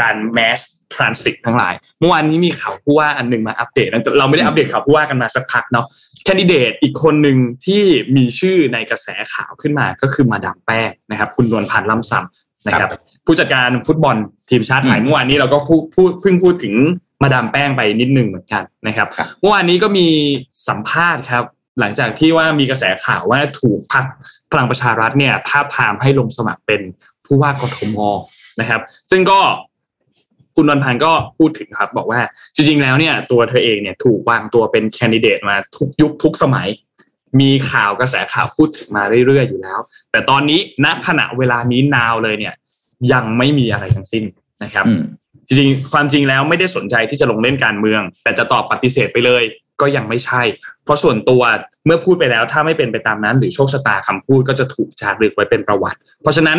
[0.00, 0.60] การแมส
[0.94, 3.88] ทรานสิตทั้งหลาย เมื่อวานนี้มีข่าวผู้ว่าอันหนึ่งมาอัปเดต
[4.18, 5.86] เราไม่ได้อัปเดตข่าวผู้ว่ากันมาสักพักเนาะ
[6.24, 7.82] แคนดิเดตอีกคนหนึ่งที่
[8.16, 12.90] มีชื่อในกระแสข่าวขึ้นมาก็คือมาดามแป้งนะครับ คุณนวลพันธ์ล่ำซ้ำนะครับ
[13.26, 14.16] ผู้จัดการฟุตบอล
[14.50, 16.74] ทีมชาติไทยเมื่อวานนี้เราก็พูดพูดเพิ่งพูดถึง
[17.22, 19.08] มาดามแป้งไปนิดนึงเหมือนกันนะครับ
[19.40, 20.06] เมื่อวานนี้ก็มี
[20.68, 21.44] สัมภาษณ์ครับ
[21.80, 24.04] หลังจากที่ว่ามีกระแสข่าวว่าถูกพัก
[24.50, 26.80] พลังประชารัฐเนี่ยท้าทามให้ลงสมัครเป็น
[27.26, 27.96] ผู้ว่ากทม
[28.60, 28.80] นะครับ
[29.10, 29.40] ซึ่งก็
[30.56, 32.20] คุณวันพันธ์ก็พูดถึงครับ บอกว่า
[32.54, 36.68] จริงๆแล้วเนี่ย ตัวเธอเองเนี่ยถูกวางตัวเป็นแคนดิเดตมาทุกยุคทุกสมัย
[37.40, 39.78] มีข่าวกระแสข่าวพูดถึงมาเรื่อยๆอยู่แล้ว
[40.12, 42.54] แต่ตอนนี้ณขณะเวลานี้นาวเลยเนี่ย
[43.12, 44.24] ยังไม่มีอะไรทั้งสิ้น
[44.64, 44.84] นะครับ
[45.46, 49.42] จริงๆความจริงแล้วไม่ได้สนใจที่จะลงเล่นการเมือง แต่จะตอบปฏิเสธไปเลย
[49.80, 50.42] ก็ยังไม่ใช่
[50.84, 51.42] เพราะส่วนตัว
[51.86, 56.58] เมื่อพูดไปแล้ว ถ้าไม่เป็นไปตามนั้น หรือโชคชะตาคำพูดก็จะถูกจารึกไว้เป็นประวัติ เพราะฉะนั้น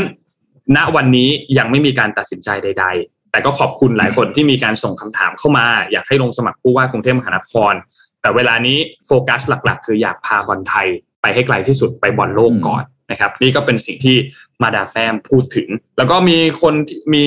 [0.75, 7.73] ณวันนี้ยังไม่มีการตัดสินใจใดๆ แต่ก็ขอบคุณหลายคนที่มีการส่งคำถามเข้ามา อยากให้ลงสมัครผู้ว่ากรุงเทพมหานคร
[8.21, 10.87] แต่เวลานี้โฟกัสหลัก ๆ คืออยากพาบอลไทย
[11.21, 14.15] ไปให้ไกลที่สุดไปบอลโลกก่อนนะครับ นี่ก็เป็นสิ่งที่
[14.61, 15.67] มาดาแต้มพูดถึง
[15.97, 16.73] แล้วก็มีคน
[17.13, 17.25] มี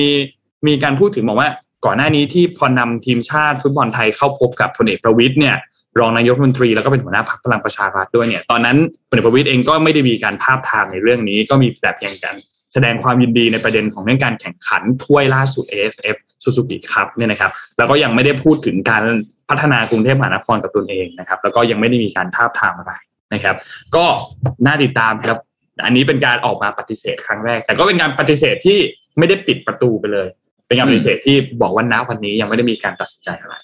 [0.67, 1.49] มีการพูดถึงบอกว่า
[1.85, 5.55] ก่อนหน้านี้ที่พอนำทีมชาติฟุตบอลไทยเข้าพบกับพลเอกประวิทย์เนี่ย
[5.99, 8.77] รองนายกรัฐมนตรีแล้วก็เป็นหัวหน้าพรรคพลังประชารัฐด้วยเนี่ยตอนนั้น
[9.09, 12.35] พลเอกประวิตยเองก็ไม่ได้มีการภาพทางในเรื่องนี้ ก็มีแบบอย่างกัน
[12.73, 19.03] แสดงความยินดีในประเด็นของเรื่องการแข่งขันถ้วยล่าสุด AFF ซูซูกิครับเนี่ยนะครับแล้วก็ยังไม่ได้พูดถึงการ
[19.49, 22.93] พัฒนากรุงเทพมหานครกับตนเองนะครับแล้วก็ยังไม่ได้มีการทาบทามอะไร
[23.33, 23.55] นะครับ
[23.95, 24.05] ก็
[24.65, 25.37] น่าติดตามครับ
[25.85, 28.77] อันนี้เป็นการออกมาปฏิเสธครั้งแรก แต่ก็เป็นการปฏิเสธที่
[29.17, 30.27] ไม่ได้ปิดประตูไปเลย
[30.67, 33.55] เป็นการปฏิเสธที่บอกว่าณวันนี้ยังไม่ได้มีการตัดสินใจอะไร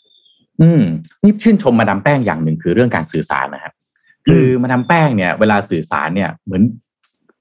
[0.62, 0.84] อืม
[1.24, 3.74] นี่ชื่นชมมาดามแป้งอย่างหนึ่งคือเรื่องการสื่อสารนะครับ
[4.28, 6.64] คือมาดามแป้งเนี่ย เวลาสื่อสารเนี่ยเหมือน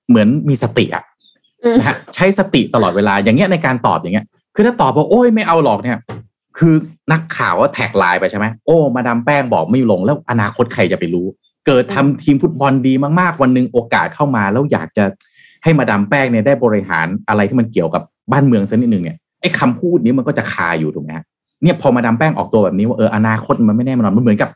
[0.08, 1.04] เหมือนมีสติอะ
[1.78, 5.98] นะฮะใช้สติตลอดเวลาอย่างเงี้ยในการตอบอย่างเงี้ย คือถ้าตอบว่าโอ้ยไม่เอาหรอกเนี่ย
[6.58, 6.74] คือ
[7.12, 11.26] นักข่าวว่าแท็กไลน์ไปใช่ไหมโอ้มาดามแป้งบอกไม่ลง แล้วอนาคตใครจะไปรู้
[11.66, 15.04] เกิดทำทีมฟุตบอลดีมากๆ วันหนึ่งโอกาสเข้ามา แล้วอยากจะ
[15.64, 18.02] ให้มาดามแป้งเนี่ยได้บริหารอะไรที่มันเกี่ยวกับ
[18.32, 21.24] บ้านเมืองสักนิดหนึ่งเนี่ยไอ้คำพูดนี้มันก็จะคาอยู่ถูกไหมฮะ
[21.62, 24.50] เนี่ยพอมาดามแป้งออกตัวแบบนี้ว่าเอออนาคตมันไม่แน่นอนมันเหมือนกับ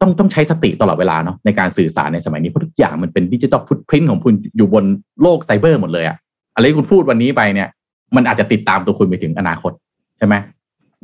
[0.00, 4.84] ต้องต้องใช้สติตลอดเวลาเนาะในการสื่อสารในสมัยนี้เพราะทุกอย่างมันเป็น digital footprint ของคุณอยู่บน
[5.22, 6.16] โลกไซเบอร์หมดเลยอะ
[6.58, 7.68] อะไรที่คุณพูดวันนี้ไปเนี่ย
[8.16, 9.72] มันอาจจะติดตามตัวคุณไปถึงอนาคต
[10.18, 10.34] ใช่ไหม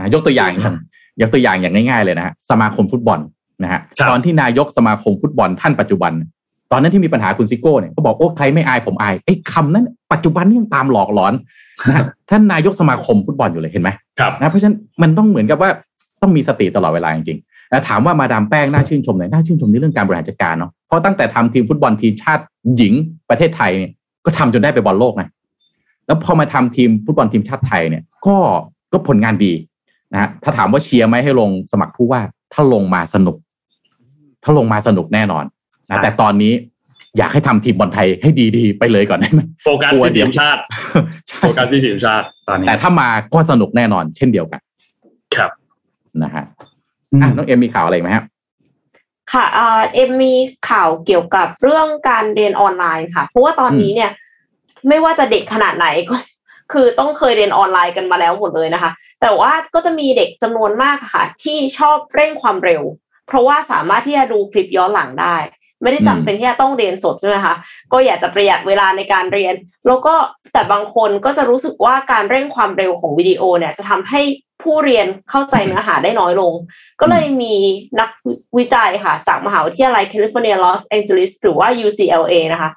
[0.00, 0.74] นะยกตัวอย่างอย่าง
[1.20, 3.18] ยกตัวอย่างอย่างง่ายๆเลยนะฮะสมาคมฟุตบอล
[3.62, 6.12] นะฮะครับตอนที่นายกสมาคมฟุตบอลท่านปัจจุบัน
[6.72, 11.34] ตอนนั้นที่มีปัญหาคุณซิโก้เนี่ยก็บอกโอ้ใครไม่อายผมอายไอ้คำนั้นปัจจุบันนี่ยังตามหลอกหลอน
[11.88, 13.90] นะฮะท่านนายกสมาคมฟุตบอลอยู่เลยเห็นไหม
[14.20, 15.70] ครับนะเพราะฉะนั้นมันต้องเหมือนกับว่า
[16.22, 22.42] ต้องมีสติตลอดเวลาจริงๆแล้วถามว่ามาดามแป้งน่าชื่นชมไหนน่าชื่นชมในเรื่องการบริหารจัดการเนาะเพราะตั้งแต่ทำทีมฟุตบอลทีมชาติ
[22.76, 22.94] หญิง
[23.30, 23.90] ประเทศไทยเนี่ย
[24.24, 25.28] ก็ทำจนได้ไปบอลโลกนะ
[26.06, 28.36] แล้วพอมาทำทีมฟุตบอลทีมชาติไทยเนี่ยก็
[28.92, 29.52] ก็ผลงานดี
[30.12, 32.20] นะฮะถ้าถามว่าเชียร์ไหมให้ลงสมัครผู้ว่า
[32.52, 33.36] ถ้าลงมาสนุก
[34.44, 35.44] ถ้าลงมาสนุกแน่นอน
[35.90, 36.52] นะแต่ตอนนี้
[37.18, 40.60] อยากให้ทำทีมบอลไทยให้ดีๆ ไปเลยก่อนได้ไหมโฟกัสกลัวที่เดี๋ทียวมชาติ
[41.28, 44.60] ใช่โฟกัสที่ทีมชาติตอนนี้แต่ถ้ามาก็สนุกแน่นอน เช่นเดียวกัน
[45.36, 45.50] ครับ
[46.22, 46.44] นะฮะ
[47.22, 48.24] อะน้องเอ็มมีข่าวอะไรอีกไหมครับ
[49.32, 50.34] ค่ะเอ่อเอ็มมี
[50.70, 54.10] ข่าวเกี่ยวกับเรื่องการเรียนออนไลน์ค่ะ เพราะว่าตอนนี้เนี่ย
[54.88, 56.16] ไม่ว่าจะเด็กขนาดไหนก็
[56.72, 62.82] คือต้องเคยเรียนออนไลน์กันมาแล้วหมดเลยนะคะ แต่ว่าก็จะมีเด็กจำนวนมากค่ะ ที่ชอบเร่งความเร็ว
[63.28, 65.36] เพราะว่าสามารถที่จะดูคลิปย้อนหลังได้
[65.82, 67.54] ไม่ได้จำเป็นที่จะต้องเรียนสดใช่ไหมคะ
[67.92, 69.54] ก็อยากจะประหยัดเวลาในการเรียน
[69.86, 70.14] แล้วก็
[70.52, 74.22] แต่บางคนก็จะรู้สึกว่าการเร่งความเร็วของวิดีโอเนี่ยจะทำให้
[74.62, 76.52] ผู้เรียนเข้าใจเนื้อหาได้น้อยลง
[77.00, 77.54] ก็เลยมี
[78.00, 78.10] นัก
[78.58, 82.70] วิจัยค่ะ จากมหาวิทยาลัยแคลิฟอร์เนียลอสแองเจลิสหรือว่า UCLA นะคะ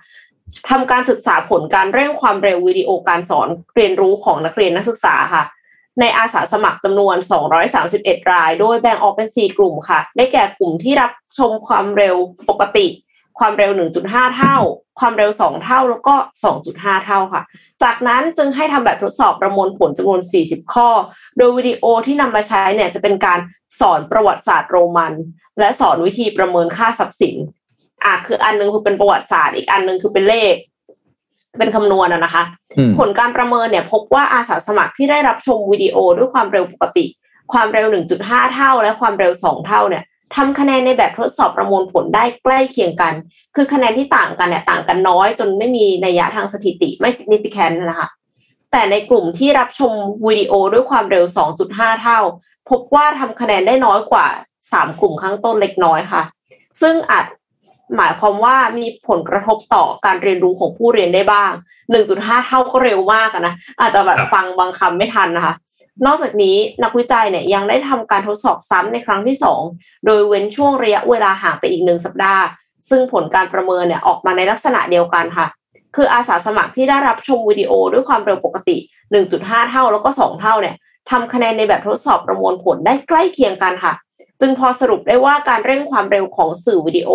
[0.69, 5.43] ทำการศึกษาผลการเร่งความเร็ววิดีโอการสอนเรียนรู้ของนักเรียนนักศึกษาค่ะ
[5.99, 7.15] ในอาสาสมัครจำนวน
[7.73, 12.15] 231 ราย โดยแบ่งออกเป็น 4 กลุ่มค่ะ ได้แก่กลุ่มที่รับชมความเร็ว
[12.49, 12.87] ปกติ
[13.39, 13.71] ความเร็ว
[14.03, 14.57] 1.5 เท่า
[14.99, 16.15] ความเร็ว 2 เท่าแล้วก็
[16.59, 17.43] 2.5 เท่าค่ะ
[17.83, 20.89] จากนั้นจึงให้ทำแบบทดสอบประมวลผลจำนวน 40 ข้อ
[21.37, 23.39] โดยวิดีโอที่นำมาใช้เนี่ยจะเป็นการ
[23.79, 25.13] สอนประวัติศาสตร์โรมัน
[25.59, 27.35] และสอนวิธีประเมินค่าทรัพย์สิน
[28.05, 30.55] อะคืออันหนึงคือเป็นประวัติศาสตร์อีกอันหนึงคือเป็นเลข
[31.57, 32.43] เป็นคำนวณอะนะคะ
[32.77, 37.05] อืมผลการประเมินเนี่ย พบว่าอาสาสมัครที่ได้รับชมวิดีโอด้วยความเร็วปกติ
[37.53, 37.87] ความเร็ว
[38.19, 40.03] 1.5 เท่า และความเร็ว 2 เท่าเนี่ย
[40.35, 43.13] ทำคะแนนในแบบทดสอบประมวลผลได้ใกล้เคียงกัน
[43.55, 48.09] คือคะแนนที่ต่างกันเนี่ยต่างกันน้อย จนไม่มีนัยยะทางสถิติไม่ significant นะคะ
[48.71, 49.91] แต่ในกลุ่มที่รับชม
[50.27, 51.25] วิดีโอด้วยความเร็ว
[51.63, 52.19] 2.5 เท่า
[52.69, 54.27] พบว่าทำคะแนนได้น้อยกว่า
[54.65, 56.23] 3 กลุ่มข้างต้นเล็กน้อยค่ะ
[56.81, 57.25] ซึ่งอาจ
[57.95, 61.51] หมายความว่ามีผลกระทบต่อการเรียนรู้ของผู้เรียนได้บ้าง
[61.99, 65.53] 1.5 เท่าก็เร็วมากอะนะ อาจจะแบบครับฟังบางคำไม่ทันนะคะ
[66.05, 69.37] นอกจากนี้นักวิจัยเนี่ยยังได้ทำการทดสอบซ้ำในครั้งที่
[69.69, 72.43] 2 โดยเว้นช่วงระยะเวลาห่างไปอีกหนึ่งสัปดาห์
[72.89, 75.47] ซึ่งผลการประเมินเนี่ยออกมาในลักษณะเดียวกันค่ะ
[75.95, 78.77] คืออาสาสมัครที่ได้รับชมวิดีโอด้วยความเร็วปกติ
[79.23, 80.75] 1.5 เท่าแล้วก็ 2 เท่าเนี่ย
[81.09, 83.93] ทำคะแนนในแบบทดสอบประมวลผลได้ใกล้เคียงกันค่ะ
[84.41, 87.09] จึงพอสรุปได้ว่าการเร่งความเร็วของสื่อวิดีโอ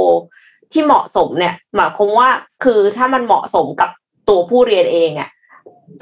[0.72, 2.28] ที่เหมาะสมเนี่ยหมายความว่า
[2.64, 3.90] คือถ้ามันเหมาะสมกับ
[4.28, 5.30] ตัวผู้เรียนเองเนี่ย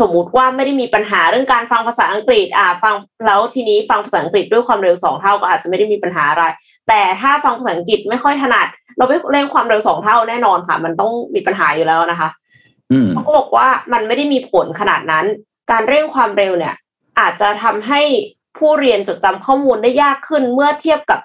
[0.01, 2.95] สมมุติว่าไม่ได้มีปัญหาเรื่องการฟังภาษาอังกฤษอ่าฟัง
[3.27, 6.45] แล้วทีนี้ฟังภาษาอังกฤษด้วยความเร็วสองเท่าก็อาจจะไม่ได้มีปัญหาอะไร
[6.89, 8.67] แต่ถ้าฟังภาษาอังกฤษไม่ค่อยถนัด
[8.97, 12.29] เราไปเร่งความเร็วสองเท่าแน่นอนค่ะ มันต้องมีปัญหาอยู่แล้วนะคะ
[12.93, 15.27] อืมเขาก็บอกว่ามันไม่ได้มีผลขนาดนั้น
[15.71, 16.75] การเร่งความเร็วเนี่ย
[17.21, 18.01] อาจจะทำให้
[18.59, 21.21] ผู้เรียนจดจำข้อมูลได้ยากขึ้นเมื่อเทียบกับ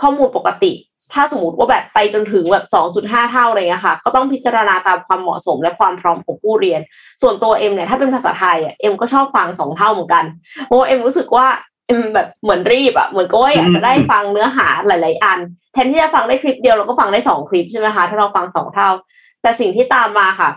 [0.00, 0.72] ข้อมูลปกติ
[1.14, 2.64] ถ้าสมมติว่าแบบไปจนถึงแบบ
[2.98, 6.80] 2.5 เท่าอะไรเงี้ยค่ะ ก็ต้องพิจารณาตามความเหมาะสมและความพร้อมของผู้เรียน
[7.22, 10.24] ส่วนตัวเอ็มเนี่ยถ้าเป็นภาษาไทยอะเอ็มก็ชอบฟังสองเท่าเหมือนกัน
[10.64, 11.46] เพราะว่าเอ็มรู้สึกว่า
[11.86, 15.38] เอ็มแบบเหมือนรีบอะเหมือนก็ว่าอยากจะได้ฟังเนื้อหาหลาย ๆ อัน
[15.72, 18.88] แทนที่จะฟังได้คลิปเดียวเราก็ฟังได้สองคลิปใช่ไหมคะถ้าเราฟังสองเท่า
[19.42, 20.50] แต่สิ่งที่ตามมาค่ะ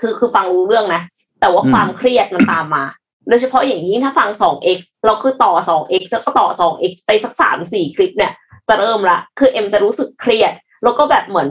[0.00, 1.02] คือคือฟังรู้เรื่องนะ
[1.40, 2.84] แต่ว่าอืมความเครียดมันตามมา
[3.28, 8.32] โดยเฉพาะอย่างยิ่งถ้าฟัง 2x เราคือต่อ 2x แล้วก็ต่อ 2x ไปสักสามสี่คลิปเนี่ย
[8.68, 10.52] จะเริ่มละ คือเอ็มจะรู้สึกเครียด
[10.82, 11.48] แล้วก็แบบเหมือน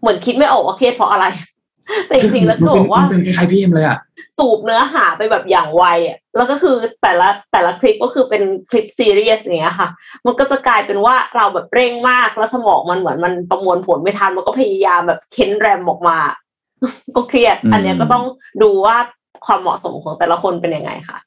[0.00, 1.26] เหมือนคิดไม่ออกว่าเครียดเพราะอะไร
[2.06, 3.98] แต่จริงๆแล้วคือบอกว่ามันเป็นคล้ายๆพี่เอ็มเลยอะ
[4.38, 9.88] สูบเนื้อหาไปแบบอย่างไวอะแล้วก็คือแต่ละแต่ละคลิปก็คือเป็นคลิปซีเรียสอย่างเงี้ยค่ะ
[10.26, 16.18] มันก็จะกลายเป็นว่าเราแบบเร่งมากแล้วสมองมันเหมือนมันประมวลผลไม่ทันมันก็พยายามแบบเค้นแรมออกมา
[17.16, 18.24] ก็เครียดอืมอันเนี้ยก็ต้อง
[18.62, 18.96] ดูว่า
[19.46, 21.18] ความเหมาะสมของแต่ละคนเป็นยังไงค่ะ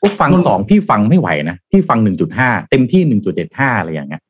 [0.00, 4.22] ผู้ฟังสองพี่ฟังไม่ไหวนะพี่ฟังหนึ่งจุดห้าเต็มที่หนึ่งจุดเจ็ดห้าอะไรอย่างเงี้ย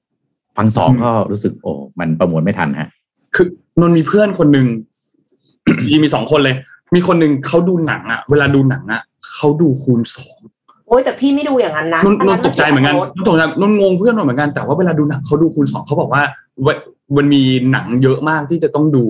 [0.59, 2.89] ฟังสองอืมก็รู้สึกโอ้มันประมวลไม่ทันฮะ
[3.37, 3.47] คือ
[3.81, 4.67] นนท์มีเพื่อนคนหนึ่ง
[5.81, 6.57] จริงๆมีสองคนเลย
[6.95, 9.03] มีคนหนึ่งเขาดูหนังอะเวลาดูหนังอะ
[9.35, 10.39] เขาดูคูณสอง
[10.89, 16.23] โอ้ยแต่พี่ไม่ดูอย่างนั้นนะนนท์นนท์ตกใจเหมือนกันสียรสนนท์ตกใจนนท์งงเพื่อนนนท์เหมือนกันแต่ว่าเวลาดูหนังเขาดูคูณสองเขาบอกว่า
[16.67, 16.77] วัน
[17.17, 17.43] มันมี
[17.73, 19.05] หนังเยอะมากที่จะต้องดู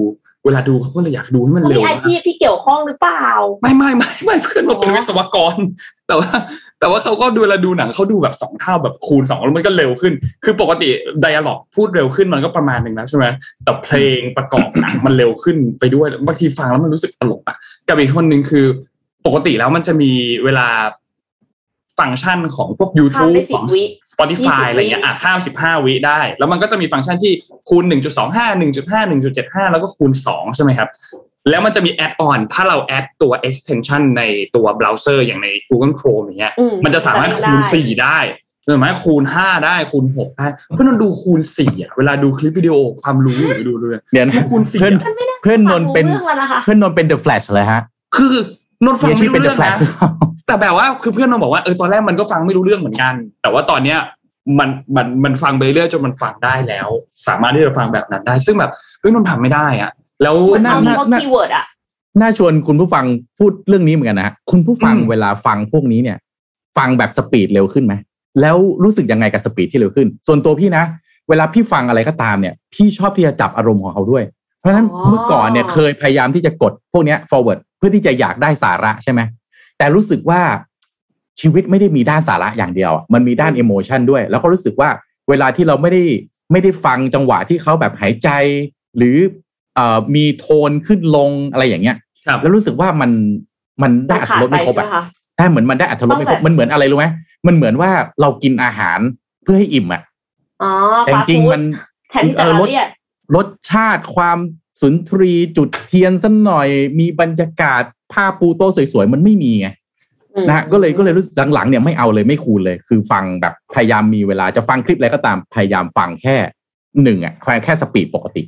[0.44, 3.26] เวลาดูเขาก็เลยอยากดูให้มันเขาเร็วมีอานะชีพที่เกี่ยวข้องหรือเปล่า
[3.62, 5.57] ไม่ไม่ไม่ไม่เพื่อนเราเป็นอ๋อวิศวกร
[6.07, 6.30] แต่ว่า
[6.81, 10.12] แต่ว่าเขาก็ดูเวลาดูหนังเขาดูแบบสองเท่าแบบคูณสองแล้วมันก็เร็วขึ้น
[10.45, 10.89] คือปกติ
[11.20, 13.26] ไดอะล็อกพูดเร็วขึ้นมันก็ประมาณหนึ่งนะใช่ไหม
[13.64, 17.57] แต่เพลงประกอบหนังมันเร็วขึ้นไปด้วยบางทีฟังแล้วมันรู้สึกตลกอะ
[17.89, 18.66] กับอีกคนหนึ่งคือ
[19.26, 20.11] ปกติแล้วมันจะมี
[20.45, 20.68] เวลา
[21.99, 27.33] ฟังก์ชันของพวกข้าม YouTube ไปสิขบองวิ Spotify 20อะไรเงี้ยอะข้าม 15 วิได้ แล้วมันก็จะมีฟังก์ชันที่
[27.68, 27.95] คูณ 1.25
[28.61, 30.89] 1.5 1.75 แล้วก็คูณ 2 ใช่ไหมครับ
[31.49, 34.22] แล้วมันจะมี add-on ถ้าเรา add ตัว extension ใน
[34.57, 38.18] ตัวเบราว์เซอร์อย่างใน Google Chrome อย่างเงี้ยอืมมันจะสามารถคูณได้4ได้
[38.74, 47.80] สามารถคูณ5ได้คูณ6ได้เพื่อนนนท์ดูคูณ4อะเวลาดูคลิปวิดีโอความรู้หรือดูเลยเดี๋ยวนะคูณสี่เพื่อนอะมันไม่ได้เพื่อนนนท์เป็นฟังรู้เรื่องแล้วนะคะเพื่อนนนท์เป็น The Flash เลยฮะ
[48.16, 48.34] คือ
[48.84, 50.11] นนท์ฟังเฮียไม่ชื่อเป็น The Flash นะ
[50.46, 53.99] แต่แบบว่าคือเพื่อนมันบอกว่าเออตอนแรกมันก็ฟังไม่รู้เรื่องเหมือนกัน แต่ว่าตอนเนี้ย
[54.59, 56.88] มันมันมันฟังไปเรื่อยจนมันฟังได้แล้ว
[57.26, 59.90] สามารถที่จะฟังแบบนั้นได้ ซึ่งแบบเฮ้ยนนท์ทำไม่ได้อะ
[60.23, 61.64] แล้วมันน่าเอาเฉน่าพาะ keyword อะ
[62.21, 63.05] น่าชวนคุณผู้ฟัง
[63.39, 66.16] พูดเรื่องนี้เหมือนกันนะฮะคุณผู้ฟังอืมเวลาฟังพวกนี้เนี่ย
[66.77, 67.95] ฟังแบบ speed เร็วขึ้นไหม
[68.41, 70.85] แล้วรู้สึกยังไงกับ speed ที่เร็วขึ้น ส่วนตัวพี่นะ
[71.29, 74.25] เวลาพี่ฟังอะไรก็ตามเนี่ย พี่ชอบที่จะจับอารมณ์ของเขาด้วย
[74.61, 79.21] เพราะฉะนั้นเมื่อก่อนเนี่ยเคยพยายามที่จะกดพวกเนี้ย forward เพื่อที่จะอยากได้สาระใช่ไหม
[79.79, 80.41] แต่รู้สึกว่า
[81.41, 84.91] ชีวิตไม่ได้มีด้านสาระอย่างเดียวอะมันมีด้าน emotion ด้วย แล้วก็รู้สึกว่า
[85.29, 86.03] เวลาที่เราไม่ได้
[86.53, 88.29] ไม่ได้ฟังจังหวะที่เขาแบบหายใจ
[88.97, 89.47] หรือเอ่อ
[90.14, 93.11] มีโทนขึ้นลงอะไรอย่างเงี้ยครับแล้วรู้สึกว่ามัน
[93.83, 95.03] มันได้อัตขาดรสไปไม่ครบใช่ไหมอะคะ
[95.37, 97.07] ได้เหมือนมันได้อัตรสไม่ครต้อบงแบบมันเหมือนอะไรรู้ไหม
[97.47, 98.99] มันเหมือนว่าเรากินอาหาร
[99.43, 100.03] เพื่อให้อิ่มอะ
[100.62, 100.72] อ๋อ
[101.07, 101.62] แต่จฟาสต์ริงฟู้ๆดมัน
[102.11, 102.89] แทนที่จะเออรสเรียก
[103.37, 104.39] รสชาติความ
[104.81, 106.68] สุนทรีจุดเทียนสักหน่อย
[106.99, 109.68] มีบรรยากาศผ้าปูโต๊ะสวยๆ มันไม่มีไง
[110.49, 116.37] นะฮะก็เลยก็เลยรู้สึกหลังๆเนี่ยไม่เอาเลยไม่คูณเลย คือฟังแบบพยายามมีเวลาจะฟังคลิปอะไรก็ตามพยายามฟังแค่
[117.03, 118.43] หนึ่งอะแค่ speed ปกติ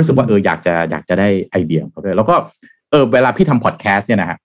[0.00, 2.34] รู้สึกว่าเอออยากจะอยากจะได้ไอเดียของเขาด้วยแล้วก็
[2.90, 4.38] เออเวลาพี่ทำพอดแคสต์เนี่ยนะฮะ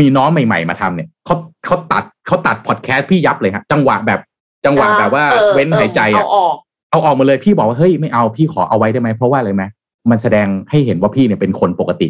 [0.00, 4.20] มีน้องใหม่ ๆ มาทำเนี่ยเขาเขาตัดเขาตัดพอดแคสต์พี่ยับเลยฮะจังหวะแบบ
[4.66, 6.54] จังหวะแบบว่าออเว้นหายใจเอาอะออก
[6.90, 9.62] เอาออกมาเลยพี่บอกว่าเฮ้ยไม่เอาพี่ขอเอาไว้ได้ไหมเพราะว่าอะไรไหม
[10.10, 12.08] มันแสดงให้เห็นว่าพี่เนี่ยเป็นคนปกติ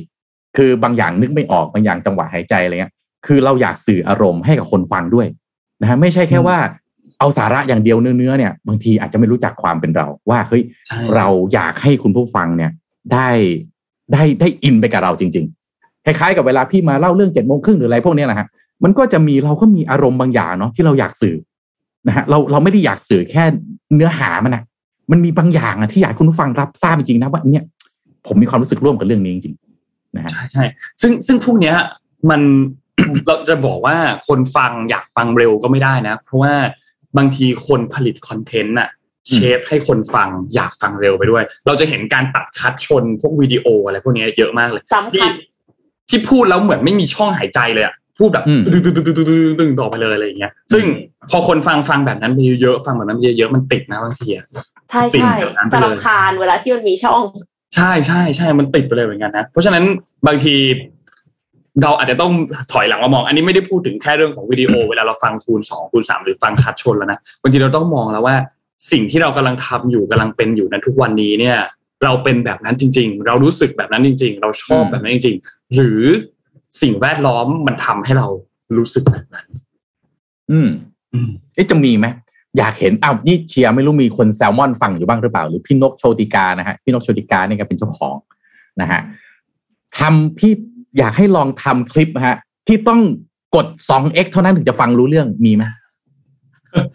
[0.56, 2.92] คือบางอย่างนึกไม่ออกบางอย่างจังหวะหายใจอะไรเงี้ย
[3.26, 5.26] คือเราอยากสื่ออารมณ์ให้กับคนฟังด้วย
[5.80, 6.58] นะฮะไม่ใช่แค่ว่า
[7.18, 12.70] เอาสาระอย่างเดียวเนื้อๆเนี่ยบางทีอาจจะไม่รู้จักความเป็นเรา ว่าเฮ้ยใช่เราอยากให้คุณผู้ฟังเนี่ย
[13.12, 13.28] ได้
[14.12, 15.46] ได้ได้อินไปกับเราจริง
[15.76, 18.46] ๆ คล้ายๆกับเวลาพี่มาเล่าเรื่องเจ็ดโมงครึ่งหรืออะไรพวกเนี้ยนะฮะ
[18.84, 21.36] มันก็จะมีเราก็มีอารมณ์บางอย่างเนาะที่เราอยากสื่อ
[22.08, 23.44] นะฮะเราเราไม่ได้อยากสื่อแค่
[23.96, 24.62] เนื้อหามันนะ
[25.10, 27.64] มันมีบางอย่างอะที่อยากให้คุณผู้ฟังรับทราบจริงๆนะว่าเนี่ย
[28.26, 30.64] ผมมีความรู้สึกร่วมกับเรื่องนี้จริงๆนะฮะใช่ใช่
[31.02, 31.76] ซึ่งซึ่งพวกเนี้ย
[32.30, 32.40] มัน
[33.26, 33.96] เราจะบอกว่า
[34.28, 36.52] คนฟังอยากฟังเร็วก็ไม่ได้นะ เพราะว่า
[37.16, 38.90] บางทีคนผลิตคอนเทนต์น่ะ
[39.28, 45.32] อืมเชฟให้คนฟังอยากฟังเร็วไปด้วย เราจะเห็นการตัดคัดชนพวกวิดีโออะไรพวกเนี้ยเยอะมากเลยจำที่คัด
[46.10, 50.84] ที่พูดแล้วเหมือนไม่มีช่องหายใจเลยอะพูดแบบอืมตึ๊งตึ๊งตึ๊งตึ๊งตึ๊งตึ๊งต่อไปเลยอะไรอย่างเงี้ย ซึ่ง
[51.30, 54.46] พอคนฟังฟังแบบนั้นไปเยอะๆฟังแบบนั้นไปเยอะๆมันติดนะบางทีอะ
[54.90, 57.22] ใช่ติ่งใช่แบบนั้นไปจะเลยรำคาญเวลาที่มันมีช่อง
[57.74, 59.84] ใช่ใช่ใช่มันติดไปเลยเหมือนกันนะ เพราะฉะนั้น
[60.26, 60.54] บางที
[61.82, 62.32] เราอาจจะต้อง
[62.72, 68.36] ถอยหลังมามอง อันนี้ไม่ได้พูดถึงแค่เรื่องของวิดีโอ เวลาเราฟังคูณสองคูณสามหรือฟังคัดชนแล้วนะบางทีเราต้องมองแล้วว่า
[68.92, 71.58] สิ่งที่เรากำลังทำอยู่กำลังเป็นอยู่ในทุกวันนี้เนี่ย
[72.04, 76.02] เราเป็นแบบนั้นจริง ๆ เรารู้สึกแบบนั้นจริง ๆ เราชอบอืมแบบนั้นจริง ๆ หรือ
[76.82, 78.26] สิ่งแวดล้อมมันทำให้เรา
[78.76, 79.46] รู้สึกแบบนั้น
[80.50, 80.68] อืม
[81.12, 82.06] อืมเอ๊ะจะมีไหม
[82.58, 88.16] อยากเห็นอ้าวนี่เชียร์ไม่รู้มีคนแซลมอนฟังอยู่บ้างหรือเปล่า หรือพี่นกโชติกานะฮะพี่นกโชติกาเนี่ยก็เป็นเจ้าของ
[88.80, 89.00] นะฮะ
[89.98, 90.52] ทำพี่
[90.98, 92.36] อยากให้ลองทำคลิปนะฮะ
[92.66, 93.00] ที่ต้อง
[93.56, 95.64] กด 2x เท่านั้นถึงจะฟังรู้เรื่องมีไหม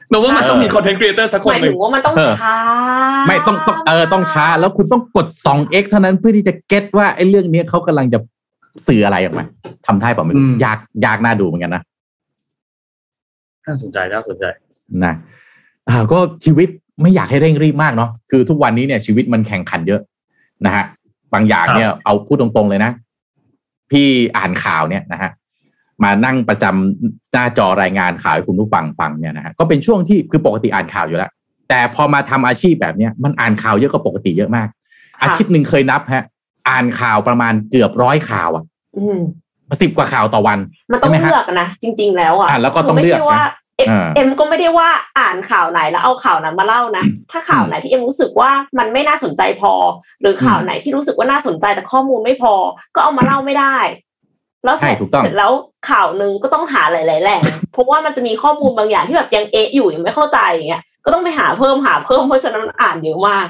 [0.09, 2.55] เราว่ามันต้องมี content creator สักคนหนึ่งหมายถึงว่ามันต้องเออช้า
[3.27, 8.19] ไม่ต้องต้องเออต้องช้า แล้วคุณต้องกด 2x เท่านั้นเพื่อที่จะ get ว่าไอ้เรื่องเนี้ยเขากำลังจะ
[8.87, 9.45] สื่ออะไรออกมา
[9.87, 11.83] ทำได้เปล่าไม่รู้ยากยากน่าดูเหมือนกันนะ
[13.65, 14.45] น่าสนใจน่าสนใจ
[15.05, 15.13] นะ
[15.89, 16.69] อ่าก็ชีวิต
[17.01, 20.01] ไม่อยากให้เร่งรีบมากเนาะคือทุกวันนี้เนี่ยชีวิตมันแข่งขันเยอะ
[20.65, 20.85] นะฮะ
[21.33, 22.91] บางอย่างเนี่ยเอาพูดตรงๆเลยนะ
[23.91, 24.07] พี่
[24.37, 25.31] อ่านข่าวเนี่ยนะฮะ
[26.03, 31.31] มานั่งประจำหน้าจอรายงานข่าวให้คุณผู้ฟังฟังเนี่ยนะฮะก็เป็นช่วงที่คือปกติอ่านข่าวอยู่แล้ว
[31.69, 34.67] แต่พอมาทำอาชีพแบบเนี้ยมันอ่านข่าวเยอะกว่าปกติเยอะมาก
[35.21, 36.25] อาทิตย์หนึ่งเคยนับฮะ
[36.69, 38.63] อ่านข่าวประมาณเกือบร้อยข่าวอะ
[38.97, 39.19] อืม
[39.81, 40.59] สิบกว่าข่าวต่อวัน
[40.91, 43.51] มันต้องใช่ไหมฮะเลือกนะจริง ๆ แล้วอะอะแล้วก็ต้องคืไม่เลือกใช่ว่านะ
[43.81, 44.89] เอ็มอ่าเอ็มก็ไม่ได้ว่า
[45.19, 49.73] อ่านข่าวไหนแล้วเอาข่าวนั้นมาเล่านะ ถ้าข่าวไหนที่เอ็มรู้สึกว่ามันไม่น่าสนใจพอ
[50.21, 52.53] หรือข่าวไหนที่รู้สึกว่าน่าสนใจแต่ข้อมูลไม่พอ
[52.95, 53.77] ก็เอามาเล่าไม่ได้
[54.65, 55.51] แล้วเสร็จใช่ถูกต้องเสร็จแล้ว
[55.89, 57.41] ข่าวหนึ่งก็ต้องหาหลายๆแหล่ง
[57.73, 63.47] เพราะว่ามันจะมีข้อมูลบางอย่างที่แบบยังเอะอยู่ยังไม่เข้าใจอย่างเงี้ยก็ต้องไปหาเพิ่มหาเพิ่มเพราะฉะนั้นมันอ่านเยอะมาก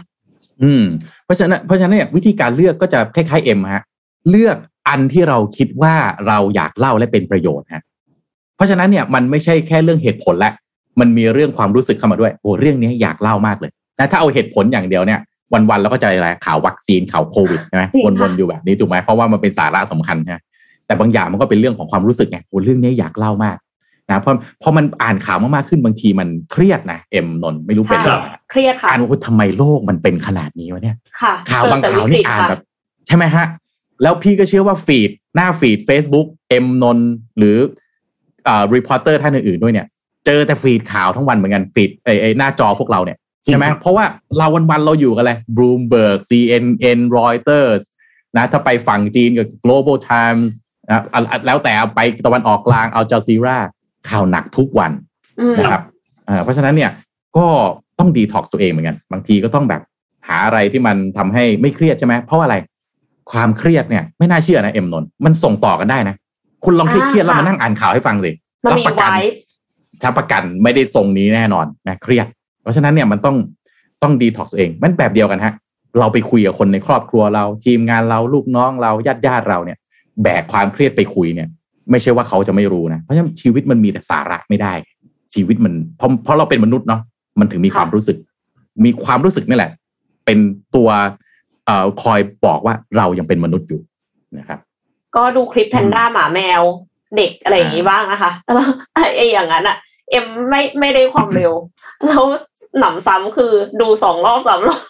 [0.64, 0.86] อืม
[1.26, 3.84] เพราะฉะนั้นเพราะฉะนั้นเนี่ยวิธีการเลือกก็จะคล้ายๆเอ็มฮะ
[4.30, 4.58] เลือก
[4.90, 5.96] อันที่เราคิดว่า
[6.28, 7.84] เราอยากเล่าและเป็นประโยชน์ฮะ
[8.62, 10.52] ราะฉะนั้นเนี่ยมันไม่ใช่แค่เรื่องเหตุผลและ
[11.00, 15.20] มันมีเรื่องความรู้สึกเข้ามาด้วยโอ้เรื่องนี้อยากเล่ามากเลยแต่ถ้าเอาเหตุผลอย่างเดียวเนี่ย
[15.54, 20.42] วันๆแล้วก็จะอะไรข่าววัคซีนข่าวโควิดใช่ไหมจริงค่ะวนๆอยู่แบบนี้ถูกไหมเพราะว่ามันเป็นสาระสำคัญนะ
[20.86, 23.58] แต่บางอย่างมันก็เป็นเรื่องของความรู้สึกไงโอ้เรื่องนี้อยากเล่ามาก
[24.10, 28.20] นะเพราะเพราะมันอ่านข่าวมากๆขึ้นบางทีมันเครียดนะเอ็มนนท์ไม่รู้เป็นใช่หรือเปล่า
[28.50, 32.62] เครียดค่ะอ่านว่าทำไมโลกมันเป็นขนาดนี้วะเนี่ยค่ะข่าวบางเจอแต่ข่าววินี่กฤตอ่านค่ะแบบ
[33.08, 33.46] ใช่ไหมฮะ
[34.02, 37.70] แล้วพี่ก็เชื่อว่า feed หน้า feed Facebook เอ็มนนท์หรืออ่า
[38.76, 39.88] reporter ท่านอื่นๆด้วยเนี่ย
[40.26, 44.06] เจอแต่ feed ข่าวทั้งวันเหมือนกัน feed ไอ้ไอ้หน้าจอพวกเราเนี่ยใช่ไหมจริงครับเพราะว่า
[44.38, 47.84] เราวันๆเราอยู่กันเลย Bloomberg CNN Reuters
[48.38, 50.52] นะถ้าไปฝั่งจีนกับ Global Times
[50.90, 53.58] นะอะอะแล้วแต่เอาไปตะวันออกกลาง Al Jazeera
[54.10, 54.92] ข่าวหนักทุกวัน
[55.40, 55.82] อืมนะครับ
[56.28, 56.92] อ่าเพราะฉะนั้นเนี่ย
[57.38, 57.48] ก็
[58.00, 59.82] ต้องดีท็อกซ์ตัวเองเหมือนกัน บางทีก็ต้องแบบ
[60.28, 62.58] หาอะไรที่มันทำให้ไม่เครียดใช่ไหมเพราะว่าอะไร
[63.32, 66.16] ความเครียดเนี่ยไม่น่าเชื่อนะเอ็มนนท์มันส่งต่อกันได้นะ
[66.64, 68.32] คุณลองเครียดๆแล้วมานั่งอ่านข่าวให้ฟังสิ
[68.64, 69.24] มันรับประกันไว้
[70.02, 72.28] ถ้าประกันไม่ได้ทรงนี้แน่นอนนะเครียด
[72.62, 73.36] เพราะฉะนั้นเนี่ยมันต้อง
[74.04, 75.54] ต้องดีท็อกซ์เอง มันแบบเดียวกันฮะ
[76.00, 79.78] เราไปคุยกับคนในครอบครัวเรา ทีมงานเราลูกน้องเราญาติญาติๆเราเนี่ย
[80.24, 81.48] แบกความเครียดไปคุยเนี่ย
[81.92, 84.74] ไม่ใช่ว่าเขาจะไม่รู้นะเพราะฉะนั้นชีวิตมันมีแต่สาระไม่ได้
[85.34, 87.02] ชีวิตมันเพราะเพราะเราเป็นมนุษย์เนาะ
[87.40, 88.18] มันถึงมีความรู้สึก
[88.86, 89.72] มีความรู้สึกนี่แหละ
[90.26, 90.38] เป็น
[90.76, 90.90] ตัว
[91.66, 93.82] เอ่อคอยบอกว่าเรายังเป็นมนุษย์อยู่
[94.40, 94.60] นะครับ
[95.16, 96.62] ก็ดูคลิปแพนด้าหมาแมว
[97.18, 99.78] เด็กอะไรอย่างนี้บ้างนะคะแล้วไอ้ไอ้อย่างนั้นอะ
[100.12, 101.52] เอ็มไม่ไม่ได้ความเร็ว
[102.06, 102.24] แล้ว
[102.80, 103.52] หนำซ้ำคือ
[103.82, 104.82] ดูสองรอบสามรอบ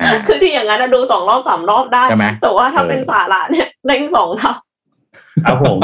[0.00, 4.52] อ่าคือที่อย่างนั้นอะดูสองรอบสามรอบได้ใช่ไหมแต่ว่าถ้าเออเป็นสาระเนี่ยเล่งสองเท่า
[5.44, 5.78] ครับผม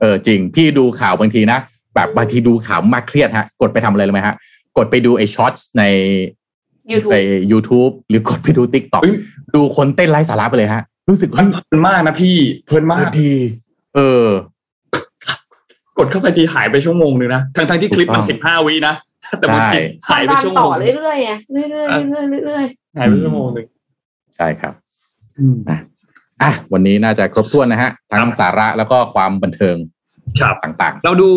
[0.00, 1.58] เออจริง พี่ดูข่าวบางทีนะ
[1.94, 4.34] แบบบางทีดูข่าวมากเครียดฮะ กดไปทำอะไรรู้ไหมฮะ
[4.76, 5.82] กดไปดูไอ้ช็อตใน
[6.90, 7.16] YouTube ใน
[7.52, 9.16] YouTube หรือกดไปดู Tik t o k เฮ้ย
[9.54, 13.32] ดูคนเต้นไร้สาระไปเลยฮะ รู้สึกมัเฮ้นยเพลินมากนะพี่เพลินมากดี
[13.96, 14.28] เออ
[15.98, 18.94] กดเข้าไปทีหายไปชั่วโมงนึงนะทั้งทั้งๆที่คลิปมันถูสิกบต้ห้าองวินะ
[19.38, 19.80] แต่บางทีใช่
[20.10, 22.64] หายไปทำงานชั่วโมต่องนึงเรื่อยๆไงเรื่อยๆเรื่อยๆเรื่อย
[22.98, 23.66] หายไปชั่วโมงนึง
[24.36, 24.72] ใช่ครับ
[25.38, 25.56] อืม
[26.42, 29.76] อะวันนี้น่าจะครบถ้วนนะฮะทั้ครังบสาระแล้วก็ความบันเทิง
[30.40, 31.28] ครับต่างเราดู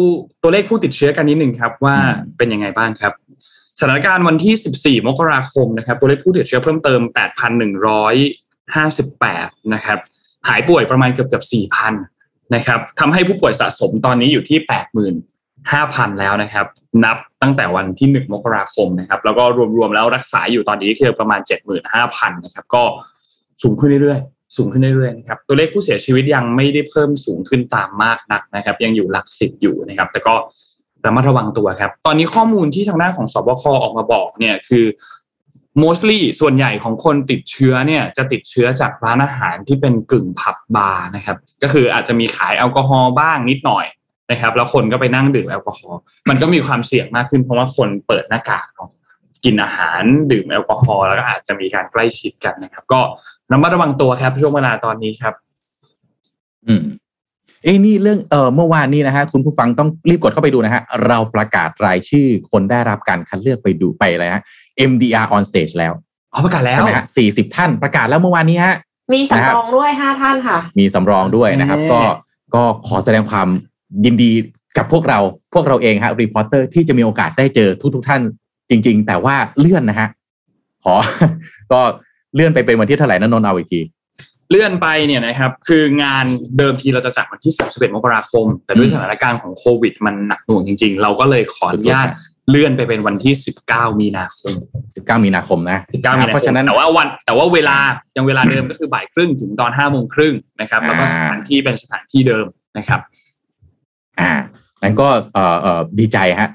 [0.44, 3.14] ตัวเลขผู้ติดเชื้อกันนิดหนึ่งครับ ว่าอืมเป็นยังไงบ้างครับ
[3.80, 7.02] สถานการณ์วันที่ 14 มกราคมนะครับ ตัวเลขผู้ติดเชื้อเพิ่มเติม
[8.74, 10.00] 8,158 นะครับ
[10.48, 11.46] หายป่วยประมาณเกือบเกือบ
[11.94, 14.58] 4,000 นะครับทำให้ผู้ป่วยสะสมตอนนี้อยู่ที่
[15.40, 16.66] 85,000 แล้วนะครับ
[17.06, 19.44] นับตั้งแต่วันที่ 1 มกราคมนะครับ แล้วก็
[19.78, 21.40] รวมๆแล้วรักษาอยู่ตอนนี้คือประมาณ
[21.92, 22.84] 75,000 นะครับ ก็
[23.64, 30.36] สูงขึ้นเรื่อยๆ สูงขึ้นเรื่อยๆ นะครับ ตัวเลขผู้เสียชีวิตยังไม่ได้เพิ่มสูงขึ้นตามมากนักนะครับ ยังอยู่หลักสิบอยู่นะครับ แต่ก็
[31.06, 34.86] ระมัดระวังตัวครับ ตอนนี้ข้อมูลที่ทางด้านของสบคออกมาบอกเนี่ยคือ
[35.84, 43.86] mostly ส่วนใหญ่ของคนติดเชื้อเนี่ยจะติดเชื้อจากร้านอาหารที่เป็นกึ่งผับบาร์นะครับ ก็คืออาจจะมีขายแอลกอฮอล์บ้างนิดหน่อย
[44.32, 46.00] นะครับ แล้วคนก็ไปนั่งดื่มแอลกอฮอล์
[46.30, 48.68] มันก็มีความเสี่ยงมากขึ้นเพราะว่าคนเปิดหน้ากาก
[49.46, 53.00] กินอาหารดื่มแอลกอฮอล์แล้วก็อาจจะมีการใกล้ชิดกันนะครับ ก็
[53.52, 55.34] ระมัดระวังตัวครับช่วงเวลาตอนนี้ครับ
[56.68, 56.86] อืม
[57.64, 64.44] เอ้นี่เรื่องเออเมื่อวานนี้นะฮะคุณผู้ฟังต้องรีบกดเข้าไปดูนะฮะเราประกาศรายชื่อคนได้รับการคัดเลือกไปดูไปอะไรฮะ
[64.90, 65.94] MDR on stage แล้ว
[66.34, 72.02] อ๋อประกาศแล้วใช่ไหมฮะสี่สิบท่านประกาศแล้วเมื่อวานนี้ฮะๆมีสำรองด้วยห้าท่านค่ะ มีสำรองด้วยนะครับโอเคก็
[72.56, 73.48] ก็ขอแสดงความ
[74.06, 74.32] ยินดี
[74.78, 75.20] กับพวกเรา
[75.54, 78.22] พวกเราเองฮะ reporter ที่จะมีโอกาสได้เจอทุก ๆ ท่าน
[78.70, 80.08] จริง ๆ แต่ว่าเลื่อนนะฮะ
[80.84, 80.94] ขอ
[81.72, 81.82] ก็
[82.36, 83.82] เลื่อนไปเป็นวันที่เท่าไหร่นะนนท์เอาอีกที
[84.50, 86.26] เลื่อนไปเนี่ยนะครับ คืองาน
[86.58, 93.34] เดิมทีเราจะจัดวันที่ 31 มกราคม แต่ด้วยอืมสถานการณ์ของโควิด มันหนักหน่วงจริง ๆ เราก็เลยขออนุญาตสุด เลื่อนไปเป็นวันที่
[93.68, 94.54] 19 มีนาคม
[94.90, 97.78] 19 มีนาคมนะ19มีนาคมเพราะฉะนั้นแต่ว่าวันแต่ว่าเวลา
[98.16, 102.46] ยังเวลาเดิมก็คือบ่ายครึ่งถึงตอน5โมงครึ่งนะครับ แล้วก็อ่าสถานที่เป็นสถานที่เดิม
[102.78, 103.00] นะครับ
[104.20, 104.32] อ่า
[104.82, 106.50] งั้นก็เอ่อเอ่อดีใจฮะ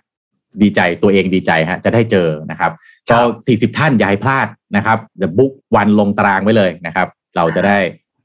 [0.63, 2.73] ดีใจตัวเองดีใจฮะจะได้เจอนะครับ
[3.11, 4.47] ครัก็บ40 ท่านอย่าให้พลาด
[4.77, 7.79] นะครับเดี๋ยวบุ๊กวันลงตารางไว้เลยนะครับ เราจะได้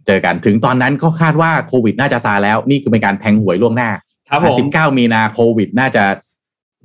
[0.07, 3.89] เจอกันถึงตอนนั้นก็คาดว่าโควิดน่าจะซาแล้ว นี่คือเป็นการแทงหวยล่วงหน้า
[4.29, 6.03] ครับผม19 มีนาโควิดน่าจะ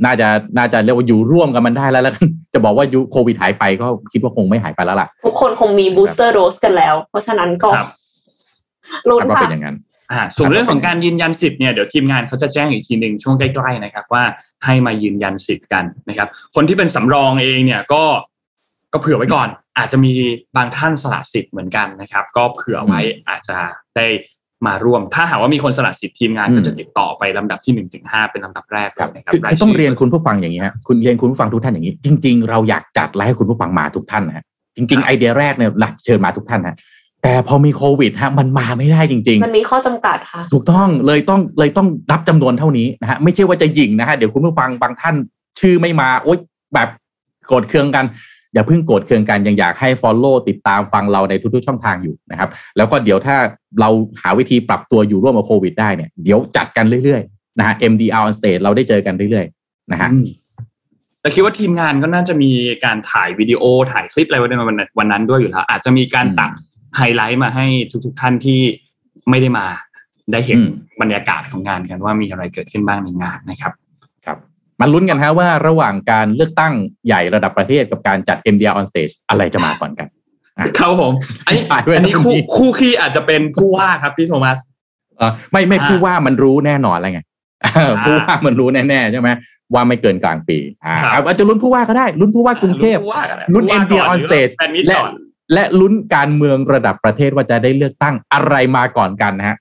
[0.04, 7.88] น่าจะน่าจะเรียกว่าอยู่ร่วมกันมันได้แล้วแล้วกันจะบอกว่ายุโควิดหายไปก็คิดว่าคงไม่หายไปแล้วล่ะ ทุกคนคงมีบูสเตอร์โดสกันแล้ว เพราะฉะนั้นก็ครับ
[9.08, 9.76] ลุ้นคาดว่าค่ะเป็นอย่างนั้น
[10.12, 14.24] อ่าส่วนเรื่องของการยืนยันสิทธิ์เนี่ยเดี๋ยวทีมงานเขาจะแจ้งอีกทีหนึ่งช่วงใกล้ๆนะครับ ว่า
[14.64, 18.04] ให้มายืนยันสิทธิ์กันนะครับ คนที่เป็นสำรองเองเนี่ยก็
[18.92, 19.48] ก็เผื่อไว้ก่อน
[19.78, 20.12] อาจจะมี
[20.56, 23.56] บางท่านสละสิทธิ์เหมือนกันนะครับ ก็เผื่อไว้อาจจะ
[23.96, 24.06] ได้
[24.66, 34.44] มาร่วม ถ้าหากว่ามีคนสละสิทธิ์ทีมงานอืมก็จะติดต่อไปลำดับที่หนึ่งถึงห้าเป็นลำดับแรกครับเลยนะครับคือคือายชื่ต้องเรียนคุณผู้ฟังอย่างนี้ฮะคุณเรียนคุณผู้ฟังทุกท่านอย่างนี้ จริง ๆ เราอยากจัดไลฟ์ให้คุณผู้ฟังมาทุกท่านนะฮะ
[34.76, 36.76] จริง ๆ ไอเดียแรกเนี่ยหลักเชิญมาทุกท่านฮะ
[37.22, 45.14] แต่พอมีโควิดฮะมันมาไม่ได้จริงมันมีข้อจำกัดค่ะๆถูกต้องเลยต้องเลยต้องรับจำนวนเท่านี้นะฮะไม่ใช่ว่าจะหยิ่งนะฮะเดี๋ยวคุณผู้ฟังบางท่าน
[45.60, 46.38] ชื่อไม่มาโอ๊ย
[46.74, 46.88] แบบ
[47.46, 48.04] โกรธเคืองกัน
[48.54, 53.36] อย่าเพิ่งโกรธเคืองกันยังอยากให้ Follow ติดตามฟังเราในทุกๆช่องทางอยู่นะครับ แล้วก็เดี๋ยวถ้า
[53.80, 53.90] เรา
[54.22, 60.26] หาวิธีปรับตัวอยู่ร่วมกับโควิดได้เนี่ยเดี๋ยวจัดกันเรื่อยๆนะฮะ MDR on stage เราได้เจอกันเรื่อยๆนะฮะอืม
[61.20, 62.50] แต่คิดว่าทีมงานก็น่าจะมี
[62.84, 63.62] การถ่ายวิดีโอ
[63.92, 66.50] ถ่ายคลิปอะไรไว้ในวันนั้นวันนั้นด้วยอยู่แล้ว อาจจะมีการตัด
[66.96, 67.66] ไฮไลท์มาให้
[68.04, 68.60] ทุก ๆ ท่านที่
[69.30, 69.66] ไม่ได้มา
[70.32, 70.70] ได้เห็นอืม
[71.00, 73.79] บรรยากาศของงานกันว่ามีอะไรเกิดขึ้นบ้างในงานนะครับครับ
[74.80, 76.72] มาลุ้นกันฮะว่าระหว่างการเลือกตั้ง
[77.06, 80.08] ใหญ่ระดับประเทศกับการจัด MDR on stage อะไรจะมาก่อนกัน
[80.78, 81.12] ครับผม
[81.46, 84.58] อันนี้ถ่ายไว้อันนี้ตรงคู่นี้คู่ขี้อาจจะเป็นผู้ว่าครับพี่โทมัส
[85.18, 87.20] เออไม่ไม่อ่าผู้ว่ามันรู้แน่นอนแล้วไง
[88.04, 89.28] ผู้ว่ามันรู้แน่ๆใช่ไหม
[89.74, 95.12] ว่าไม่เกินกลางปีอ่าครับเอาอาจจะลุ้นผู้ว่าก็ได้ลุ้นผู้ว่ากรุงเทพผู้ว่าก็ได้ลุ้นผู้ว่า MDR ก่ on หรือ stage แฟนมิตรและก่อน
[95.54, 99.56] และลุ้นการเมืองระดับประเทศว่าจะได้เลือกตั้งอะไรมาก่อนกันนะฮะ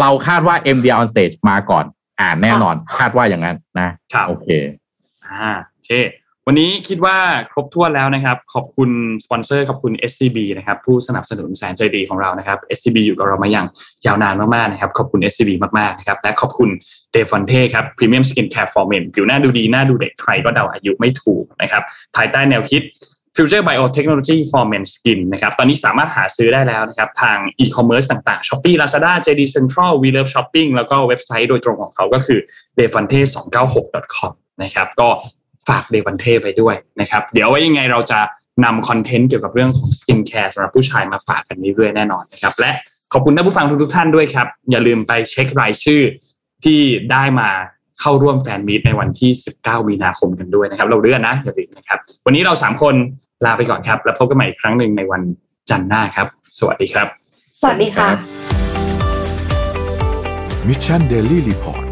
[0.00, 1.84] เราคาดว่า MDR on stage มาก่อน
[2.20, 4.48] อ่านแน่นอนคาดว่าอย่างนั้นนะครับโอเค
[5.26, 5.92] อ่าโอเค
[6.46, 7.16] วันนี้คิดว่า
[7.52, 8.90] ครบถ้วนแล้วนะครับ ขอบคุณ
[9.24, 13.66] สปอนเซอร์ขอบคุณ SCB นะครับ ผู้สนับสนุนแสนใจดีของเรานะครับ SCB อยู่กับเรามาอย่าง
[14.06, 16.68] ยาวนานมากๆนะครับ ขอบคุณ SCB มากๆนะครับ และขอบคุณ
[17.12, 21.82] Defante ครับ premium skincare for men ผิวหน้าดูดีหน้าดูเด็กใครก็เดาอายุไม่ถูกนะครับ
[22.16, 22.82] ภายใต้แนวคิด
[23.36, 30.08] Future Biotechnology for Men Skin นะครับ ตอนนี้สามารถหาซื้อได้แล้วนะครับ ทาง e-commerce ต่างๆ Shopee Lazada JD Central We
[30.16, 32.38] Love Shopping แล้วก็เว็บไซต์โดยตรงของเขาก็คือ
[32.78, 34.32] d e f a n t e 2 9 6 com
[34.62, 35.08] นะครับ ก็
[35.68, 38.20] ฝาก d e f a n t e ไปด้วยนะครับ เดี๋ยวไว้ยังไงเราจะ
[38.64, 42.70] นำ content เกี่ยวกับเรื่องของ skincare สำหรับผู้ชายมาฝากกันเรื่อยแน่นอนนะครับ และ
[43.12, 46.02] ขอบคุณท่านผู้ฟังทุกๆท่านด้วยครับ อย่าลืมไปเช็ครายชื่อ
[46.64, 46.80] ที่
[47.10, 47.48] ได้มา
[48.00, 49.30] เข้าร่วม fan meet ในวันที่
[49.60, 52.94] 19 มีนาคมกันด้วยนะครับ เราเลื่อนนะอย่าลืมนะครับ วันนี้เราสามคน
[53.46, 55.22] ลาไปก่อนครับ แล้วพบกันใหม่อีกครั้งหนึ่งในวัน
[55.70, 56.26] จันทร์หน้าครับ
[56.58, 57.06] สวัสดีครับ
[57.60, 58.08] สวัสดีค่ะ
[60.68, 61.84] Mission Daily Report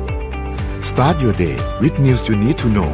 [0.91, 2.91] start your day with news you need to know